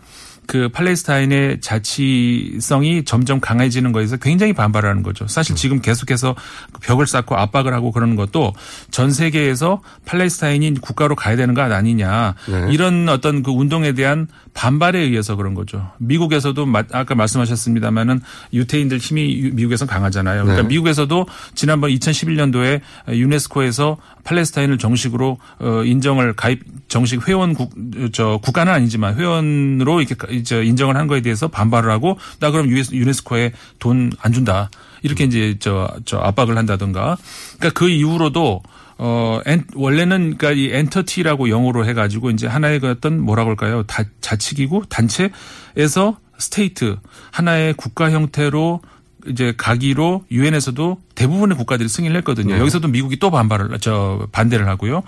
그 0.50 0.68
팔레스타인의 0.70 1.62
자치성이 1.62 3.04
점점 3.06 3.40
강해지는 3.40 3.92
거에서 3.92 4.18
굉장히 4.18 4.52
반발하는 4.54 5.04
거죠. 5.04 5.26
음. 5.26 5.28
사실 5.28 5.56
지금 5.56 5.80
계속해서 5.80 6.36
벽을 6.82 7.06
쌓고 7.06 7.36
압박을 7.38 7.72
하고 7.72 7.92
그러는 7.92 8.16
것도 8.16 8.54
전 8.90 9.12
세계에서 9.12 9.84
팔레스타인이 10.08 10.74
국가로 10.82 11.16
가야 11.16 11.36
되는 11.36 11.54
거 11.54 11.62
아니냐 11.62 12.34
네. 12.50 12.68
이런 12.74 13.08
어떤 13.10 13.44
그 13.44 13.52
운동에 13.52 13.92
대한 13.92 14.28
반발에 14.56 14.98
의해서 15.00 15.36
그런 15.36 15.54
거죠. 15.54 15.92
미국에서도 16.00 16.66
마- 16.66 16.84
아까 16.94 17.14
말씀하셨습니다마는 17.14 18.20
유태인들 18.52 18.98
힘이 18.98 19.40
유- 19.44 19.54
미국에서는 19.54 19.94
강하잖아요. 19.94 20.46
그러니까 20.46 20.64
네. 20.64 20.68
미국에서도 20.70 21.28
지난번 21.54 21.92
2011년도에 21.92 22.82
유네스코에서 23.10 23.98
팔레스타인을 24.24 24.80
정식으로 24.80 25.38
어, 25.60 25.84
인정을 25.84 26.34
가입 26.34 26.64
정식 26.88 27.28
회원 27.28 27.54
국 27.54 27.70
저 28.14 28.40
국가는 28.42 28.72
아니지만 28.72 29.16
회원으로 29.16 30.02
이렇게 30.02 30.16
가- 30.40 30.42
이제 30.42 30.64
인정을 30.64 30.96
한 30.98 31.08
거에 31.08 31.22
대해서 31.22 31.48
반발을 31.48 31.90
하고 31.92 32.18
나 32.40 32.52
그럼 32.52 32.70
유네스코에 32.70 33.52
돈 33.80 34.12
안 34.22 34.34
준다 34.34 34.70
이렇게 35.04 35.24
이제 35.26 35.58
저 35.60 35.88
저 36.06 36.18
압박을 36.20 36.58
한다든가 36.58 37.18
그러니까 37.58 37.80
그 37.80 37.90
이후로도 37.90 38.62
어, 39.02 39.40
엔, 39.46 39.64
원래는 39.76 40.36
그러니까 40.38 40.52
이 40.52 40.70
entity라고 40.76 41.50
영어로 41.50 41.86
해가지고 41.86 42.32
이제 42.32 42.48
하나의 42.48 42.80
그 42.82 42.90
어떤 42.90 43.20
뭐라고 43.22 43.50
할까요? 43.52 43.84
다, 43.84 44.04
자치기구 44.20 44.84
단체에서 44.90 46.18
state 46.38 46.98
하나의 47.32 47.74
국가 47.76 48.12
형태로 48.12 48.82
이제 49.28 49.54
가기로 49.58 50.24
유엔에서도 50.32 50.98
대부분의 51.16 51.58
국가들이 51.58 51.90
승인을 51.90 52.16
했거든요. 52.18 52.54
네. 52.56 52.60
여기서도 52.62 52.88
미국이 52.88 53.20
또 53.20 53.30
반발을 53.32 53.78
저 53.82 54.28
반대를 54.32 54.68
하고요. 54.68 55.04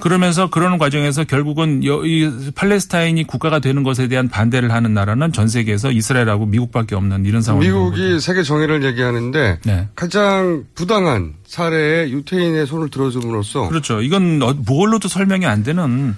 그러면서 0.00 0.48
그러는 0.48 0.78
과정에서 0.78 1.24
결국은 1.24 1.84
여- 1.84 2.04
이 2.04 2.30
팔레스타인이 2.54 3.22
국가가 3.24 3.58
되는 3.58 3.82
것에 3.82 4.08
대한 4.08 4.28
반대를 4.28 4.72
하는 4.72 4.94
나라는 4.94 5.32
전 5.32 5.48
세계에서 5.48 5.90
이스라엘하고 5.92 6.46
미국밖에 6.46 6.94
없는 6.94 7.26
이런 7.26 7.42
상황이 7.42 7.66
미국이 7.66 8.18
세계 8.20 8.42
정의를 8.42 8.82
얘기하는데 8.84 9.58
네. 9.64 9.88
가장 9.94 10.64
부당한 10.74 11.34
사례에 11.46 12.10
유태인의 12.10 12.66
손을 12.66 12.88
들어줌으로써 12.88 13.68
그렇죠. 13.68 14.00
이건 14.00 14.40
어- 14.42 14.54
뭘로도 14.54 15.08
설명이 15.08 15.44
안 15.44 15.62
되는 15.62 16.16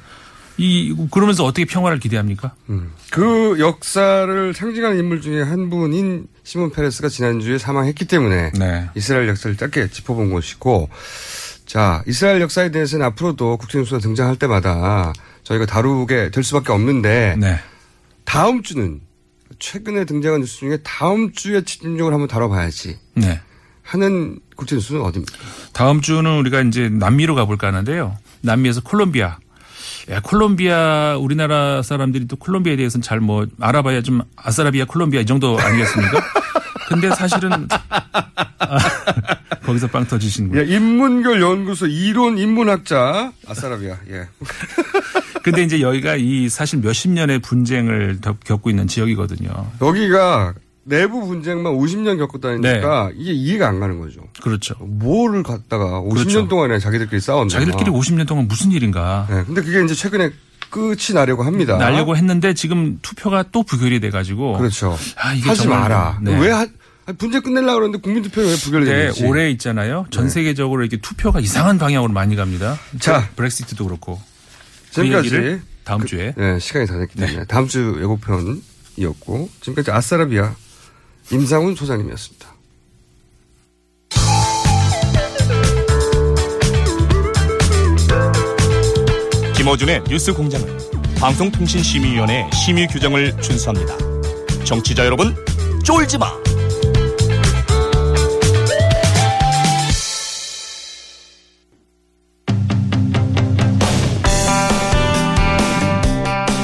이 0.59 0.95
그러면서 1.11 1.45
어떻게 1.45 1.65
평화를 1.65 1.99
기대합니까? 1.99 2.53
음. 2.71 2.93
그 3.11 3.57
역사를 3.59 4.55
상징하는 4.55 4.99
인물 4.99 5.21
중에 5.23 5.43
한 5.43 5.71
분인 5.71 6.27
시몬 6.45 6.71
페레스가 6.71 7.09
지난주에 7.09 7.59
사망했기 7.59 8.07
때문에 8.07 8.53
네. 8.59 8.89
이스라엘 8.95 9.29
역사를 9.29 9.57
짧게 9.57 9.89
짚어본 9.91 10.33
것이고 10.33 10.89
자 11.67 12.03
이스라엘 12.07 12.41
역사에 12.41 12.71
대해서는 12.71 13.07
앞으로도 13.07 13.57
국제뉴스가 13.59 14.01
등장할 14.01 14.37
때마다 14.37 15.13
저희가 15.45 15.67
다루게 15.67 16.31
될 16.31 16.43
수밖에 16.43 16.73
없는데 16.73 17.37
네. 17.39 17.59
다음 18.25 18.63
주는 18.63 19.01
최근에 19.59 20.05
등장한 20.05 20.41
뉴스 20.41 20.59
중에 20.59 20.79
다음 20.83 21.33
주에 21.33 21.63
집중적으로 21.63 22.15
한번 22.15 22.29
다뤄봐야지 22.29 22.99
네. 23.15 23.41
하는 23.83 24.39
국제뉴스는 24.57 25.01
어디입니까? 25.03 25.39
다음 25.73 26.01
주는 26.01 26.39
우리가 26.39 26.63
이제 26.63 26.89
남미로 26.89 27.35
가볼까 27.35 27.69
하는데요. 27.69 28.17
남미에서 28.41 28.83
콜롬비아. 28.83 29.39
야, 30.13 30.21
콜롬비아 30.21 31.17
우리나라 31.19 31.83
사람들이 31.83 32.27
또 32.29 32.37
콜롬비아에 32.37 32.77
대해서는 32.77 33.03
잘 33.03 33.21
뭐 33.21 33.47
알아봐야 33.61 34.03
좀 34.03 34.21
아사라비아 34.37 34.85
콜롬비아 34.87 35.21
이 35.21 35.27
정도 35.27 35.59
아니겠습니까? 35.59 36.21
근데 36.89 37.09
사실은 37.15 37.51
아, 38.59 38.79
거기서 39.65 39.87
빵 39.87 40.05
터지신 40.07 40.51
거예요. 40.51 40.67
예, 40.69 40.75
인문결 40.77 41.41
연구소 41.41 41.87
이론 41.87 42.37
인문학자 42.37 43.33
아사라비아. 43.47 43.97
예. 44.11 44.29
근데 45.43 45.63
이제 45.63 45.81
여기가 45.81 46.17
이 46.17 46.49
사실 46.49 46.81
몇십 46.81 47.11
년의 47.13 47.39
분쟁을 47.41 48.19
겪- 48.21 48.43
겪고 48.45 48.71
있는 48.71 48.87
지역이거든요. 48.89 49.51
여기가 49.81 50.55
내부 50.85 51.27
분쟁만 51.27 51.73
50년 51.75 52.19
겪었다니까 52.19 53.09
네. 53.09 53.15
이게 53.17 53.33
이해가 53.33 53.69
안 53.69 53.79
가는 53.81 53.99
거죠. 54.01 54.21
그렇죠. 54.43 54.75
뭐를 54.81 55.43
갖다가 55.43 56.01
50년 56.01 56.15
그렇죠. 56.15 56.49
동안에 56.49 56.79
자기들끼리 56.79 57.21
싸웠나. 57.21 57.49
자기들끼리 57.49 57.91
50년 57.91 58.27
동안 58.27 58.49
무슨 58.49 58.73
일인가 58.73 59.27
네, 59.31 59.45
근데 59.45 59.63
그게 59.63 59.85
이제 59.85 59.95
최근에 59.95 60.31
끝이 60.71 61.15
나려고 61.15 61.45
합니다. 61.45 61.77
날려고 61.77 62.17
했는데 62.17 62.55
지금 62.55 62.99
투표가 63.03 63.45
또 63.53 63.63
부결이 63.63 64.01
돼가지고 64.01 64.57
그렇죠. 64.59 64.97
아, 65.17 65.35
이게 65.35 65.49
하지 65.49 65.69
마라. 65.69 66.19
네. 66.23 66.37
왜 66.41 66.51
하, 66.51 66.67
분쟁 67.19 67.43
끝내려고 67.43 67.75
그러는데 67.75 67.99
국민투표를 68.01 68.49
왜 68.49 68.57
부결이 68.57 68.85
근데 68.87 68.99
되는지. 69.03 69.25
올해 69.27 69.51
있잖아요. 69.51 70.07
전 70.11 70.29
세계적으로 70.31 70.83
이렇게 70.83 70.97
투표가 70.97 71.41
이상한 71.41 71.79
방향으로 71.79 72.13
많이 72.13 72.35
갑니다. 72.37 72.79
자. 72.99 73.29
브렉시트도 73.37 73.85
그렇고. 73.85 74.21
그 74.89 74.95
지금까지 75.03 75.27
얘기를 75.27 75.63
다음 75.85 76.05
주에 76.07 76.33
네, 76.37 76.59
시간이 76.59 76.87
다 76.87 76.99
됐기 76.99 77.17
때문에 77.19 77.45
다음 77.47 77.67
주 77.69 77.99
예고편이었고 78.01 79.49
지금까지 79.61 79.91
아싸라비아 79.91 80.55
임상훈 81.33 81.75
소장님이었습니다. 81.75 82.53
김어준의 89.57 90.05
뉴스 90.09 90.35
공장은 90.35 90.67
방송통신심의위원회 91.19 92.51
심의 92.53 92.87
규정을 92.89 93.41
준수합니다. 93.41 93.97
정치자 94.65 95.07
여러분, 95.07 95.35
쫄지 95.83 96.19
마! 96.19 96.31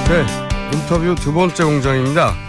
네, 0.08 0.26
인터뷰 0.72 1.14
두 1.14 1.32
번째 1.32 1.64
공장입니다. 1.64 2.47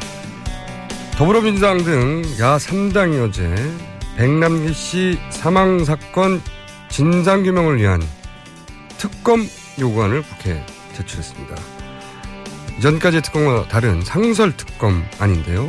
더불어민주당 1.20 1.80
등 1.80 2.22
야 2.39 2.55
3당이 2.55 3.28
어제 3.28 3.53
백남기 4.15 4.72
씨 4.72 5.17
사망 5.32 5.84
사건 5.84 6.39
진상 6.88 7.43
규명을 7.43 7.78
위한 7.78 8.01
특검 8.97 9.41
요구안을 9.82 10.22
국회에 10.22 10.65
제출했습니다. 10.93 11.55
이전까지의 12.78 13.22
특검과 13.22 13.67
다른 13.67 14.01
상설 14.01 14.55
특검 14.55 15.03
아닌데요. 15.20 15.67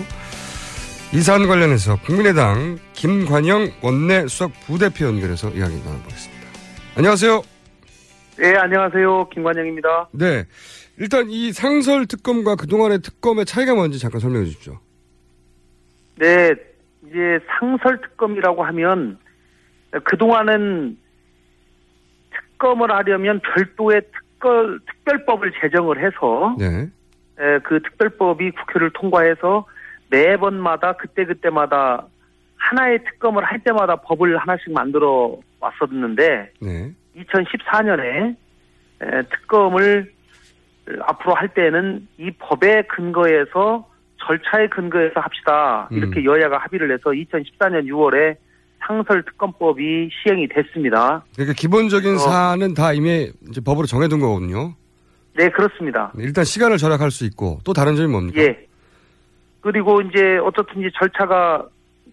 이 1.13 1.21
사안 1.21 1.49
관련해서 1.49 1.97
국민의당 2.07 2.79
김관영 2.93 3.73
원내 3.83 4.29
수석 4.29 4.53
부대표 4.67 5.07
연결해서 5.07 5.51
이야기 5.51 5.75
나눠보겠습니다. 5.85 6.47
안녕하세요. 6.95 7.43
네, 8.39 8.55
안녕하세요. 8.57 9.29
김관영입니다. 9.31 10.11
네. 10.13 10.45
일단 10.97 11.29
이 11.29 11.53
상설 11.53 12.07
특검과 12.07 12.55
그동안의 12.55 13.03
특검의 13.03 13.47
차이가 13.47 13.75
뭔지 13.75 13.99
잠깐 13.99 14.21
설명해 14.21 14.47
주십시오. 14.47 14.79
네, 16.21 16.55
이제 17.07 17.41
상설 17.49 18.03
특검이라고 18.03 18.63
하면 18.63 19.19
그동안은 20.05 20.99
특검을 22.31 22.93
하려면 22.93 23.41
별도의 23.41 24.03
특별, 24.13 24.79
특별법을 24.87 25.53
제정을 25.61 25.99
해서 25.99 26.55
네. 26.59 26.91
에, 27.39 27.59
그 27.61 27.81
특별법이 27.83 28.51
국회를 28.51 28.91
통과해서 28.93 29.67
매번마다 30.11 30.93
그때그때마다 30.93 32.07
하나의 32.57 33.03
특검을 33.05 33.43
할 33.43 33.61
때마다 33.61 33.97
법을 33.97 34.37
하나씩 34.37 34.73
만들어 34.73 35.39
왔었는데 35.59 36.53
네. 36.61 36.93
2014년에 37.17 38.37
특검을 39.31 40.13
앞으로 41.01 41.35
할 41.35 41.49
때는 41.49 42.07
이 42.19 42.31
법의 42.33 42.89
근거에서 42.89 43.90
절차의 44.27 44.71
근거에서 44.71 45.21
합시다. 45.21 45.89
이렇게 45.91 46.21
음. 46.21 46.25
여야가 46.25 46.59
합의를 46.59 46.93
해서 46.93 47.11
2014년 47.11 47.87
6월에 47.87 48.37
상설 48.87 49.23
특검법이 49.25 50.11
시행이 50.11 50.49
됐습니다. 50.49 51.25
그러니까 51.35 51.55
기본적인 51.57 52.15
어. 52.15 52.19
사안은 52.19 52.75
다 52.75 52.93
이미 52.93 53.31
이제 53.49 53.61
법으로 53.61 53.87
정해둔 53.87 54.21
거거든요. 54.21 54.75
네, 55.37 55.49
그렇습니다. 55.49 56.13
일단 56.19 56.45
시간을 56.45 56.79
절약할 56.79 57.11
수 57.11 57.25
있고 57.27 57.59
또 57.65 57.73
다른 57.73 57.95
점이 57.95 58.09
뭡니까? 58.09 58.41
예. 58.43 58.67
그리고 59.61 60.01
이제 60.01 60.39
어떻든지 60.39 60.91
절차가 60.99 61.67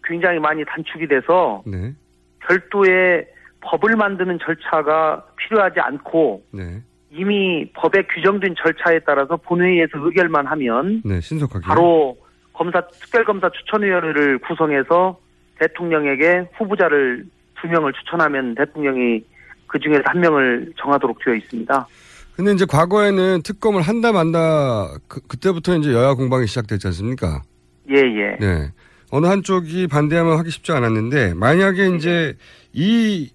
굉장히 0.04 0.40
많이 0.40 0.64
단축이 0.66 1.08
돼서 1.08 1.64
네. 1.66 1.94
별도의 2.40 3.28
법을 3.62 3.96
만드는 3.96 4.38
절차가 4.40 5.26
필요하지 5.38 5.80
않고 5.80 6.44
네. 6.52 6.82
이미 7.18 7.66
법에 7.74 8.04
규정된 8.14 8.56
절차에 8.62 9.00
따라서 9.06 9.38
본회의에서 9.38 9.92
의결만 9.96 10.46
하면 10.46 11.02
네. 11.04 11.20
신속하게. 11.20 11.66
바로 11.66 12.16
검사 12.54 12.82
특별검사 12.88 13.50
추천위원회를 13.50 14.40
구성해서 14.40 15.18
대통령에게 15.60 16.50
후보자를 16.58 17.26
두 17.60 17.68
명을 17.68 17.94
추천하면 17.94 18.56
대통령이 18.56 19.24
그 19.66 19.80
중에서 19.80 20.04
한 20.06 20.20
명을 20.20 20.74
정하도록 20.80 21.18
되어 21.24 21.34
있습니다. 21.34 21.88
근데 22.36 22.52
이제 22.52 22.66
과거에는 22.66 23.42
특검을 23.44 23.82
한다 23.82 24.12
만다 24.12 24.88
그, 25.08 25.22
그때부터 25.22 25.76
이제 25.78 25.92
여야 25.92 26.14
공방이 26.14 26.46
시작됐지 26.46 26.86
않습니까? 26.88 27.42
예, 27.90 27.96
예. 27.96 28.38
네. 28.40 28.72
어느 29.10 29.26
한쪽이 29.26 29.88
반대하면 29.88 30.38
하기 30.38 30.52
쉽지 30.52 30.72
않았는데 30.72 31.34
만약에 31.34 31.96
이제 31.96 32.36
이 32.74 33.32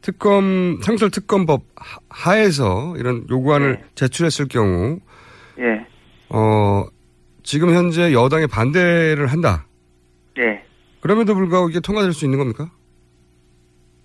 특검 0.00 0.78
상설 0.82 1.10
특검법 1.10 1.62
하- 1.76 1.98
하에서 2.08 2.94
이런 2.96 3.24
요구안을 3.30 3.72
네. 3.76 3.84
제출했을 3.94 4.46
경우 4.48 5.00
예. 5.58 5.86
어 6.30 6.84
지금 7.42 7.74
현재 7.74 8.12
여당이 8.12 8.46
반대를 8.46 9.26
한다. 9.26 9.66
예. 10.38 10.62
그럼에도 11.00 11.34
불구하고 11.34 11.68
이게 11.70 11.80
통과될 11.80 12.12
수 12.12 12.24
있는 12.24 12.38
겁니까? 12.38 12.70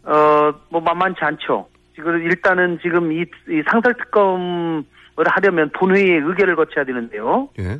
어, 0.04 0.54
뭐 0.70 0.82
만만치 0.82 1.20
않죠. 1.22 1.68
지금 1.96 2.22
일단은 2.24 2.80
지금 2.82 3.12
이, 3.12 3.22
이 3.50 3.62
상설 3.70 3.94
특검을 3.96 4.84
하려면 5.26 5.70
본회의의 5.78 6.20
의결을 6.22 6.56
거쳐야 6.56 6.84
되는데요. 6.86 7.50
예. 7.60 7.80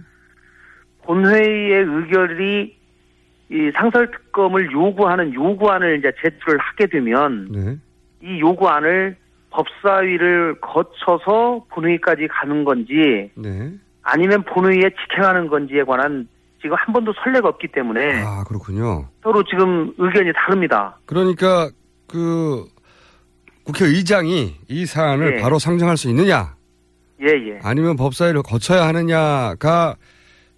본회의의 1.04 1.84
의결이 1.84 2.78
이 3.50 3.72
상설 3.76 4.10
특검을 4.12 4.72
요구하는 4.72 5.34
요구안을 5.34 6.00
이제 6.00 6.12
제출을 6.22 6.60
하게 6.60 6.88
되면 6.88 7.48
네. 7.52 7.78
이 8.24 8.40
요구안을 8.40 9.18
법사위를 9.52 10.60
거쳐서 10.62 11.66
본회의까지 11.72 12.28
가는 12.28 12.64
건지 12.64 13.30
네. 13.36 13.72
아니면 14.02 14.44
본회의에 14.44 14.90
직행하는 15.02 15.48
건지에 15.48 15.84
관한 15.84 16.28
지금 16.62 16.76
한 16.78 16.94
번도 16.94 17.14
선례가 17.22 17.50
없기 17.50 17.68
때문에 17.68 18.24
아, 18.24 18.44
그렇군요. 18.46 19.08
서로 19.22 19.44
지금 19.44 19.94
의견이 19.98 20.32
다릅니다. 20.34 20.98
그러니까 21.06 21.70
그 22.08 22.66
국회의장이 23.66 24.56
이 24.68 24.86
사안을 24.86 25.38
예. 25.38 25.42
바로 25.42 25.60
상정할 25.60 25.98
수 25.98 26.10
있느냐 26.10 26.56
예, 27.22 27.28
예. 27.28 27.60
아니면 27.64 27.96
법사위를 27.96 28.42
거쳐야 28.44 28.88
하느냐가 28.88 29.96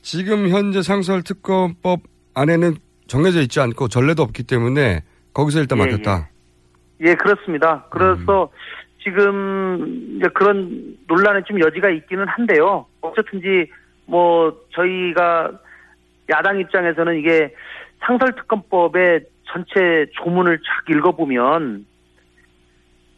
지금 0.02 0.50
현재 0.50 0.82
상설 0.82 1.24
특검법 1.24 2.02
안에는 2.34 2.76
정해져 3.08 3.42
있지 3.42 3.60
않고 3.60 3.88
전례도 3.88 4.24
없기 4.24 4.44
때문에 4.44 5.04
거기서 5.34 5.60
일단 5.60 5.80
예, 5.80 5.86
막혔다. 5.86 6.30
예, 6.30 6.35
그렇습니다. 7.16 7.86
그래서 7.90 8.44
음. 8.44 8.58
지금 9.04 10.18
이제 10.18 10.28
그런 10.34 10.98
논란에 11.08 11.42
좀 11.44 11.60
여지가 11.60 11.90
있기는 11.90 12.28
한데요. 12.28 12.86
어쨌든지 13.02 13.70
뭐 14.06 14.56
저희가 14.72 15.52
야당 16.30 16.60
입장에서는 16.60 17.18
이게 17.20 17.54
상설특검법의 18.00 19.26
전체 19.46 20.08
조문을 20.14 20.58
쫙 20.58 20.90
읽어보면 20.90 21.86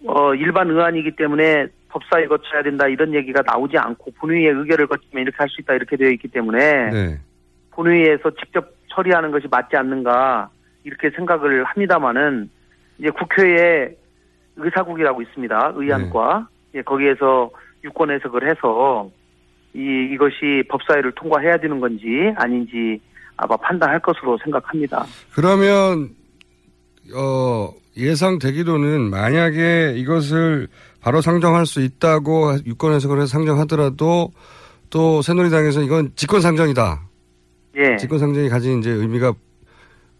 어 0.05 0.35
일반 0.35 0.69
의안이기 0.69 1.11
때문에 1.15 1.67
법사위 1.89 2.27
거쳐야 2.27 2.63
된다 2.63 2.87
이런 2.87 3.13
얘기가 3.13 3.41
나오지 3.45 3.77
않고 3.77 4.11
본회의의 4.11 4.51
의결을 4.51 4.87
거치면 4.87 5.23
이렇게 5.23 5.37
할 5.39 5.47
수 5.49 5.61
있다 5.61 5.73
이렇게 5.73 5.95
되어 5.95 6.09
있기 6.09 6.27
때문에 6.27 6.89
네. 6.91 7.19
본회의에서 7.71 8.31
직접 8.31 8.75
처리하는 8.89 9.31
것이 9.31 9.47
맞지 9.49 9.77
않는가 9.77 10.49
이렇게 10.83 11.09
생각을 11.11 11.63
합니다마는 11.63 12.49
이제 12.99 13.09
국회에 13.09 13.95
의사국이라고 14.55 15.21
있습니다. 15.21 15.73
의안과 15.75 16.47
예, 16.75 16.81
거기에서 16.81 17.49
유권 17.83 18.11
해석을 18.11 18.49
해서 18.49 19.09
이 19.73 20.09
이것이 20.13 20.63
법사위를 20.69 21.11
통과해야 21.13 21.57
되는 21.57 21.79
건지 21.79 22.33
아닌지 22.35 22.99
아마 23.35 23.55
판단할 23.57 23.99
것으로 23.99 24.37
생각합니다. 24.43 25.05
그러면 25.33 26.09
어 27.15 27.69
예상되기로는 27.95 29.09
만약에 29.09 29.93
이것을 29.97 30.67
바로 31.01 31.21
상정할 31.21 31.65
수 31.65 31.81
있다고 31.81 32.57
유권에서 32.65 33.07
그래서 33.07 33.27
상정하더라도 33.27 34.31
또 34.89 35.21
새누리당에서 35.21 35.81
이건 35.81 36.11
직권 36.15 36.41
상정이다. 36.41 37.01
예. 37.77 37.95
직권 37.97 38.19
상정이 38.19 38.49
가진 38.49 38.79
이제 38.79 38.89
의미가 38.89 39.33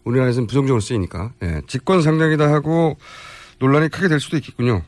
우리나라에서는 0.04 0.46
부정적으로 0.46 0.80
쓰이니까 0.80 1.32
예, 1.42 1.60
직권 1.66 2.02
상정이다 2.02 2.50
하고 2.52 2.96
논란이 3.60 3.88
크게 3.88 4.08
될 4.08 4.20
수도 4.20 4.36
있겠군요. 4.36 4.82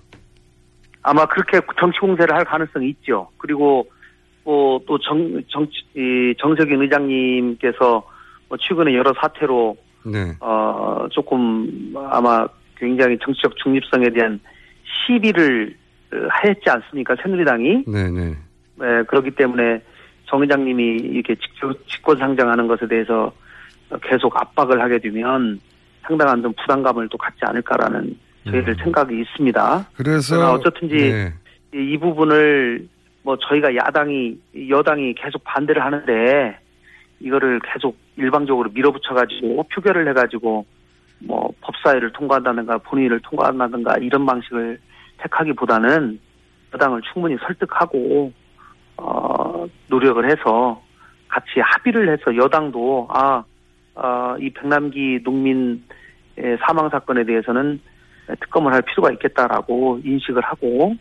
아마 1.02 1.26
그렇게 1.26 1.60
정치 1.78 1.98
공세를 1.98 2.34
할 2.34 2.44
가능성이 2.44 2.90
있죠. 2.90 3.28
그리고 3.38 3.86
뭐 4.44 4.80
또 4.86 4.98
정, 4.98 5.42
정치, 5.48 5.80
이 5.94 6.34
정석인 6.38 6.82
의장님께서 6.82 8.02
뭐 8.48 8.58
최근에 8.58 8.94
여러 8.94 9.12
사태로 9.20 9.76
네. 10.06 10.34
어, 10.40 11.06
조금 11.10 11.94
아마 12.10 12.46
굉장히 12.76 13.18
정치적 13.22 13.56
중립성에 13.56 14.10
대한 14.10 14.40
시비를 14.84 15.76
어, 16.12 16.16
하였지 16.28 16.68
않습니까? 16.68 17.14
새누리당이. 17.22 17.84
네네. 17.86 18.34
네, 18.76 19.02
그렇기 19.08 19.32
때문에 19.32 19.82
정 20.26 20.42
의장님이 20.42 20.96
이렇게 20.96 21.36
직권 21.86 22.16
상정하는 22.16 22.66
것에 22.66 22.88
대해서 22.88 23.32
계속 24.02 24.36
압박을 24.40 24.80
하게 24.80 24.98
되면 24.98 25.60
상당한 26.02 26.42
좀 26.42 26.52
부담감을 26.52 27.08
또 27.08 27.18
갖지 27.18 27.38
않을까라는 27.42 28.16
저희들 28.44 28.76
생각이 28.76 29.20
있습니다. 29.20 29.88
그래서 29.96 30.52
어쨌든지 30.52 30.96
네. 30.96 31.32
이, 31.74 31.92
이 31.92 31.98
부분을 31.98 32.86
뭐 33.22 33.36
저희가 33.36 33.74
야당이 33.76 34.38
여당이 34.68 35.14
계속 35.14 35.44
반대를 35.44 35.84
하는데 35.84 36.58
이거를 37.20 37.60
계속 37.60 37.96
일방적으로 38.16 38.70
밀어붙여 38.72 39.14
가지고 39.14 39.62
표결을 39.74 40.08
해 40.08 40.12
가지고 40.14 40.64
뭐 41.18 41.52
법사위를 41.60 42.12
통과한다든가 42.12 42.78
본회의를 42.78 43.20
통과한다든가 43.20 43.96
이런 43.98 44.24
방식을 44.24 44.78
택하기보다는 45.18 46.18
여당을 46.72 47.02
충분히 47.12 47.36
설득하고 47.44 48.32
어 48.96 49.66
노력을 49.88 50.30
해서 50.30 50.82
같이 51.28 51.60
합의를 51.60 52.10
해서 52.10 52.34
여당도 52.34 53.08
아, 53.10 53.44
아, 54.02 54.36
이 54.40 54.50
백남기 54.50 55.22
농민 55.22 55.82
의 56.36 56.56
사망 56.66 56.88
사건에 56.88 57.24
대해서는 57.24 57.80
특검을 58.40 58.72
할 58.72 58.82
필요가 58.82 59.10
있겠다라고 59.10 60.00
인식을 60.04 60.42
하고 60.42 60.94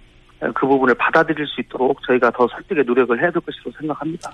그 0.53 0.67
부분을 0.67 0.95
받아들일 0.95 1.45
수 1.47 1.61
있도록 1.61 2.01
저희가 2.05 2.31
더 2.31 2.47
설득의 2.47 2.83
노력을 2.83 3.17
해야 3.21 3.31
될 3.31 3.41
것이라고 3.41 3.71
생각합니다. 3.79 4.31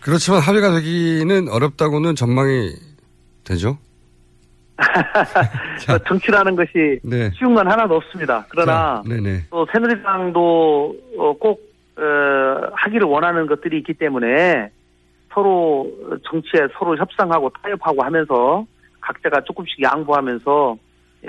그렇지만 0.00 0.40
합의가 0.40 0.70
되기는 0.76 1.48
어렵다고는 1.48 2.14
전망이 2.14 2.70
되죠. 3.44 3.78
자. 5.80 5.98
정치라는 6.06 6.54
것이 6.54 7.00
네. 7.02 7.30
쉬운 7.36 7.54
건 7.54 7.70
하나도 7.70 7.96
없습니다. 7.96 8.46
그러나 8.48 9.02
자. 9.06 9.42
또 9.50 9.66
새누리당도 9.72 10.96
어, 11.18 11.32
꼭 11.38 11.60
어, 11.98 12.70
하기를 12.72 13.06
원하는 13.06 13.46
것들이 13.46 13.78
있기 13.78 13.94
때문에 13.94 14.70
서로 15.36 15.86
정치에 16.24 16.66
서로 16.78 16.96
협상하고 16.96 17.52
타협하고 17.62 18.02
하면서 18.02 18.66
각자가 19.02 19.42
조금씩 19.42 19.82
양보하면서 19.82 20.78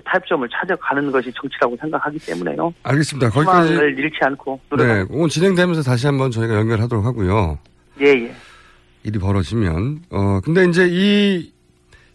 타협점을 0.06 0.48
찾아가는 0.50 1.12
것이 1.12 1.32
정치라고 1.34 1.76
생각하기 1.82 2.18
때문에요. 2.20 2.74
알겠습니다. 2.84 3.30
거기까지 3.30 3.74
잃지 3.74 4.18
않고 4.22 4.60
네, 4.78 5.06
오늘 5.10 5.28
진행되면서 5.28 5.82
다시 5.82 6.08
한번 6.08 6.32
저희가 6.32 6.56
연결하도록 6.56 7.04
하고요. 7.04 7.60
예, 8.00 8.06
예. 8.06 8.32
일이 9.04 9.20
벌어지면 9.20 10.00
어 10.12 10.40
근데 10.44 10.66
이제 10.66 10.88
이 10.90 11.52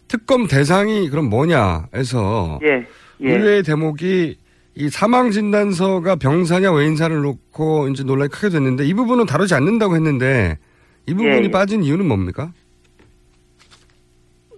특검 0.07 0.47
대상이 0.47 1.09
그럼 1.09 1.29
뭐냐에서 1.29 2.59
예, 2.63 2.87
예. 3.21 3.31
의외의 3.31 3.63
대목이 3.63 4.37
이 4.75 4.89
사망 4.89 5.29
진단서가 5.29 6.15
병사냐 6.15 6.71
외인사를 6.71 7.15
놓고 7.21 7.89
이제 7.89 8.03
논란이 8.03 8.29
크게 8.29 8.49
됐는데 8.49 8.85
이 8.85 8.93
부분은 8.95 9.27
다루지 9.27 9.53
않는다고 9.53 9.95
했는데 9.95 10.57
이 11.05 11.13
부분이 11.13 11.29
예, 11.29 11.43
예. 11.43 11.51
빠진 11.51 11.83
이유는 11.83 12.07
뭡니까? 12.07 12.51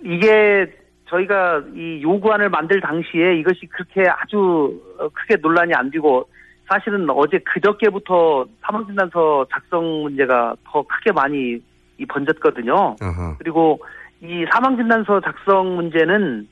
이게 0.04 0.72
저희가 1.10 1.64
이 1.74 2.02
요구안을 2.02 2.50
만들 2.50 2.80
당시에 2.82 3.38
이것이 3.40 3.66
그렇게 3.68 4.08
아주 4.10 4.82
어, 5.00 5.10
크게 5.10 5.38
논란이 5.42 5.74
안 5.74 5.90
되고 5.90 6.28
사실은 6.68 7.08
어제 7.10 7.40
그저께부터 7.40 8.46
사망진단서 8.62 9.48
작성 9.52 10.04
문제가 10.04 10.56
더 10.66 10.84
크게 10.84 11.12
많이 11.12 11.60
이 11.98 12.06
번졌거든요. 12.06 12.96
아하. 13.00 13.36
그리고 13.38 13.80
이 14.22 14.46
사망진단서 14.52 15.22
작성 15.22 15.76
문제는 15.76 16.48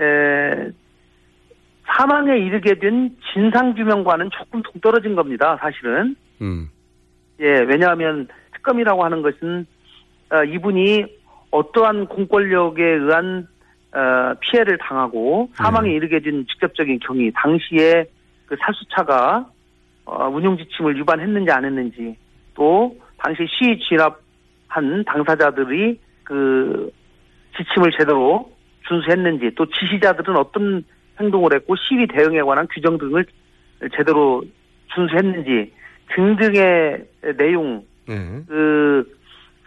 에, 0.00 0.70
사망에 1.86 2.38
이르게 2.38 2.78
된 2.78 3.16
진상규명과는 3.32 4.30
조금 4.30 4.62
동떨어진 4.62 5.14
겁니다. 5.14 5.56
사실은. 5.60 6.16
음. 6.42 6.68
예, 7.40 7.60
왜냐하면 7.60 8.28
특검이라고 8.66 9.04
하는 9.04 9.22
것은 9.22 9.66
어, 10.30 10.42
이분이 10.42 11.04
어떠한 11.52 12.06
공권력에 12.06 12.82
의한 12.82 13.46
어, 13.94 14.34
피해를 14.40 14.76
당하고 14.78 15.48
사망에 15.54 15.90
이르게 15.90 16.20
된 16.20 16.44
직접적인 16.48 16.98
경위, 16.98 17.30
당시에 17.32 18.04
그 18.46 18.56
살수차가 18.60 19.46
어, 20.04 20.28
운용 20.28 20.58
지침을 20.58 20.96
위반했는지 20.96 21.50
안 21.50 21.64
했는지, 21.64 22.16
또 22.54 22.96
당시 23.18 23.46
시위 23.48 23.78
진압한 23.80 25.04
당사자들이 25.06 25.98
그 26.24 26.90
지침을 27.56 27.92
제대로 27.98 28.50
준수했는지, 28.86 29.52
또 29.54 29.66
지시자들은 29.66 30.36
어떤 30.36 30.84
행동을 31.18 31.54
했고 31.54 31.74
시위 31.76 32.06
대응에 32.06 32.42
관한 32.42 32.66
규정 32.72 32.98
등을 32.98 33.24
제대로 33.96 34.44
준수했는지 34.94 35.72
등등의 36.14 37.04
내용 37.38 37.82
네. 38.06 38.42
그 38.48 39.16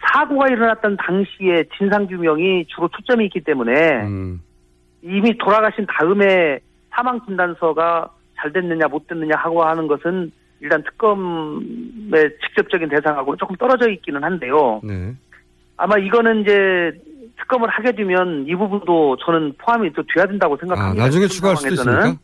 사고가 0.00 0.46
일어났던 0.48 0.96
당시에 0.96 1.64
진상 1.76 2.06
규명이 2.06 2.66
주로 2.68 2.88
초점이 2.88 3.26
있기 3.26 3.40
때문에 3.40 4.02
음. 4.06 4.40
이미 5.02 5.36
돌아가신 5.38 5.86
다음에 5.86 6.60
사망 6.90 7.20
진단서가 7.26 8.10
잘 8.36 8.52
됐느냐 8.52 8.88
못 8.88 9.06
됐느냐 9.06 9.36
하고 9.36 9.62
하는 9.64 9.86
것은 9.86 10.32
일단 10.60 10.82
특검의 10.82 12.36
직접적인 12.46 12.88
대상하고 12.88 13.36
조금 13.36 13.56
떨어져 13.56 13.90
있기는 13.90 14.22
한데요. 14.22 14.80
네. 14.82 15.14
아마 15.76 15.96
이거는 15.96 16.42
이제 16.42 16.92
특검을 17.38 17.68
하게 17.70 17.92
되면 17.92 18.44
이 18.46 18.54
부분도 18.54 19.16
저는 19.24 19.54
포함이 19.58 19.92
또 19.94 20.02
돼야 20.14 20.26
된다고 20.26 20.54
아, 20.54 20.58
생각합니다. 20.60 21.04
나중에 21.04 21.26
지금 21.26 21.36
추가할 21.36 21.56
수도. 21.56 21.74
있습니까? 21.74 22.16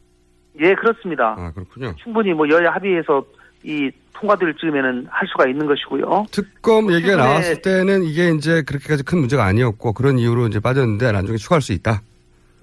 예, 0.61 0.75
그렇습니다. 0.75 1.35
아, 1.39 1.51
그렇군요. 1.53 1.95
충분히 1.97 2.33
뭐 2.33 2.49
여야 2.49 2.71
합의해서 2.73 3.25
이 3.63 3.91
통과될 4.19 4.55
즈음에는 4.61 5.07
할 5.11 5.29
수가 5.29 5.47
있는 5.49 5.67
것이고요. 5.67 6.27
특검 6.31 6.93
얘기가 6.93 7.17
나왔을 7.17 7.61
때는 7.63 8.03
이게 8.05 8.31
이제 8.31 8.63
그렇게까지 8.63 9.03
큰 9.05 9.19
문제가 9.19 9.45
아니었고 9.45 9.93
그런 9.93 10.19
이유로 10.19 10.47
이제 10.49 10.61
빠졌는데 10.61 11.13
나중에 11.13 11.37
추가할 11.37 11.63
수 11.63 11.73
있다. 11.73 12.01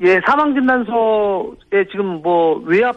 예, 0.02 0.20
사망진단서에 0.26 1.86
지금 1.92 2.22
뭐 2.22 2.62
외압 2.66 2.96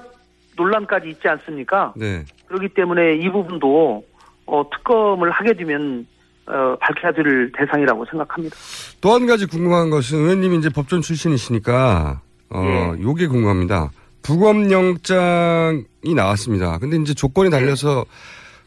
논란까지 0.57 1.09
있지 1.11 1.29
않습니까? 1.29 1.93
네. 1.97 2.25
그렇기 2.47 2.69
때문에 2.71 3.17
이 3.17 3.29
부분도 3.31 4.05
어, 4.47 4.71
특검을 4.71 5.31
하게 5.31 5.53
되면 5.55 6.07
어, 6.47 6.77
밝혀야 6.81 7.13
될 7.13 7.51
대상이라고 7.57 8.05
생각합니다. 8.07 8.57
또 9.01 9.13
한 9.13 9.27
가지 9.27 9.47
궁금한 9.47 9.91
것은 9.91 10.19
의원님이 10.19 10.59
이제 10.59 10.71
법전 10.71 11.03
출신이시니까 11.03 12.21
어 12.51 12.95
예. 12.97 13.03
요게 13.03 13.27
궁금합니다. 13.27 13.91
부검영장이 14.23 16.15
나왔습니다. 16.15 16.79
근데 16.79 16.97
이제 16.97 17.15
조건이 17.15 17.51
달려서 17.51 18.05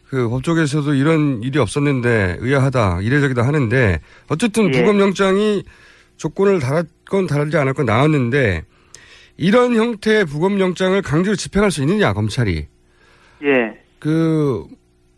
그 0.09 0.27
법조계에서도 0.29 0.93
이런 0.95 1.43
일이 1.43 1.59
없었는데 1.59 2.37
의아하다 2.39 3.01
이례적이다 3.01 3.45
하는데 3.45 3.99
어쨌든 4.27 4.73
예. 4.73 4.79
부검영장이 4.79 5.63
조건을 6.17 6.59
달았건 6.59 7.27
달지 7.27 7.57
않았건 7.57 7.85
나왔는데 7.85 8.65
이런 9.37 9.75
형태의 9.75 10.25
부검영장을 10.25 11.01
강제로 11.01 11.35
집행할 11.35 11.71
수 11.71 11.81
있느냐 11.81 12.13
검찰이 12.13 12.67
예, 13.43 13.81
그 13.99 14.67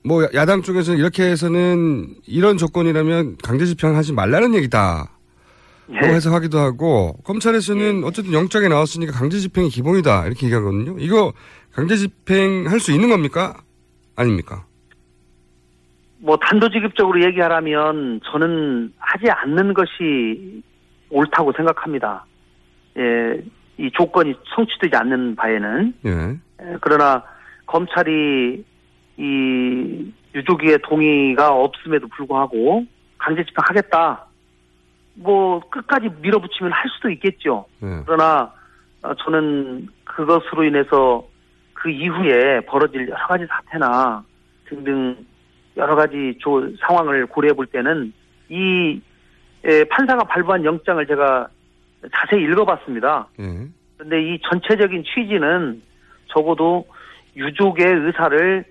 뭐 0.03 0.27
야당 0.33 0.61
쪽에서는 0.61 0.99
이렇게 0.99 1.23
해서는 1.23 2.15
이런 2.25 2.57
조건이라면 2.57 3.37
강제 3.43 3.65
집행하지 3.65 4.13
말라는 4.13 4.55
얘기다. 4.55 5.11
예. 5.93 5.99
고 5.99 6.05
해석하기도 6.07 6.57
하고 6.57 7.17
검찰에서는 7.23 8.03
어쨌든 8.03 8.33
영장에 8.33 8.67
나왔으니까 8.67 9.11
강제 9.11 9.39
집행이 9.39 9.69
기본이다 9.69 10.25
이렇게 10.25 10.45
얘기하거든요. 10.47 10.95
이거 10.99 11.33
강제 11.71 11.97
집행할 11.97 12.79
수 12.79 12.91
있는 12.91 13.09
겁니까? 13.09 13.61
아닙니까? 14.15 14.65
뭐 16.21 16.37
단도직입적으로 16.37 17.23
얘기하라면 17.23 18.21
저는 18.25 18.93
하지 18.97 19.29
않는 19.29 19.73
것이 19.73 20.63
옳다고 21.09 21.51
생각합니다. 21.53 22.25
예, 22.97 23.41
이 23.77 23.89
조건이 23.91 24.35
성취되지 24.55 24.95
않는 24.95 25.35
바에는 25.35 25.93
예. 26.05 26.09
예, 26.11 26.77
그러나 26.79 27.23
검찰이 27.65 28.63
이 29.17 30.11
유족의 30.35 30.79
동의가 30.83 31.53
없음에도 31.53 32.07
불구하고 32.07 32.85
강제 33.17 33.43
집행하겠다. 33.43 34.25
뭐 35.15 35.59
끝까지 35.69 36.09
밀어붙이면 36.21 36.71
할 36.71 36.89
수도 36.95 37.09
있겠죠. 37.09 37.65
예. 37.83 38.03
그러나 38.05 38.53
어, 39.01 39.13
저는 39.15 39.87
그것으로 40.03 40.65
인해서 40.65 41.25
그 41.73 41.89
이후에 41.89 42.61
벌어질 42.61 43.09
여러 43.09 43.27
가지 43.27 43.45
사태나 43.47 44.23
등등 44.65 45.17
여러 45.77 45.95
가지 45.95 46.37
조, 46.39 46.67
상황을 46.77 47.25
고려해 47.27 47.53
볼 47.53 47.65
때는 47.65 48.13
이 48.49 49.01
에, 49.63 49.83
판사가 49.85 50.23
발부한 50.25 50.65
영장을 50.65 51.05
제가 51.05 51.47
자세히 52.13 52.43
읽어봤습니다. 52.43 53.27
예. 53.39 53.67
그런데 53.97 54.33
이 54.33 54.39
전체적인 54.49 55.03
취지는 55.03 55.81
적어도 56.27 56.87
유족의 57.35 57.85
의사를 57.85 58.65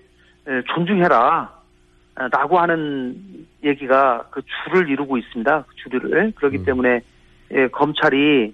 에, 0.47 0.61
존중해라. 0.73 1.61
아, 2.15 2.27
라고 2.27 2.59
하는 2.59 3.15
얘기가 3.63 4.25
그 4.31 4.41
줄을 4.41 4.89
이루고 4.89 5.17
있습니다. 5.17 5.63
그 5.67 5.75
줄을. 5.75 6.33
그렇기 6.35 6.57
음. 6.57 6.65
때문에 6.65 7.01
예, 7.53 7.67
검찰이 7.67 8.53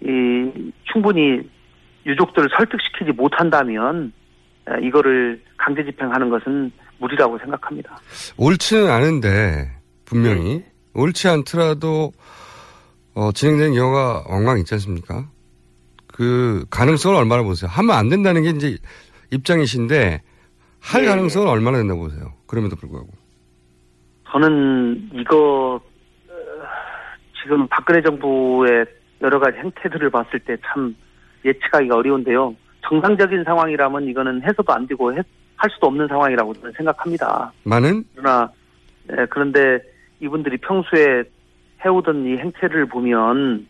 이, 0.00 0.72
충분히 0.84 1.40
유족들을 2.06 2.48
설득시키지 2.56 3.12
못한다면 3.12 4.12
에, 4.68 4.86
이거를 4.86 5.40
강제 5.56 5.84
집행하는 5.84 6.30
것은 6.30 6.72
무리라고 7.02 7.36
생각합니다. 7.38 7.98
옳지는 8.36 8.88
않은데 8.88 9.70
분명히 10.04 10.64
옳지 10.94 11.26
않더라도 11.28 12.12
어, 13.14 13.32
진행되는 13.32 13.74
경우가 13.74 14.24
왕왕 14.28 14.58
있지 14.60 14.74
않습니까? 14.74 15.26
그 16.06 16.64
가능성을 16.70 17.16
얼마나 17.16 17.42
보세요? 17.42 17.68
하면 17.70 17.96
안 17.96 18.08
된다는 18.08 18.42
게 18.42 18.50
이제 18.50 18.78
입장이신데 19.32 20.22
할 20.80 21.02
예, 21.04 21.06
가능성은 21.08 21.48
얼마나 21.48 21.78
된다고 21.78 22.02
보세요? 22.02 22.32
그럼에도 22.46 22.76
불구하고. 22.76 23.08
저는 24.30 25.10
이거 25.14 25.80
어, 26.28 26.32
지금 27.42 27.66
박근혜 27.68 28.00
정부의 28.02 28.86
여러 29.22 29.38
가지 29.40 29.58
행태들을 29.58 30.10
봤을 30.10 30.38
때 30.40 30.56
참 30.64 30.94
예측하기가 31.44 31.96
어려운데요. 31.96 32.54
정상적인 32.88 33.44
상황이라면 33.44 34.08
이거는 34.08 34.42
해서도 34.42 34.72
안 34.72 34.86
되고 34.86 35.12
해- 35.12 35.22
할 35.62 35.70
수도 35.70 35.86
없는 35.86 36.08
상황이라고 36.08 36.54
저는 36.54 36.72
생각합니다. 36.76 37.52
많은 37.62 38.02
그러나 38.16 38.50
예, 39.12 39.26
그런데 39.30 39.78
이분들이 40.20 40.56
평소에 40.56 41.22
해오던 41.84 42.26
이 42.26 42.36
행태를 42.36 42.86
보면 42.86 43.68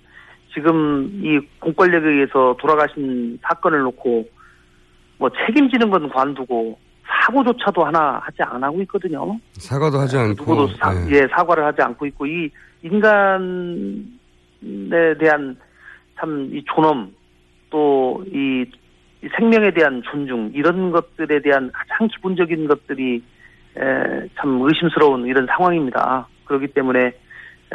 지금 0.55 1.11
이 1.23 1.39
공권력에 1.61 2.09
의해서 2.09 2.57
돌아가신 2.59 3.39
사건을 3.43 3.81
놓고 3.81 4.27
뭐 5.19 5.31
책임지는 5.47 5.91
건 5.91 6.09
관두고 6.09 6.79
사고조차도 7.27 7.85
하나 7.85 8.19
하지 8.23 8.39
안 8.43 8.65
하고 8.65 8.81
있거든요. 8.83 9.39
사과도 9.53 9.99
하지 9.99 10.17
않고 10.17 10.35
누구도 10.55 10.69
사, 10.79 10.95
예. 11.11 11.17
예, 11.17 11.27
사과를 11.31 11.63
하지 11.67 11.83
않고 11.83 12.07
있고 12.07 12.25
이 12.27 12.51
인간에 12.83 14.03
대한 15.21 15.55
참 16.19 16.49
이 16.53 16.63
존엄 16.75 17.13
또 17.71 18.23
이 18.33 18.65
생명에 19.37 19.73
대한 19.73 20.03
존중 20.11 20.51
이런 20.55 20.91
것들에 20.91 21.41
대한 21.43 21.71
가장 21.73 22.09
기본적인 22.09 22.67
것들이 22.69 23.23
에, 23.77 24.29
참 24.39 24.61
의심스러운 24.63 25.27
이런 25.27 25.47
상황입니다. 25.47 26.27
그렇기 26.45 26.69
때문에 26.69 27.13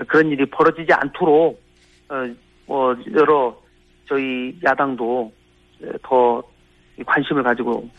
그런 0.08 0.28
일이 0.30 0.46
벌어지지 0.46 0.92
않도록 0.94 1.62
어, 2.10 2.16
뭐 2.66 2.96
여러 3.16 3.58
저희 4.08 4.56
야당도 4.64 5.32
에, 5.84 5.88
더 6.04 6.44
관심을 7.06 7.44
가지고 7.44 7.90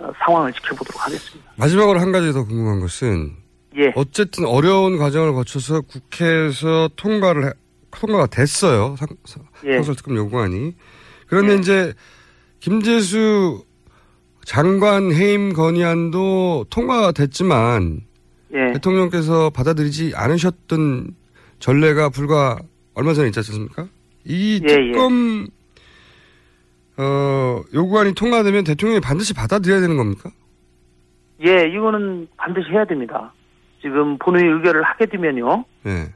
어, 0.00 0.10
상황을 0.24 0.52
지켜보도록 0.54 1.06
하겠습니다. 1.06 1.52
마지막으로 1.56 2.00
한 2.00 2.10
가지 2.12 2.32
더 2.32 2.44
궁금한 2.44 2.80
것은 2.80 3.30
예. 3.76 3.92
어쨌든 3.96 4.46
어려운 4.46 4.98
과정을 4.98 5.32
거쳐서 5.34 5.80
국회에서 5.82 6.88
통과를 6.96 7.44
해- 7.46 7.52
통과가 7.90 8.26
됐어요. 8.26 8.96
상, 8.96 9.08
예. 9.64 9.74
상설특검 9.74 10.16
요구안이. 10.16 10.74
그런데 11.28 11.52
예. 11.54 11.56
이제 11.56 11.92
김재수 12.64 13.62
장관 14.46 15.12
해임 15.12 15.52
건의안도 15.52 16.64
통과가 16.70 17.12
됐지만 17.12 18.00
예. 18.54 18.72
대통령께서 18.72 19.50
받아들이지 19.50 20.12
않으셨던 20.16 21.14
전례가 21.58 22.08
불과 22.08 22.56
얼마 22.94 23.12
전에 23.12 23.26
있지 23.28 23.38
않습니까? 23.40 23.86
이 24.24 24.62
예, 24.66 24.72
예. 24.72 24.92
특검 24.92 25.46
어, 26.96 27.60
요구안이 27.74 28.14
통과되면 28.14 28.64
대통령이 28.64 29.00
반드시 29.02 29.34
받아들여야 29.34 29.80
되는 29.82 29.98
겁니까? 29.98 30.30
예, 31.46 31.66
이거는 31.68 32.28
반드시 32.38 32.70
해야 32.70 32.86
됩니다. 32.86 33.34
지금 33.82 34.16
본회의 34.16 34.50
의결을 34.50 34.82
하게 34.84 35.04
되면요, 35.04 35.66
네. 35.82 36.06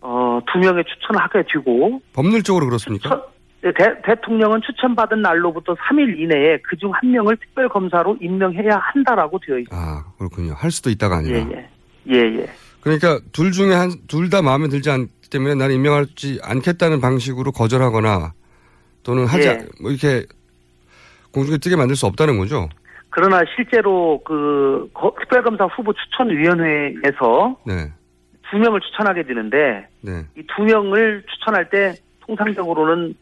어, 0.00 0.40
두 0.50 0.58
명의 0.58 0.84
추천을 0.84 1.20
하게 1.20 1.42
되고, 1.52 2.00
법률적으로 2.14 2.64
그렇습니까? 2.64 3.10
추천- 3.10 3.20
네, 3.20 3.33
대, 3.72 4.00
대통령은 4.04 4.60
추천받은 4.66 5.22
날로부터 5.22 5.74
3일 5.74 6.18
이내에 6.20 6.58
그중 6.68 6.90
한 6.92 7.10
명을 7.10 7.36
특별 7.38 7.68
검사로 7.68 8.16
임명해야 8.20 8.76
한다라고 8.78 9.38
되어 9.38 9.58
있습니다. 9.58 9.74
아, 9.76 10.04
그렇군요. 10.18 10.52
할 10.54 10.70
수도 10.70 10.90
있다가 10.90 11.16
아니라. 11.18 11.38
예, 11.38 11.46
예. 11.52 11.68
예, 12.14 12.18
예. 12.40 12.46
그러니까 12.82 13.18
둘 13.32 13.52
중에 13.52 13.72
한, 13.72 13.90
둘 14.08 14.28
다 14.28 14.42
마음에 14.42 14.68
들지 14.68 14.90
않기 14.90 15.30
때문에 15.30 15.54
나는 15.54 15.76
임명하지 15.76 16.40
않겠다는 16.42 17.00
방식으로 17.00 17.52
거절하거나 17.52 18.32
또는 19.02 19.24
하지, 19.26 19.46
예. 19.48 19.50
않- 19.52 19.68
뭐 19.80 19.90
이렇게 19.90 20.26
공중에 21.32 21.56
뜨게 21.58 21.76
만들 21.76 21.96
수 21.96 22.04
없다는 22.06 22.36
거죠? 22.38 22.68
그러나 23.08 23.40
실제로 23.56 24.20
그 24.24 24.90
거- 24.92 25.14
특별검사 25.20 25.64
후보 25.66 25.92
추천위원회에서 25.94 27.56
네. 27.66 27.90
두 28.50 28.58
명을 28.58 28.80
추천하게 28.80 29.22
되는데, 29.24 29.86
네. 30.02 30.24
이두 30.36 30.62
명을 30.62 31.24
추천할 31.30 31.70
때 31.70 31.94
통상적으로는 32.26 33.14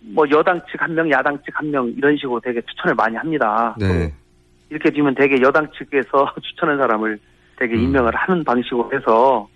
뭐 0.00 0.24
여당 0.30 0.60
측 0.70 0.80
한 0.80 0.94
명, 0.94 1.10
야당 1.10 1.36
측 1.44 1.54
한 1.58 1.70
명 1.70 1.88
이런 1.96 2.16
식으로 2.16 2.40
되게 2.40 2.60
추천을 2.62 2.94
많이 2.94 3.16
합니다. 3.16 3.74
네. 3.78 4.12
이렇게 4.70 4.90
되면 4.90 5.14
되게 5.14 5.40
여당 5.42 5.68
측에서 5.72 6.32
추천한 6.42 6.76
사람을 6.78 7.18
되게 7.58 7.74
음. 7.74 7.84
임명을 7.84 8.14
하는 8.14 8.44
방식으로 8.44 8.90
해서 8.92 9.48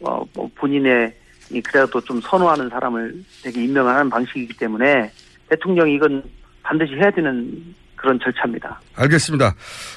어, 0.00 0.22
뭐 0.34 0.50
본인의 0.56 1.14
이 1.52 1.60
그래도 1.60 2.00
좀 2.00 2.20
선호하는 2.20 2.68
사람을 2.70 3.14
되게 3.42 3.62
임명하는 3.64 4.10
방식이기 4.10 4.56
때문에 4.56 5.10
대통령이 5.50 5.94
이건 5.94 6.22
반드시 6.62 6.94
해야 6.94 7.10
되는 7.10 7.74
그런 7.96 8.18
절차입니다. 8.18 8.80
알겠습니다. 8.96 9.54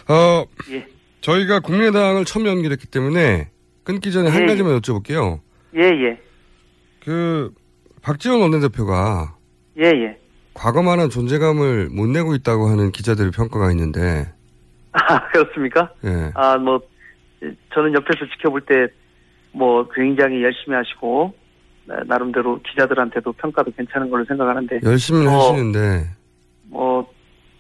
어, 0.10 0.46
예. 0.72 0.86
저희가 1.22 1.62
국민의당을 1.62 2.26
처음 2.26 2.46
연결했기 2.46 2.88
때문에 2.88 3.50
끊기 3.84 4.12
전에 4.12 4.30
한 4.30 4.44
예, 4.44 4.46
가지만 4.46 4.78
여쭤볼게요. 4.80 5.40
예, 5.76 5.84
예. 5.84 6.20
그, 7.04 7.52
박지원 8.02 8.42
원내대표가 8.42 9.37
예, 9.80 9.86
예. 9.86 10.18
과거만한 10.54 11.10
존재감을 11.10 11.90
못 11.92 12.08
내고 12.08 12.34
있다고 12.34 12.68
하는 12.68 12.92
기자들의 12.92 13.32
평가가 13.32 13.72
있는데, 13.72 14.32
아, 14.92 15.28
그렇습니까? 15.30 15.92
예. 16.04 16.32
아, 16.34 16.58
뭐, 16.58 16.80
저는 17.74 17.94
옆에서 17.94 18.26
지켜볼 18.34 18.62
때, 18.62 18.88
뭐, 19.52 19.88
굉장히 19.90 20.44
열심히 20.44 20.76
하시고, 20.76 21.34
네, 21.86 21.96
나름대로 22.06 22.60
기자들한테도 22.64 23.34
평가도 23.34 23.72
괜찮은 23.72 24.10
걸로 24.10 24.26
생각하는데, 24.26 24.80
열심히 24.84 25.28
어. 25.28 25.32
하시는데, 25.32 26.08
뭐, 26.70 27.08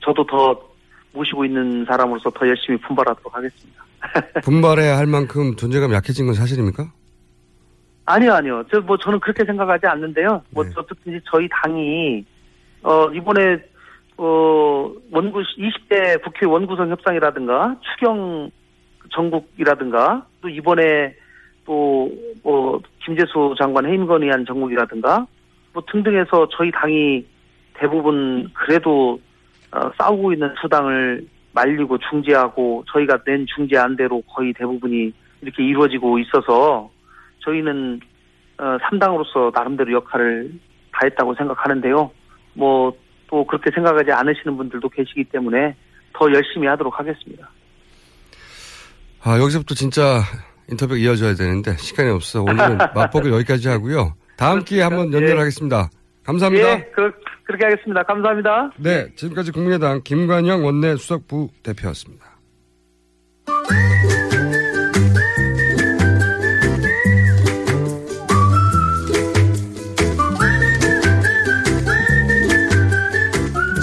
저도 0.03 0.25
더 0.25 0.67
모시고 1.13 1.45
있는 1.45 1.85
사람으로서 1.85 2.31
더 2.31 2.47
열심히 2.47 2.79
분발하도록 2.79 3.35
하겠습니다. 3.35 3.85
분발해야 4.43 4.97
할 4.97 5.05
만큼 5.05 5.55
존재감이 5.55 5.93
약해진 5.93 6.25
건 6.25 6.35
사실입니까? 6.35 6.91
아니요, 8.07 8.33
아니요. 8.33 8.63
저, 8.71 8.79
뭐, 8.79 8.97
저는 8.97 9.19
그렇게 9.19 9.43
생각하지 9.43 9.85
않는데요. 9.85 10.41
뭐, 10.51 10.63
네. 10.63 10.71
어쨌든지 10.77 11.19
저희 11.29 11.47
당이, 11.51 12.25
어, 12.83 13.09
이번에, 13.13 13.59
어, 14.15 14.91
원구, 15.11 15.43
20대 15.57 16.23
국회 16.23 16.45
원구성 16.45 16.89
협상이라든가, 16.89 17.75
추경 17.81 18.49
전국이라든가, 19.13 20.25
또 20.41 20.47
이번에 20.47 21.13
또, 21.65 22.09
뭐, 22.43 22.81
김재수 23.03 23.55
장관 23.59 23.85
해임 23.85 24.07
건의안 24.07 24.45
전국이라든가, 24.45 25.27
뭐 25.73 25.83
등등해서 25.91 26.47
저희 26.57 26.71
당이 26.71 27.25
대부분 27.73 28.49
그래도, 28.53 29.19
어, 29.73 29.91
싸우고 29.97 30.31
있는 30.31 30.55
수당을 30.61 31.27
말리고 31.51 31.97
중재하고, 32.09 32.85
저희가 32.87 33.17
낸 33.25 33.45
중재 33.53 33.77
안대로 33.77 34.21
거의 34.21 34.53
대부분이 34.53 35.11
이렇게 35.41 35.61
이루어지고 35.65 36.19
있어서, 36.19 36.89
저희는 37.47 37.99
어, 38.59 38.77
3당으로서 38.89 39.53
나름대로 39.53 39.93
역할을 39.93 40.51
다했다고 40.91 41.35
생각하는데요. 41.35 42.11
뭐 42.53 43.07
또 43.29 43.45
그렇게 43.45 43.69
생각하지 43.73 44.11
않으시는 44.11 44.57
분들도 44.57 44.89
계시기 44.89 45.25
때문에 45.25 45.75
더 46.13 46.31
열심히 46.33 46.67
하도록 46.67 46.97
하겠습니다. 46.97 47.49
아, 49.23 49.37
여기서부터 49.39 49.75
진짜 49.75 50.21
인터뷰가 50.69 50.97
이어져야 50.97 51.35
되는데, 51.35 51.75
시간이 51.77 52.09
없어. 52.09 52.41
오늘은 52.41 52.77
맛보기 52.95 53.29
여기까지 53.29 53.67
하고요. 53.67 54.13
다음 54.37 54.63
기회에 54.63 54.83
한번 54.83 55.11
연결하겠습니다. 55.13 55.89
감사합니다. 56.23 56.69
예, 56.69 56.91
그, 56.95 57.11
그렇게 57.43 57.65
하겠습니다. 57.65 58.03
감사합니다. 58.03 58.71
네, 58.77 59.07
지금까지 59.15 59.51
국민의당 59.51 60.01
김관영 60.03 60.65
원내 60.65 60.95
수석부 60.97 61.49
대표였습니다. 61.63 62.25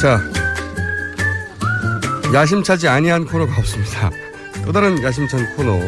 자, 0.04 0.20
야심차지 2.34 2.88
아니한 2.88 3.24
코너가 3.24 3.56
없습니다. 3.56 4.10
또 4.62 4.70
다른 4.70 5.02
야심찬 5.02 5.56
코너 5.56 5.80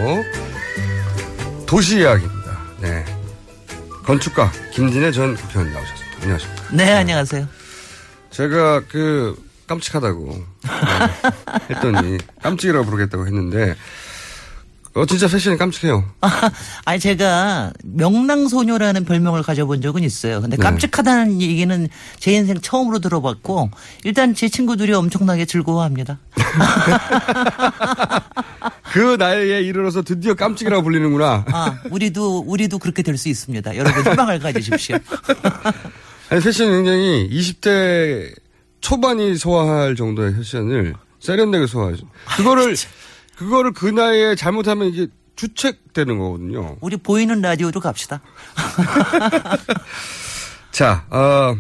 도시 1.67 2.01
이야기입니다. 2.01 2.59
네. 2.81 3.05
건축가 4.07 4.51
김진애 4.73 5.13
전 5.13 5.37
국회의원 5.37 5.71
나오셨습니다. 5.71 6.17
안녕하십니까. 6.23 6.65
네, 6.73 6.93
안녕하세요. 6.93 7.47
제가 8.31 8.85
그 8.89 9.37
깜찍하다고 9.67 10.45
네, 10.63 11.69
했더니 11.75 12.17
깜찍이라고 12.41 12.87
부르겠다고 12.87 13.27
했는데 13.27 13.77
어 14.97 15.05
진짜 15.05 15.29
패션이 15.29 15.59
깜찍해요. 15.59 16.03
아니 16.87 16.99
제가 16.99 17.71
명랑소녀라는 17.85 19.05
별명을 19.05 19.43
가져본 19.43 19.83
적은 19.83 20.03
있어요. 20.03 20.41
근데 20.41 20.57
네. 20.57 20.63
깜찍하다는 20.63 21.43
얘기는 21.43 21.89
제 22.19 22.33
인생 22.33 22.59
처음으로 22.59 23.01
들어봤고 23.01 23.71
일단 24.05 24.35
제 24.35 24.49
친구들이 24.49 24.95
엄청나게 24.95 25.45
즐거워합니다. 25.45 26.19
그 28.93 29.17
나이에 29.19 29.61
이르러서 29.61 30.01
드디어 30.01 30.33
깜찍이라고 30.33 30.83
불리는구나. 30.83 31.45
아, 31.53 31.79
우리도 31.91 32.45
우리도 32.47 32.79
그렇게 32.79 33.03
될 33.03 33.17
수 33.17 33.29
있습니다. 33.31 33.77
여러분 33.77 34.13
희망을 34.13 34.39
가지십시오. 34.39 34.97
아니 36.31 36.41
패션이 36.43 36.71
굉장히 36.71 37.29
20대 37.33 38.35
초반이 38.81 39.37
소화할 39.37 39.97
정도의 39.97 40.35
패션을 40.37 40.95
세련되게 41.21 41.67
소화하죠. 41.67 42.07
그거를 42.37 42.77
그거를 43.37 43.73
그 43.73 43.87
나이에 43.87 44.35
잘못하면 44.35 44.89
이게 44.89 45.07
주책되는 45.37 46.19
거거든요. 46.19 46.77
우리 46.81 46.97
보이는 46.97 47.41
라디오로 47.41 47.81
갑시다. 47.81 48.21
자, 50.73 51.07
어, 51.11 51.57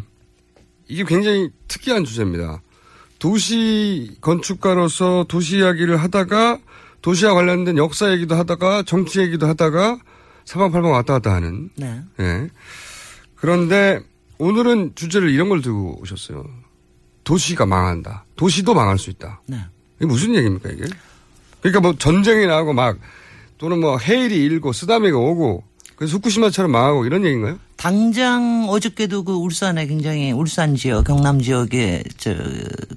이게 0.88 1.04
굉장히 1.04 1.50
특이한 1.68 2.04
주제입니다. 2.04 2.62
도시 3.18 4.16
건축가로서 4.20 5.26
도시 5.28 5.58
이야기를 5.58 5.98
하다가 5.98 6.58
도시와 7.02 7.34
관련된 7.34 7.76
역사 7.76 8.10
얘기도 8.10 8.34
하다가 8.34 8.82
정치 8.86 9.20
얘기도 9.20 9.46
하다가 9.46 9.98
사방팔방 10.44 10.92
왔다 10.92 11.14
갔다 11.14 11.34
하는. 11.34 11.70
네. 11.76 12.00
예. 12.20 12.48
그런데 13.36 14.00
오늘은 14.38 14.92
주제를 14.94 15.30
이런 15.30 15.48
걸 15.48 15.62
들고 15.62 16.00
오셨어요. 16.00 16.44
도시가 17.24 17.66
망한다. 17.66 18.24
도시도 18.36 18.74
망할 18.74 18.98
수 18.98 19.10
있다. 19.10 19.40
네. 19.46 19.58
이게 19.96 20.06
무슨 20.06 20.34
얘기입니까, 20.34 20.70
이게? 20.70 20.84
그러니까 21.70 21.80
뭐 21.80 21.94
전쟁이 21.98 22.46
나고 22.46 22.72
막 22.72 22.98
또는 23.58 23.80
뭐 23.80 23.98
해일이 23.98 24.36
일고 24.44 24.72
쓰다미가 24.72 25.18
오고 25.18 25.64
그래서 25.96 26.16
후쿠시마처럼 26.16 26.70
망하고 26.70 27.06
이런 27.06 27.24
얘기인가요? 27.24 27.58
당장 27.76 28.66
어저께도 28.68 29.24
그 29.24 29.32
울산에 29.32 29.86
굉장히 29.86 30.30
울산 30.32 30.76
지역, 30.76 31.04
경남 31.04 31.40
지역에 31.40 32.02
저 32.18 32.34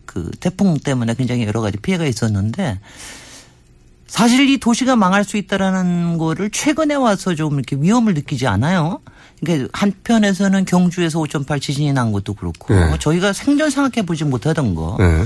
그 0.10 0.32
태풍 0.40 0.80
때문에 0.80 1.14
굉장히 1.14 1.46
여러 1.46 1.62
가지 1.62 1.78
피해가 1.78 2.06
있었는데 2.06 2.80
사실 4.08 4.50
이 4.50 4.58
도시가 4.58 4.96
망할 4.96 5.24
수 5.24 5.38
있다라는 5.38 6.18
거를 6.18 6.50
최근에 6.50 6.96
와서 6.96 7.36
좀 7.36 7.54
이렇게 7.54 7.76
위험을 7.76 8.16
느끼지 8.16 8.48
않아요. 8.48 9.02
그러니까 9.40 9.70
한편에서는 9.72 10.66
경주에서 10.66 11.20
5.8 11.20 11.62
지진이 11.62 11.94
난 11.94 12.12
것도 12.12 12.34
그렇고 12.34 12.74
네. 12.74 12.98
저희가 13.00 13.34
생전 13.34 13.70
생각해 13.70 14.06
보지 14.06 14.24
못하던 14.24 14.74
거. 14.74 14.98
네. 15.00 15.26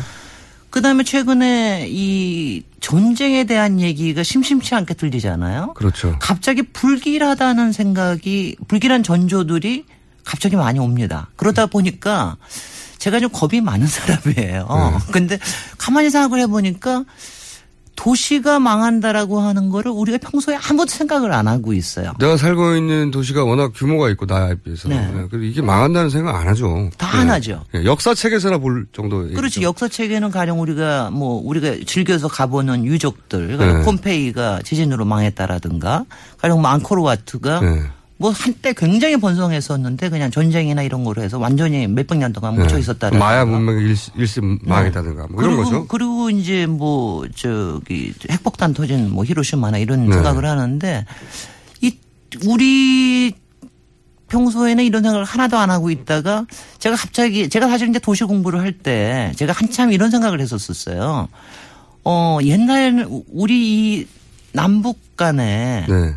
그다음에 0.74 1.04
최근에 1.04 1.86
이 1.88 2.64
전쟁에 2.80 3.44
대한 3.44 3.80
얘기가 3.80 4.24
심심치 4.24 4.74
않게 4.74 4.96
들리잖아요. 4.96 5.76
그렇죠. 5.76 6.16
갑자기 6.20 6.64
불길하다는 6.64 7.72
생각이 7.72 8.56
불길한 8.68 9.04
전조들이 9.04 9.86
갑자기 10.24 10.56
많이 10.56 10.80
옵니다. 10.80 11.30
그러다 11.36 11.68
보니까 11.68 12.38
제가 12.98 13.20
좀 13.20 13.30
겁이 13.32 13.62
많은 13.62 13.86
사람이에요. 13.86 14.68
네. 14.68 15.12
근데 15.12 15.38
가만히 15.78 16.10
생각을 16.10 16.40
해보니까 16.40 17.04
도시가 17.96 18.60
망한다라고 18.60 19.40
하는 19.40 19.70
거를 19.70 19.92
우리가 19.92 20.18
평소에 20.18 20.58
아무도 20.70 20.88
생각을 20.92 21.32
안 21.32 21.48
하고 21.48 21.74
있어요. 21.74 22.14
내가 22.20 22.38
살고 22.38 22.76
있는 22.76 23.12
도시가 23.12 23.44
워낙 23.44 23.72
규모가 23.76 24.10
있고 24.10 24.26
나에 24.26 24.56
비해서 24.56 24.90
네. 24.90 24.96
네. 25.14 25.26
그리고 25.30 25.46
이게 25.46 25.62
망한다는 25.62 26.10
생각 26.10 26.36
안 26.36 26.48
하죠. 26.50 26.90
다 26.98 27.14
안 27.14 27.30
하죠. 27.30 27.64
예, 27.76 27.86
역사책에서나 27.86 28.58
볼 28.58 28.88
정도의 28.92 29.34
그렇지. 29.34 29.62
역사책에는 29.62 30.32
가령 30.32 30.60
우리가 30.62 31.12
뭐 31.12 31.42
우리가 31.46 31.76
즐겨서 31.86 32.28
가보는 32.28 32.86
유적들, 32.86 33.58
네. 33.58 33.82
폼페이가 33.84 34.62
지진으로 34.64 35.06
망했다라든가, 35.06 36.06
가령 36.40 36.62
뭐 36.62 36.72
앙코르와트가 36.72 37.60
네. 37.62 37.84
뭐 38.24 38.32
한때 38.32 38.72
굉장히 38.72 39.18
번성했었는데 39.18 40.08
그냥 40.08 40.32
전쟁이나 40.32 40.82
이런 40.82 41.04
거로 41.04 41.22
해서 41.22 41.38
완전히 41.38 41.88
몇백 41.88 42.20
년 42.20 42.32
동안 42.32 42.56
묻혀 42.56 42.78
있었다는 42.78 43.20
마야 43.20 43.44
문명의 43.44 43.84
일시, 44.16 44.40
망했다든가 44.62 45.28
뭐 45.30 45.44
이런 45.44 45.58
그리고, 45.58 45.64
거죠. 45.64 45.88
그리고 45.88 46.30
이제 46.30 46.66
뭐 46.66 47.28
저기 47.36 48.14
핵폭탄 48.32 48.74
터진 48.74 49.12
뭐 49.12 49.26
히로시마나 49.26 49.78
이런 49.78 50.08
네. 50.08 50.14
생각을 50.14 50.46
하는데 50.46 51.06
이 51.82 51.98
우리 52.46 53.34
평소에는 54.30 54.86
이런 54.86 55.04
생각을 55.04 55.26
하나도 55.26 55.58
안 55.58 55.70
하고 55.70 55.92
있다가 55.92 56.46
제가 56.80 56.96
갑자기 56.96 57.50
제가 57.50 57.68
사실 57.68 57.90
이제 57.90 58.00
도시 58.00 58.24
공부를 58.24 58.62
할 58.62 58.72
때 58.72 59.34
제가 59.36 59.52
한참 59.52 59.92
이런 59.92 60.10
생각을 60.10 60.40
했었었어요. 60.40 61.28
어 62.06 62.40
옛날에는 62.42 63.24
우리 63.34 63.98
이 64.00 64.08
남북 64.54 65.18
간에 65.18 65.86
네. 65.90 66.16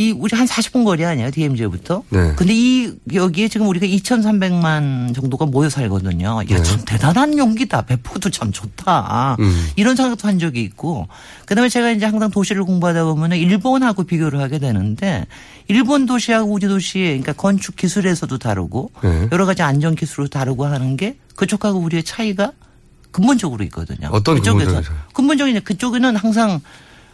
이 0.00 0.12
우리 0.12 0.34
한 0.34 0.46
40분 0.46 0.82
거리 0.86 1.04
아니에요 1.04 1.30
DMZ부터. 1.30 2.04
네. 2.08 2.32
근데 2.34 2.54
이 2.54 2.90
여기에 3.12 3.48
지금 3.48 3.68
우리가 3.68 3.84
2,300만 3.86 5.14
정도가 5.14 5.44
모여 5.44 5.68
살거든요. 5.68 6.40
이게 6.42 6.56
네. 6.56 6.62
참 6.62 6.80
대단한 6.86 7.36
용기다. 7.36 7.82
배포도 7.82 8.30
참 8.30 8.50
좋다. 8.50 9.36
음. 9.40 9.68
이런 9.76 9.96
생각도 9.96 10.26
한 10.26 10.38
적이 10.38 10.62
있고. 10.62 11.06
그다음에 11.44 11.68
제가 11.68 11.90
이제 11.90 12.06
항상 12.06 12.30
도시를 12.30 12.64
공부하다 12.64 13.04
보면은 13.04 13.36
일본하고 13.36 14.04
비교를 14.04 14.40
하게 14.40 14.58
되는데 14.58 15.26
일본 15.68 16.06
도시하고 16.06 16.50
우리 16.50 16.66
도시 16.66 17.00
그러니까 17.00 17.34
건축 17.34 17.76
기술에서도 17.76 18.38
다르고 18.38 18.92
네. 19.02 19.28
여러 19.32 19.44
가지 19.44 19.60
안전 19.60 19.94
기술도 19.94 20.30
다르고 20.30 20.64
하는 20.64 20.96
게 20.96 21.18
그쪽하고 21.36 21.78
우리의 21.78 22.04
차이가 22.04 22.52
근본적으로 23.10 23.64
있거든요. 23.64 24.08
어떤 24.12 24.40
근본적인? 24.40 24.82
근본적인 25.12 25.60
그쪽에는 25.62 26.16
항상 26.16 26.62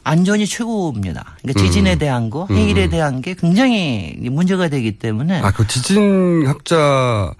안전이 0.06 0.46
최고입니다. 0.46 1.36
그러니까 1.42 1.60
지진에 1.60 1.94
음. 1.94 1.98
대한 1.98 2.30
거, 2.30 2.46
음. 2.48 2.56
해일에 2.56 2.88
대한 2.88 3.20
게 3.20 3.34
굉장히 3.34 4.16
문제가 4.30 4.68
되기 4.68 4.98
때문에 4.98 5.40
아, 5.40 5.50
그 5.50 5.66
지진 5.66 6.46
학자 6.46 7.34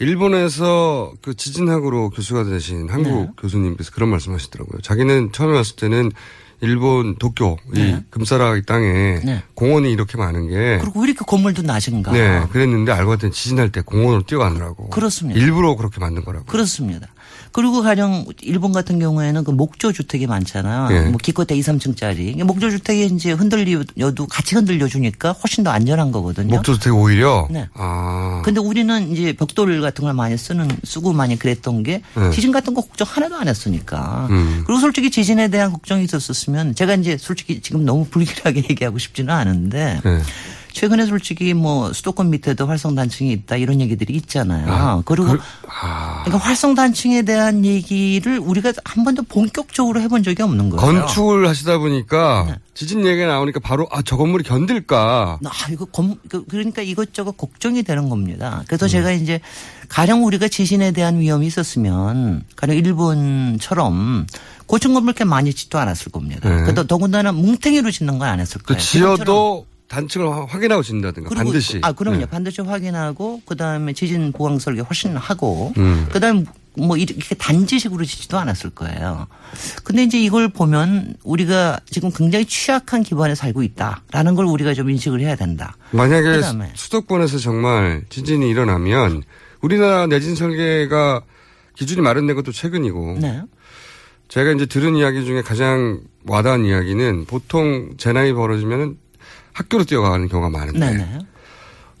일본에서 0.00 1.12
그 1.22 1.34
지진학으로 1.36 2.10
교수가 2.10 2.44
되신 2.44 2.88
한국 2.90 3.10
네. 3.10 3.28
교수님께서 3.38 3.92
그런 3.92 4.08
말씀하시더라고요. 4.08 4.80
자기는 4.80 5.30
처음에 5.30 5.54
왔을 5.54 5.76
때는 5.76 6.10
일본 6.62 7.14
도쿄 7.16 7.58
이 7.76 7.78
네. 7.78 8.04
금사라기 8.10 8.62
땅에 8.66 9.20
네. 9.24 9.42
공원이 9.54 9.92
이렇게 9.92 10.18
많은 10.18 10.48
게 10.48 10.78
그리고 10.80 11.00
왜 11.00 11.08
이렇게 11.08 11.24
건물도 11.24 11.62
낮은가? 11.62 12.10
네, 12.10 12.44
그랬는데 12.50 12.90
알고 12.90 13.12
봤더니 13.12 13.32
지진할 13.32 13.70
때 13.70 13.82
공원으로 13.82 14.22
뛰어가느라고. 14.22 14.90
그렇습니다. 14.90 15.40
일부러 15.40 15.76
그렇게 15.76 16.00
만든 16.00 16.24
거라고. 16.24 16.46
그렇습니다. 16.46 17.06
그리고 17.52 17.82
가령 17.82 18.26
일본 18.42 18.72
같은 18.72 18.98
경우에는 18.98 19.44
그 19.44 19.50
목조 19.50 19.92
주택이 19.92 20.26
많잖아요. 20.26 20.88
예. 20.96 21.00
뭐 21.08 21.18
기껏해 21.20 21.56
2, 21.56 21.60
3층짜리. 21.60 22.42
목조 22.44 22.70
주택이 22.70 23.06
이제 23.06 23.32
흔들려도 23.32 24.26
같이 24.26 24.54
흔들려 24.54 24.86
주니까 24.86 25.32
훨씬 25.32 25.64
더 25.64 25.70
안전한 25.70 26.12
거거든요. 26.12 26.54
목조 26.56 26.74
주택 26.74 26.94
오히려. 26.94 27.48
네. 27.50 27.68
아. 27.74 28.42
근데 28.44 28.60
우리는 28.60 29.12
이제 29.12 29.32
벽돌 29.32 29.80
같은 29.80 30.04
걸 30.04 30.14
많이 30.14 30.36
쓰는 30.36 30.68
쓰고 30.84 31.12
많이 31.12 31.38
그랬던 31.38 31.82
게 31.82 32.02
네. 32.14 32.30
지진 32.30 32.52
같은 32.52 32.74
거 32.74 32.82
걱정 32.82 33.06
하나도 33.10 33.36
안 33.36 33.48
했으니까. 33.48 34.28
음. 34.30 34.62
그리고 34.66 34.80
솔직히 34.80 35.10
지진에 35.10 35.48
대한 35.48 35.72
걱정이 35.72 36.04
있었으면 36.04 36.74
제가 36.74 36.94
이제 36.94 37.16
솔직히 37.16 37.60
지금 37.60 37.84
너무 37.84 38.06
불길하게 38.06 38.64
얘기하고 38.70 38.98
싶지는 38.98 39.34
않은데 39.34 40.00
네. 40.04 40.20
최근에 40.72 41.06
솔직히 41.06 41.54
뭐 41.54 41.92
수도권 41.92 42.30
밑에도 42.30 42.66
활성 42.66 42.94
단층이 42.94 43.32
있다 43.32 43.56
이런 43.56 43.80
얘기들이 43.80 44.14
있잖아요. 44.14 44.66
아, 44.70 45.02
그리고 45.04 45.28
그- 45.28 45.38
아. 45.82 46.22
그러니까 46.24 46.38
활성 46.46 46.74
단층에 46.74 47.22
대한 47.22 47.64
얘기를 47.64 48.38
우리가 48.38 48.72
한 48.84 49.04
번도 49.04 49.22
본격적으로 49.24 50.00
해본 50.00 50.22
적이 50.22 50.42
없는 50.42 50.70
거예요. 50.70 50.80
건축을 51.00 51.48
하시다 51.48 51.78
보니까 51.78 52.44
네. 52.48 52.54
지진 52.74 53.04
얘기가 53.04 53.26
나오니까 53.26 53.60
바로 53.60 53.86
아, 53.90 54.00
저 54.02 54.16
건물이 54.16 54.44
견딜까. 54.44 55.38
아, 55.44 55.50
이거 55.70 55.84
검, 55.86 56.16
그- 56.28 56.44
그러니까 56.46 56.82
이것저것 56.82 57.36
걱정이 57.36 57.82
되는 57.82 58.08
겁니다. 58.08 58.58
음. 58.60 58.64
그래서 58.66 58.88
제가 58.88 59.10
이제 59.12 59.40
가령 59.88 60.24
우리가 60.24 60.48
지진에 60.48 60.92
대한 60.92 61.18
위험이 61.20 61.46
있었으면 61.48 62.44
가령 62.56 62.76
일본처럼 62.76 64.26
고층 64.66 64.94
건물 64.94 65.10
이렇게 65.12 65.24
많이 65.24 65.52
짓도 65.52 65.78
않았을 65.78 66.12
겁니다. 66.12 66.48
네. 66.48 66.62
그래도 66.62 66.86
더군다나 66.86 67.32
뭉탱이로 67.32 67.90
짓는 67.90 68.18
건 68.18 68.28
안 68.30 68.38
했을 68.38 68.60
그 68.60 68.74
거예요. 68.74 68.80
지어도 68.80 69.66
단층을 69.90 70.30
확- 70.30 70.54
확인하고 70.54 70.82
짓는다든가 70.84 71.28
그리고 71.28 71.44
반드시. 71.44 71.80
아, 71.82 71.90
그럼요. 71.92 72.18
네. 72.18 72.26
반드시 72.26 72.60
확인하고 72.62 73.42
그다음에 73.44 73.92
지진 73.92 74.30
보강 74.32 74.60
설계 74.60 74.82
훨씬 74.82 75.16
하고 75.16 75.72
음. 75.78 76.06
그다음에 76.12 76.44
뭐 76.76 76.96
이렇게 76.96 77.34
단지식으로 77.34 78.04
짓지도 78.04 78.38
않았을 78.38 78.70
거예요. 78.70 79.26
근데 79.82 80.04
이제 80.04 80.20
이걸 80.20 80.48
보면 80.48 81.16
우리가 81.24 81.80
지금 81.90 82.12
굉장히 82.12 82.44
취약한 82.46 83.02
기반에 83.02 83.34
살고 83.34 83.64
있다라는 83.64 84.36
걸 84.36 84.46
우리가 84.46 84.74
좀 84.74 84.88
인식을 84.90 85.20
해야 85.20 85.34
된다. 85.34 85.76
만약에 85.90 86.22
그다음에. 86.36 86.70
수도권에서 86.76 87.38
정말 87.38 88.04
지진이 88.10 88.48
일어나면 88.48 89.24
우리나라 89.60 90.06
내진 90.06 90.36
설계가 90.36 91.22
기준이 91.74 92.00
마련된 92.00 92.36
것도 92.36 92.52
최근이고 92.52 93.18
네. 93.20 93.42
제가 94.28 94.52
이제 94.52 94.66
들은 94.66 94.94
이야기 94.94 95.24
중에 95.24 95.42
가장 95.42 96.00
와닿은 96.28 96.64
이야기는 96.64 97.24
보통 97.24 97.96
재난이 97.98 98.32
벌어지면 98.34 98.96
학교로 99.60 99.84
뛰어가는 99.84 100.28
경우가 100.28 100.48
많은데 100.50 100.78
네네. 100.78 101.18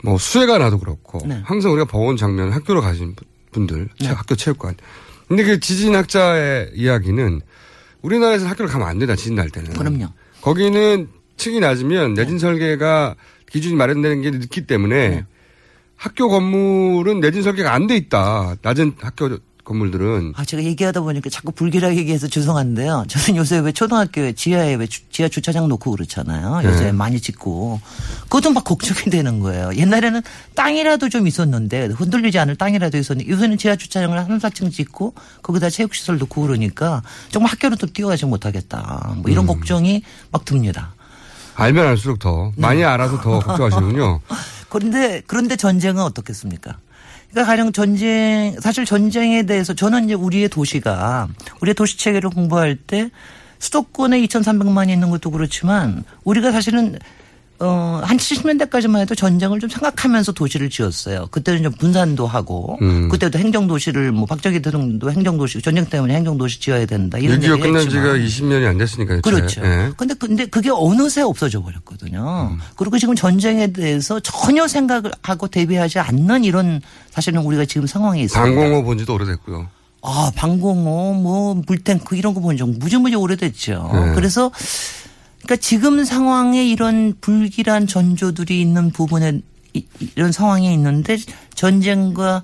뭐 0.02 0.16
수해가 0.18 0.58
나도 0.58 0.78
그렇고 0.78 1.20
네. 1.26 1.40
항상 1.44 1.72
우리가 1.72 1.84
봐온 1.86 2.16
장면은 2.16 2.52
학교로 2.52 2.80
가신 2.80 3.14
분들 3.52 3.88
학교 4.04 4.34
체육관 4.34 4.74
근데 5.28 5.44
그 5.44 5.60
지진학자의 5.60 6.72
이야기는 6.74 7.40
우리나라에서 8.02 8.46
학교를 8.46 8.70
가면 8.70 8.88
안 8.88 8.98
된다 8.98 9.14
지진 9.14 9.34
날 9.34 9.50
때는 9.50 9.72
그럼요. 9.74 10.06
거기는 10.40 11.08
층이 11.36 11.60
낮으면 11.60 12.14
내진 12.14 12.38
설계가 12.38 13.14
기준이 13.50 13.74
마련되는 13.74 14.22
게 14.22 14.30
늦기 14.30 14.66
때문에 14.66 15.08
네. 15.08 15.26
학교 15.96 16.28
건물은 16.28 17.20
내진 17.20 17.42
설계가 17.42 17.74
안 17.74 17.86
돼 17.86 17.96
있다 17.96 18.56
낮은 18.62 18.94
학교 19.00 19.38
건물들은 19.70 20.32
아, 20.36 20.44
제가 20.44 20.64
얘기하다 20.64 21.00
보니까 21.02 21.30
자꾸 21.30 21.52
불길하게 21.52 21.96
얘기해서 21.98 22.26
죄송한데요. 22.26 23.04
저는 23.08 23.36
요새 23.38 23.58
왜 23.60 23.70
초등학교에 23.70 24.32
지하에 24.32 24.74
왜 24.74 24.86
주- 24.88 25.02
지하 25.12 25.28
주차장 25.28 25.68
놓고 25.68 25.92
그렇잖아요. 25.92 26.68
요새 26.68 26.86
네. 26.86 26.92
많이 26.92 27.20
짓고. 27.20 27.80
그것도 28.24 28.50
막 28.50 28.64
걱정이 28.64 29.10
되는 29.10 29.38
거예요. 29.38 29.70
옛날에는 29.76 30.22
땅이라도 30.56 31.08
좀 31.08 31.28
있었는데 31.28 31.86
흔들리지 31.86 32.40
않을 32.40 32.56
땅이라도 32.56 32.98
있었는데 32.98 33.30
요새는 33.30 33.58
지하 33.58 33.76
주차장을 33.76 34.18
한 34.18 34.38
4층 34.40 34.72
짓고 34.72 35.14
거기다 35.42 35.70
체육시설 35.70 36.18
놓고 36.18 36.42
그러니까 36.42 37.02
정말 37.30 37.52
학교로 37.52 37.76
또 37.76 37.86
뛰어가지 37.86 38.26
못하겠다. 38.26 39.12
뭐 39.18 39.24
음. 39.26 39.30
이런 39.30 39.46
걱정이 39.46 40.02
막 40.32 40.44
듭니다. 40.44 40.94
알면 41.54 41.86
알수록 41.86 42.18
더 42.18 42.50
네. 42.56 42.62
많이 42.66 42.82
알아서 42.82 43.20
더 43.20 43.38
걱정하시는군요. 43.38 44.20
그런데 44.68 45.22
그런데 45.28 45.54
전쟁은 45.56 46.02
어떻겠습니까? 46.02 46.76
그러니까 47.30 47.44
가령 47.50 47.72
전쟁 47.72 48.56
사실 48.60 48.84
전쟁에 48.84 49.44
대해서 49.44 49.72
저는 49.74 50.04
이제 50.04 50.14
우리의 50.14 50.48
도시가 50.48 51.28
우리의 51.60 51.74
도시 51.74 51.96
체계를 51.96 52.30
공부할 52.30 52.76
때 52.76 53.10
수도권에 53.58 54.20
2,300만이 54.22 54.90
있는 54.90 55.10
것도 55.10 55.30
그렇지만 55.30 56.04
우리가 56.24 56.50
사실은 56.50 56.98
어, 57.62 58.00
한 58.02 58.16
70년대까지만 58.16 59.00
해도 59.00 59.14
전쟁을 59.14 59.60
좀 59.60 59.68
생각하면서 59.68 60.32
도시를 60.32 60.70
지었어요. 60.70 61.26
그때는 61.30 61.62
좀 61.62 61.72
분산도 61.72 62.26
하고, 62.26 62.78
음. 62.80 63.08
그때도 63.10 63.38
행정도시를 63.38 64.12
뭐 64.12 64.24
박정희 64.24 64.62
대통령도 64.62 65.12
행정도시, 65.12 65.60
전쟁 65.60 65.84
때문에 65.84 66.14
행정도시 66.14 66.58
지어야 66.60 66.86
된다. 66.86 67.18
이런 67.18 67.38
6.25 67.40 67.52
얘기 67.52 67.60
끝난. 67.62 67.88
지가 67.88 68.14
20년이 68.14 68.66
안 68.66 68.78
됐으니까요. 68.78 69.20
그렇죠. 69.20 69.60
예. 69.62 69.90
근데 69.98 70.14
근데 70.14 70.46
그게 70.46 70.70
어느새 70.72 71.20
없어져 71.20 71.62
버렸거든요. 71.62 72.50
음. 72.52 72.58
그리고 72.76 72.98
지금 72.98 73.14
전쟁에 73.14 73.66
대해서 73.72 74.18
전혀 74.20 74.66
생각을 74.66 75.10
하고 75.22 75.46
대비하지 75.46 75.98
않는 75.98 76.44
이런 76.44 76.80
사실은 77.10 77.42
우리가 77.42 77.66
지금 77.66 77.86
상황에 77.86 78.22
있습니다. 78.22 78.42
방공호 78.42 78.84
본 78.84 78.96
지도 78.96 79.12
오래됐고요. 79.14 79.68
아, 80.02 80.32
방공호, 80.34 81.12
뭐, 81.12 81.60
물탱크 81.66 82.16
이런 82.16 82.32
거 82.32 82.40
본 82.40 82.56
적 82.56 82.70
무지무지 82.70 83.16
오래됐죠. 83.16 83.90
네. 83.92 84.14
그래서 84.14 84.50
그러니까 85.42 85.56
지금 85.56 86.04
상황에 86.04 86.64
이런 86.66 87.14
불길한 87.20 87.86
전조들이 87.86 88.60
있는 88.60 88.90
부분에 88.90 89.40
이- 89.74 89.86
이런 90.16 90.32
상황이 90.32 90.72
있는데 90.74 91.16
전쟁과 91.54 92.42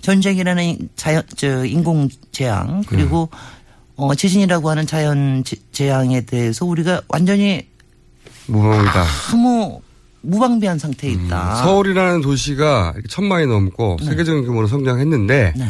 전쟁이라는 0.00 0.88
자연, 0.96 1.22
저, 1.36 1.64
인공 1.64 2.08
재앙 2.32 2.82
그리고 2.86 3.28
어, 3.96 4.14
지진이라고 4.14 4.70
하는 4.70 4.86
자연 4.86 5.42
재- 5.44 5.56
재앙에 5.72 6.20
대해서 6.22 6.64
우리가 6.64 7.02
완전히 7.08 7.66
무방이다. 8.46 9.04
아무 9.32 9.80
무방비한 10.22 10.78
상태에 10.78 11.10
있다. 11.10 11.52
음, 11.60 11.64
서울이라는 11.64 12.20
도시가 12.22 12.94
천만이 13.08 13.46
넘고 13.46 13.98
세계적인 14.02 14.44
규모로 14.46 14.66
성장했는데 14.68 15.54
네. 15.56 15.64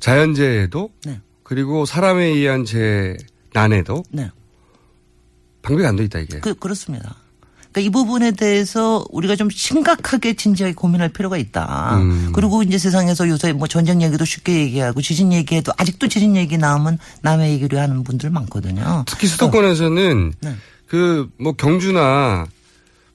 자연재해도 0.00 0.90
네. 1.04 1.20
그리고 1.42 1.84
사람에 1.84 2.24
의한 2.26 2.64
재난에도 2.64 4.04
네. 4.10 4.30
방비가 5.66 5.88
안돼 5.88 6.04
있다 6.04 6.20
이게. 6.20 6.38
그, 6.40 6.54
그렇습니다. 6.54 7.16
그러니까 7.72 7.80
이 7.80 7.90
부분에 7.90 8.30
대해서 8.30 9.04
우리가 9.10 9.36
좀 9.36 9.50
심각하게 9.50 10.34
진지하게 10.34 10.74
고민할 10.74 11.10
필요가 11.10 11.36
있다. 11.36 11.98
음. 11.98 12.32
그리고 12.32 12.62
이제 12.62 12.78
세상에서 12.78 13.28
요새 13.28 13.52
뭐 13.52 13.68
전쟁 13.68 14.00
얘기도 14.00 14.24
쉽게 14.24 14.60
얘기하고 14.60 15.02
지진 15.02 15.32
얘기해도 15.32 15.72
아직도 15.76 16.08
지진 16.08 16.36
얘기 16.36 16.56
나오면 16.56 16.98
남의 17.22 17.52
얘기를 17.52 17.78
하는 17.78 18.02
분들 18.02 18.30
많거든요. 18.30 19.04
특히 19.06 19.26
수도권에서는 19.26 20.32
네. 20.40 20.56
그뭐 20.86 21.52
경주나 21.58 22.46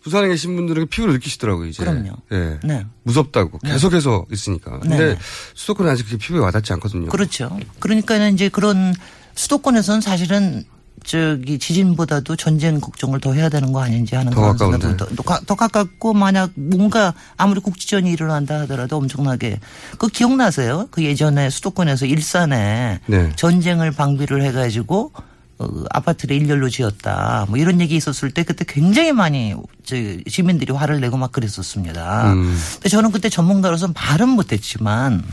부산에 0.03 0.27
계신 0.27 0.55
분들은 0.55 0.87
피부를 0.87 1.13
느끼시더라고요 1.15 1.67
이제. 1.67 1.83
그럼요. 1.83 2.09
예. 2.31 2.59
네. 2.63 2.85
무섭다고 3.03 3.59
계속해서 3.59 4.25
있으니까. 4.31 4.79
근데 4.79 4.97
네. 5.13 5.17
수도권은 5.53 5.91
아직 5.91 6.03
그게 6.03 6.17
피부에 6.17 6.39
와닿지 6.39 6.73
않거든요. 6.73 7.07
그렇죠. 7.07 7.57
그러니까는 7.79 8.33
이제 8.33 8.49
그런 8.49 8.93
수도권에서는 9.35 10.01
사실은 10.01 10.65
저기 11.03 11.57
지진보다도 11.57 12.35
전쟁 12.35 12.79
걱정을 12.79 13.19
더 13.19 13.33
해야 13.33 13.49
되는 13.49 13.71
거 13.73 13.81
아닌지 13.81 14.15
하는 14.15 14.31
더 14.33 14.41
가까운데. 14.41 14.79
생각도 14.87 15.05
더, 15.07 15.15
더 15.15 15.23
가- 15.23 15.41
더 15.45 15.55
가깝고 15.55 16.13
만약 16.13 16.51
뭔가 16.55 17.13
아무리 17.37 17.59
국지전이 17.59 18.11
일어난다 18.11 18.59
하더라도 18.61 18.97
엄청나게 18.97 19.59
그 19.97 20.07
기억나세요? 20.07 20.87
그 20.91 21.03
예전에 21.03 21.49
수도권에서 21.49 22.05
일산에 22.05 22.99
네. 23.07 23.31
전쟁을 23.35 23.91
방비를 23.91 24.43
해가지고 24.43 25.11
어, 25.57 25.67
아파트를 25.89 26.35
일렬로 26.35 26.69
지었다. 26.69 27.45
뭐 27.49 27.57
이런 27.57 27.81
얘기 27.81 27.95
있었을 27.95 28.31
때 28.31 28.43
그때 28.43 28.63
굉장히 28.67 29.11
많이 29.11 29.55
저 29.83 29.95
시민들이 30.27 30.71
화를 30.71 30.99
내고 31.01 31.17
막 31.17 31.31
그랬었습니다. 31.31 32.33
음. 32.33 32.57
근데 32.73 32.89
저는 32.89 33.11
그때 33.11 33.27
전문가로서 33.29 33.87
말은 33.93 34.29
못했지만 34.29 35.23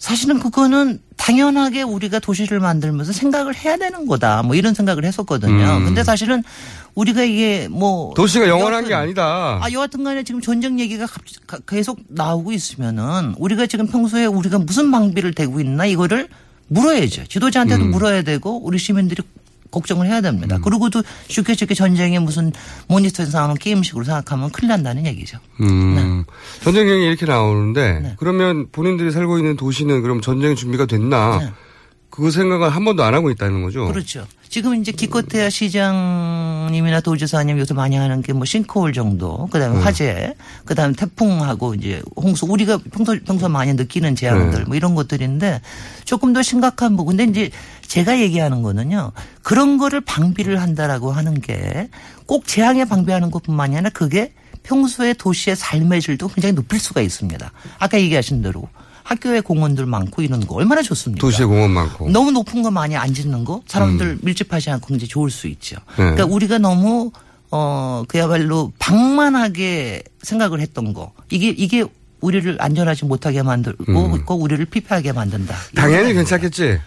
사실은 0.00 0.40
그거는 0.40 0.98
당연하게 1.18 1.82
우리가 1.82 2.20
도시를 2.20 2.58
만들면서 2.58 3.12
생각을 3.12 3.54
해야 3.54 3.76
되는 3.76 4.06
거다. 4.06 4.42
뭐 4.42 4.56
이런 4.56 4.72
생각을 4.72 5.04
했었거든요. 5.04 5.76
음. 5.76 5.84
근데 5.84 6.02
사실은 6.02 6.42
우리가 6.94 7.22
이게 7.22 7.68
뭐 7.70 8.14
도시가 8.14 8.48
영원한 8.48 8.84
여하튼- 8.84 8.88
게 8.88 8.94
아니다. 8.94 9.60
아, 9.62 9.70
여하튼 9.70 10.02
간에 10.02 10.24
지금 10.24 10.40
전쟁 10.40 10.80
얘기가 10.80 11.06
계속 11.68 12.00
나오고 12.08 12.50
있으면은 12.52 13.34
우리가 13.38 13.66
지금 13.66 13.86
평소에 13.88 14.24
우리가 14.24 14.58
무슨 14.58 14.90
방비를 14.90 15.34
대고 15.34 15.60
있나 15.60 15.84
이거를 15.84 16.28
물어야죠. 16.68 17.26
지도자한테도 17.26 17.84
음. 17.84 17.90
물어야 17.90 18.22
되고 18.22 18.58
우리 18.64 18.78
시민들이 18.78 19.22
걱정을 19.70 20.06
해야 20.06 20.20
됩니다. 20.20 20.58
그리고도 20.62 21.02
쉽게 21.28 21.54
쉽게 21.54 21.74
전쟁에 21.74 22.18
무슨 22.18 22.52
모니터에서 22.88 23.38
나오는 23.38 23.54
게임식으로 23.56 24.04
생각하면 24.04 24.50
큰일 24.50 24.68
난다는 24.68 25.06
얘기죠. 25.06 25.38
음. 25.60 26.24
네. 26.26 26.64
전쟁 26.64 26.88
얘기 26.90 27.06
이렇게 27.06 27.26
나오는데 27.26 28.16
그러면 28.18 28.68
본인들이 28.72 29.10
살고 29.10 29.38
있는 29.38 29.56
도시는 29.56 30.02
그럼 30.02 30.20
전쟁 30.20 30.54
준비가 30.54 30.86
됐나? 30.86 31.38
네. 31.38 31.50
그 32.10 32.30
생각을 32.30 32.70
한 32.70 32.84
번도 32.84 33.02
안 33.04 33.14
하고 33.14 33.30
있다는 33.30 33.62
거죠. 33.62 33.86
그렇죠. 33.86 34.26
지금 34.48 34.74
이제 34.80 34.90
기껏해야 34.90 35.48
시장님이나 35.48 37.00
도지사님 37.00 37.56
요새 37.60 37.72
많이 37.72 37.94
하는 37.96 38.20
게 38.20 38.32
뭐 38.32 38.44
싱크홀 38.44 38.92
정도, 38.92 39.46
그다음에 39.52 39.76
네. 39.76 39.82
화재, 39.82 40.34
그다음에 40.64 40.94
태풍하고 40.94 41.74
이제 41.74 42.02
홍수 42.16 42.46
우리가 42.46 42.78
평소 42.92 43.16
평소 43.24 43.48
많이 43.48 43.74
느끼는 43.74 44.16
재앙들 44.16 44.60
네. 44.60 44.64
뭐 44.64 44.74
이런 44.76 44.94
것들인데 44.96 45.60
조금 46.04 46.32
더 46.32 46.42
심각한 46.42 46.96
부분. 46.96 47.16
근데 47.16 47.30
이제 47.30 47.50
제가 47.86 48.18
얘기하는 48.20 48.62
거는요. 48.62 49.12
그런 49.42 49.78
거를 49.78 50.00
방비를 50.00 50.60
한다라고 50.60 51.12
하는 51.12 51.40
게 51.40 51.88
꼭 52.26 52.46
재앙에 52.46 52.84
방비하는 52.84 53.32
것뿐만이 53.32 53.74
아니라 53.76 53.90
그게 53.90 54.32
평소에 54.62 55.14
도시의 55.14 55.56
삶의 55.56 56.00
질도 56.00 56.28
굉장히 56.28 56.54
높일 56.54 56.78
수가 56.78 57.00
있습니다. 57.00 57.50
아까 57.80 57.98
얘기하신 58.00 58.40
대로 58.42 58.68
학교에 59.04 59.40
공원들 59.40 59.86
많고 59.86 60.22
이런 60.22 60.46
거 60.46 60.56
얼마나 60.56 60.82
좋습니까? 60.82 61.20
도시에 61.20 61.46
공원 61.46 61.70
많고. 61.70 62.10
너무 62.10 62.30
높은 62.30 62.62
거 62.62 62.70
많이 62.70 62.96
안 62.96 63.12
짓는 63.12 63.44
거 63.44 63.62
사람들 63.66 64.18
밀집하지 64.22 64.70
않고 64.70 64.88
굉장히 64.88 65.08
좋을 65.08 65.30
수 65.30 65.46
있죠. 65.48 65.76
음. 65.76 65.96
네. 65.96 65.96
그러니까 66.12 66.24
우리가 66.26 66.58
너무 66.58 67.10
어 67.50 68.04
그야말로 68.06 68.72
방만하게 68.78 70.04
생각을 70.22 70.60
했던 70.60 70.92
거 70.92 71.12
이게 71.30 71.48
이게 71.48 71.84
우리를 72.20 72.56
안전하지 72.60 73.06
못하게 73.06 73.42
만들고 73.42 73.84
음. 73.88 74.24
꼭 74.24 74.42
우리를 74.42 74.64
피폐하게 74.66 75.12
만든다. 75.12 75.54
당연히 75.74 76.12
괜찮겠지. 76.14 76.78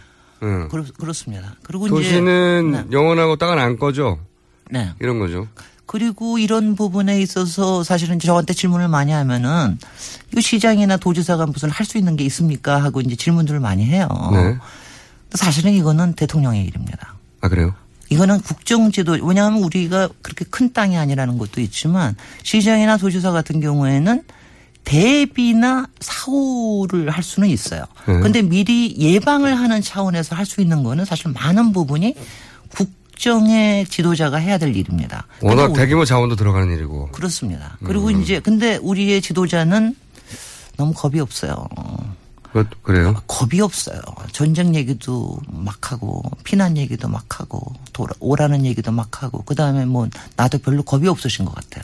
응. 0.43 0.67
그렇, 0.69 0.83
그렇습니다. 0.97 1.55
그리고 1.63 1.87
도시는 1.87 2.69
이제 2.69 2.81
네. 2.83 2.87
영원하고 2.91 3.37
땅은 3.37 3.57
안 3.59 3.77
꺼져. 3.77 4.17
네. 4.69 4.91
이런 4.99 5.19
거죠. 5.19 5.47
그리고 5.93 6.39
이런 6.39 6.75
부분에 6.75 7.21
있어서 7.21 7.83
사실은 7.83 8.17
저한테 8.17 8.55
질문을 8.55 8.87
많이 8.87 9.11
하면은 9.11 9.77
이거 10.31 10.41
시장이나 10.41 10.97
도지사가 10.97 11.45
무슨 11.45 11.69
할 11.69 11.85
수 11.85 11.99
있는 11.99 12.15
게 12.15 12.23
있습니까 12.23 12.81
하고 12.83 12.99
이제 12.99 13.15
질문들을 13.15 13.59
많이 13.59 13.85
해요. 13.85 14.07
네. 14.33 14.57
사실은 15.35 15.71
이거는 15.73 16.13
대통령의 16.13 16.65
일입니다. 16.65 17.13
아 17.41 17.47
그래요? 17.47 17.75
이거는 18.09 18.41
국정지도 18.41 19.19
왜냐하면 19.21 19.61
우리가 19.61 20.09
그렇게 20.23 20.45
큰 20.49 20.73
땅이 20.73 20.97
아니라는 20.97 21.37
것도 21.37 21.61
있지만 21.61 22.15
시장이나 22.41 22.97
도지사 22.97 23.31
같은 23.31 23.59
경우에는 23.61 24.23
대비나 24.85 25.85
사후를 25.99 27.11
할 27.11 27.21
수는 27.21 27.49
있어요. 27.49 27.83
네. 28.07 28.13
그런데 28.17 28.41
미리 28.41 28.95
예방을 28.97 29.59
하는 29.59 29.79
차원에서 29.83 30.35
할 30.35 30.47
수 30.47 30.59
있는 30.59 30.81
거는 30.81 31.05
사실 31.05 31.29
많은 31.31 31.71
부분이 31.71 32.15
국정의 33.13 33.85
지도자가 33.85 34.37
해야 34.37 34.57
될 34.57 34.75
일입니다. 34.75 35.27
워낙 35.41 35.73
대규모 35.73 36.03
자원도 36.03 36.35
들어가는 36.35 36.73
일이고. 36.75 37.09
그렇습니다. 37.11 37.77
그리고 37.85 38.07
음. 38.07 38.21
이제 38.21 38.39
근데 38.39 38.77
우리의 38.77 39.21
지도자는 39.21 39.95
너무 40.77 40.93
겁이 40.93 41.19
없어요. 41.19 41.67
뭐, 42.53 42.65
그래요? 42.81 43.15
겁이 43.27 43.61
없어요. 43.61 43.99
전쟁 44.31 44.75
얘기도 44.75 45.39
막 45.47 45.91
하고 45.91 46.23
피난 46.43 46.77
얘기도 46.77 47.07
막 47.07 47.39
하고 47.39 47.73
돌아, 47.93 48.13
오라는 48.19 48.65
얘기도 48.65 48.91
막 48.91 49.23
하고 49.23 49.43
그 49.43 49.55
다음에 49.55 49.85
뭐 49.85 50.07
나도 50.35 50.57
별로 50.59 50.83
겁이 50.83 51.07
없으신 51.07 51.45
것 51.45 51.53
같아요. 51.55 51.83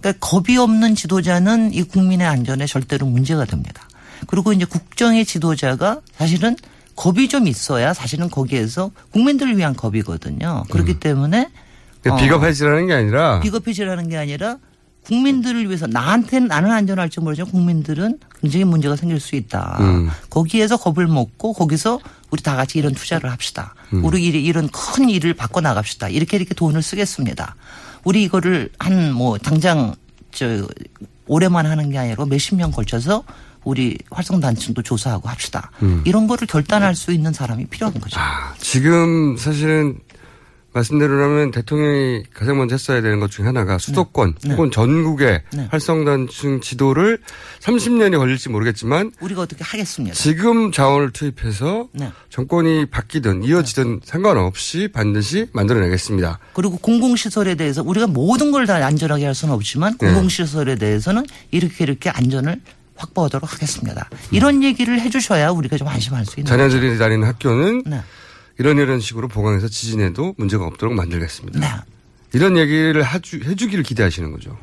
그러니까 0.00 0.26
겁이 0.26 0.56
없는 0.56 0.94
지도자는 0.94 1.74
이 1.74 1.82
국민의 1.82 2.26
안전에 2.26 2.66
절대로 2.66 3.06
문제가 3.06 3.44
됩니다. 3.44 3.88
그리고 4.26 4.52
이제 4.52 4.64
국정의 4.64 5.24
지도자가 5.24 6.00
사실은 6.16 6.56
겁이 7.00 7.28
좀 7.28 7.46
있어야 7.48 7.94
사실은 7.94 8.28
거기에서 8.28 8.90
국민들을 9.12 9.56
위한 9.56 9.74
겁이거든요. 9.74 10.64
그렇기 10.70 11.00
때문에 11.00 11.48
그러니까 12.02 12.14
어, 12.14 12.24
비겁해지라는 12.26 12.86
게 12.88 12.92
아니라 12.92 13.40
비겁해지라는 13.40 14.08
게 14.10 14.18
아니라 14.18 14.58
국민들을 15.06 15.66
위해서 15.66 15.86
나한테는 15.86 16.48
나는 16.48 16.70
안전할지 16.70 17.20
모르지만 17.20 17.50
국민들은 17.50 18.18
굉장히 18.42 18.64
문제가 18.66 18.96
생길 18.96 19.18
수 19.18 19.34
있다. 19.34 19.78
음. 19.80 20.10
거기에서 20.28 20.76
겁을 20.76 21.06
먹고 21.06 21.54
거기서 21.54 22.00
우리 22.30 22.42
다 22.42 22.54
같이 22.54 22.78
이런 22.78 22.92
투자를 22.94 23.30
합시다. 23.32 23.74
음. 23.94 24.04
우리 24.04 24.22
이- 24.22 24.28
이런 24.28 24.68
큰 24.68 25.08
일을 25.08 25.32
바꿔 25.32 25.62
나갑시다. 25.62 26.10
이렇게 26.10 26.36
이렇게 26.36 26.52
돈을 26.54 26.82
쓰겠습니다. 26.82 27.56
우리 28.04 28.22
이거를 28.24 28.68
한 28.78 29.12
뭐 29.12 29.38
당장 29.38 29.94
저 30.32 30.66
올해만 31.26 31.64
하는 31.64 31.90
게 31.90 31.96
아니라 31.96 32.26
몇십 32.26 32.56
년 32.56 32.70
걸쳐서 32.70 33.24
우리 33.64 33.98
활성단층도 34.10 34.82
조사하고 34.82 35.28
합시다. 35.28 35.70
음. 35.82 36.02
이런 36.04 36.26
거를 36.26 36.46
결단할 36.46 36.94
수 36.94 37.12
있는 37.12 37.32
사람이 37.32 37.66
필요한 37.66 37.98
거죠. 38.00 38.18
지금 38.58 39.36
사실은 39.36 39.98
말씀대로라면 40.72 41.50
대통령이 41.50 42.22
가장 42.32 42.56
먼저 42.58 42.74
했어야 42.76 43.02
되는 43.02 43.18
것 43.18 43.28
중에 43.28 43.44
하나가 43.44 43.76
수도권 43.76 44.36
네. 44.44 44.54
혹은 44.54 44.70
전국의 44.70 45.42
네. 45.52 45.66
활성단층 45.68 46.60
지도를 46.60 47.18
30년이 47.60 48.16
걸릴지 48.16 48.50
모르겠지만 48.50 49.10
우리가 49.20 49.42
어떻게 49.42 49.64
하겠습니다. 49.64 50.14
지금 50.14 50.70
자원을 50.70 51.10
투입해서 51.10 51.88
네. 51.92 52.12
정권이 52.28 52.86
바뀌든 52.86 53.42
이어지든 53.42 54.02
상관없이 54.04 54.88
반드시 54.92 55.48
만들어내겠습니다. 55.52 56.38
그리고 56.52 56.76
공공시설에 56.78 57.56
대해서 57.56 57.82
우리가 57.82 58.06
모든 58.06 58.52
걸 58.52 58.60
다 58.64 58.76
안전하게 58.76 59.24
할 59.24 59.34
수는 59.34 59.52
없지만 59.54 59.96
네. 59.98 60.06
공공시설에 60.06 60.76
대해서는 60.76 61.24
이렇게 61.50 61.82
이렇게 61.82 62.10
안전을 62.10 62.60
확보하도록 63.04 63.52
하겠습니다. 63.52 64.08
이런 64.30 64.62
얘기를 64.62 65.00
해주셔야 65.00 65.50
우리가 65.50 65.76
좀 65.78 65.88
안심할 65.88 66.24
수 66.26 66.38
있는. 66.40 66.48
자녀들이 66.48 66.98
다니는 66.98 67.26
학교는 67.26 67.82
네. 67.86 68.02
이런 68.58 68.78
이런 68.78 69.00
식으로 69.00 69.28
보강해서 69.28 69.68
지진에도 69.68 70.34
문제가 70.36 70.64
없도록 70.66 70.94
만들겠습니다. 70.94 71.58
네. 71.58 71.66
이런 72.32 72.56
얘기를 72.58 73.04
해주, 73.06 73.40
해주기를 73.44 73.82
기대하시는 73.84 74.30
거죠. 74.32 74.56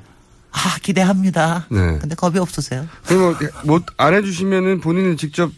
아 0.51 0.77
기대합니다. 0.81 1.65
네. 1.69 1.97
근데 1.99 2.15
겁이 2.15 2.39
없으세요? 2.39 2.87
그리고 3.05 3.35
뭐안 3.65 4.13
해주시면은 4.13 4.79
본인은 4.81 5.17
직접 5.17 5.51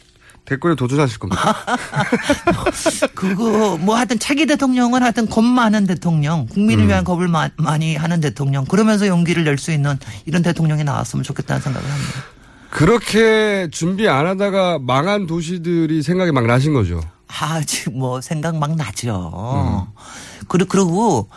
댓글에 0.46 0.74
도전하실 0.76 1.20
겁니다. 1.20 1.56
그거 3.14 3.78
뭐 3.78 3.96
하여튼 3.96 4.18
차기 4.18 4.46
대통령은 4.48 5.04
하여튼 5.04 5.30
겁 5.30 5.44
많은 5.44 5.86
대통령, 5.86 6.48
국민을 6.48 6.86
음. 6.86 6.90
위한 6.90 7.04
겁을 7.04 7.28
마- 7.28 7.50
많이 7.58 7.96
하는 7.96 8.20
대통령, 8.20 8.66
그러면서 8.66 9.08
용기를 9.08 9.44
낼 9.44 9.60
수 9.60 9.72
있는 9.72 10.00
이런 10.26 10.42
대통령이 10.42 10.84
나왔으면 10.86 11.24
좋겠다는 11.24 11.62
생각을 11.62 11.88
합니다. 11.88 12.14
그렇게 12.70 13.68
준비 13.72 14.08
안 14.08 14.28
하다가 14.28 14.80
망한 14.80 15.28
도시들이 15.28 16.04
생각이 16.04 16.32
막 16.32 16.46
나신 16.46 16.74
거죠. 16.74 17.02
아, 17.28 17.62
지금 17.66 18.00
뭐 18.00 18.22
생각 18.22 18.58
막 18.58 18.76
나죠. 18.76 19.88
음. 19.96 20.02
그리, 20.48 20.66
그러고 20.66 21.30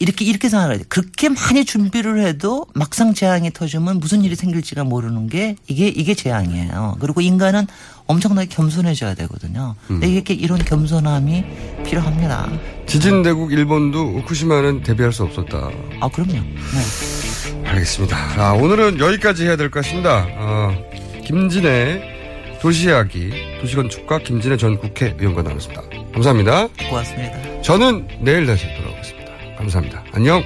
이렇게, 0.00 0.24
이렇게 0.24 0.48
생각해야 0.48 0.78
돼. 0.78 0.84
그렇게 0.88 1.28
많이 1.28 1.64
준비를 1.64 2.24
해도 2.26 2.66
막상 2.74 3.14
재앙이 3.14 3.52
터지면 3.52 4.00
무슨 4.00 4.24
일이 4.24 4.34
생길지가 4.34 4.84
모르는 4.84 5.28
게 5.28 5.56
이게, 5.68 5.88
이게 5.88 6.14
재앙이에요. 6.14 6.96
그리고 7.00 7.20
인간은 7.20 7.66
엄청나게 8.06 8.48
겸손해져야 8.48 9.14
되거든요. 9.14 9.76
음. 9.90 10.00
근데 10.00 10.08
이렇게 10.08 10.34
이런 10.34 10.58
겸손함이 10.58 11.44
필요합니다. 11.84 12.48
지진 12.86 13.22
대국 13.22 13.52
일본도 13.52 14.18
후쿠시마는 14.18 14.82
대비할 14.82 15.12
수 15.12 15.22
없었다. 15.22 15.70
아, 16.00 16.08
그럼요. 16.08 16.32
네. 16.32 17.33
알겠습니다. 17.64 18.16
아, 18.38 18.52
오늘은 18.52 18.98
여기까지 19.00 19.44
해야 19.46 19.56
될 19.56 19.70
것 19.70 19.82
같습니다. 19.84 20.26
아, 20.36 20.76
김진애 21.24 22.58
도시이야기 22.60 23.30
도시건축가 23.60 24.18
김진애 24.20 24.56
전 24.56 24.76
국회의원과 24.78 25.42
나눴습니다. 25.42 25.82
감사합니다. 26.12 26.68
고맙습니다. 26.88 27.62
저는 27.62 28.06
내일 28.20 28.46
다시 28.46 28.66
돌아오겠습니다. 28.76 29.32
감사합니다. 29.58 30.04
안녕. 30.12 30.42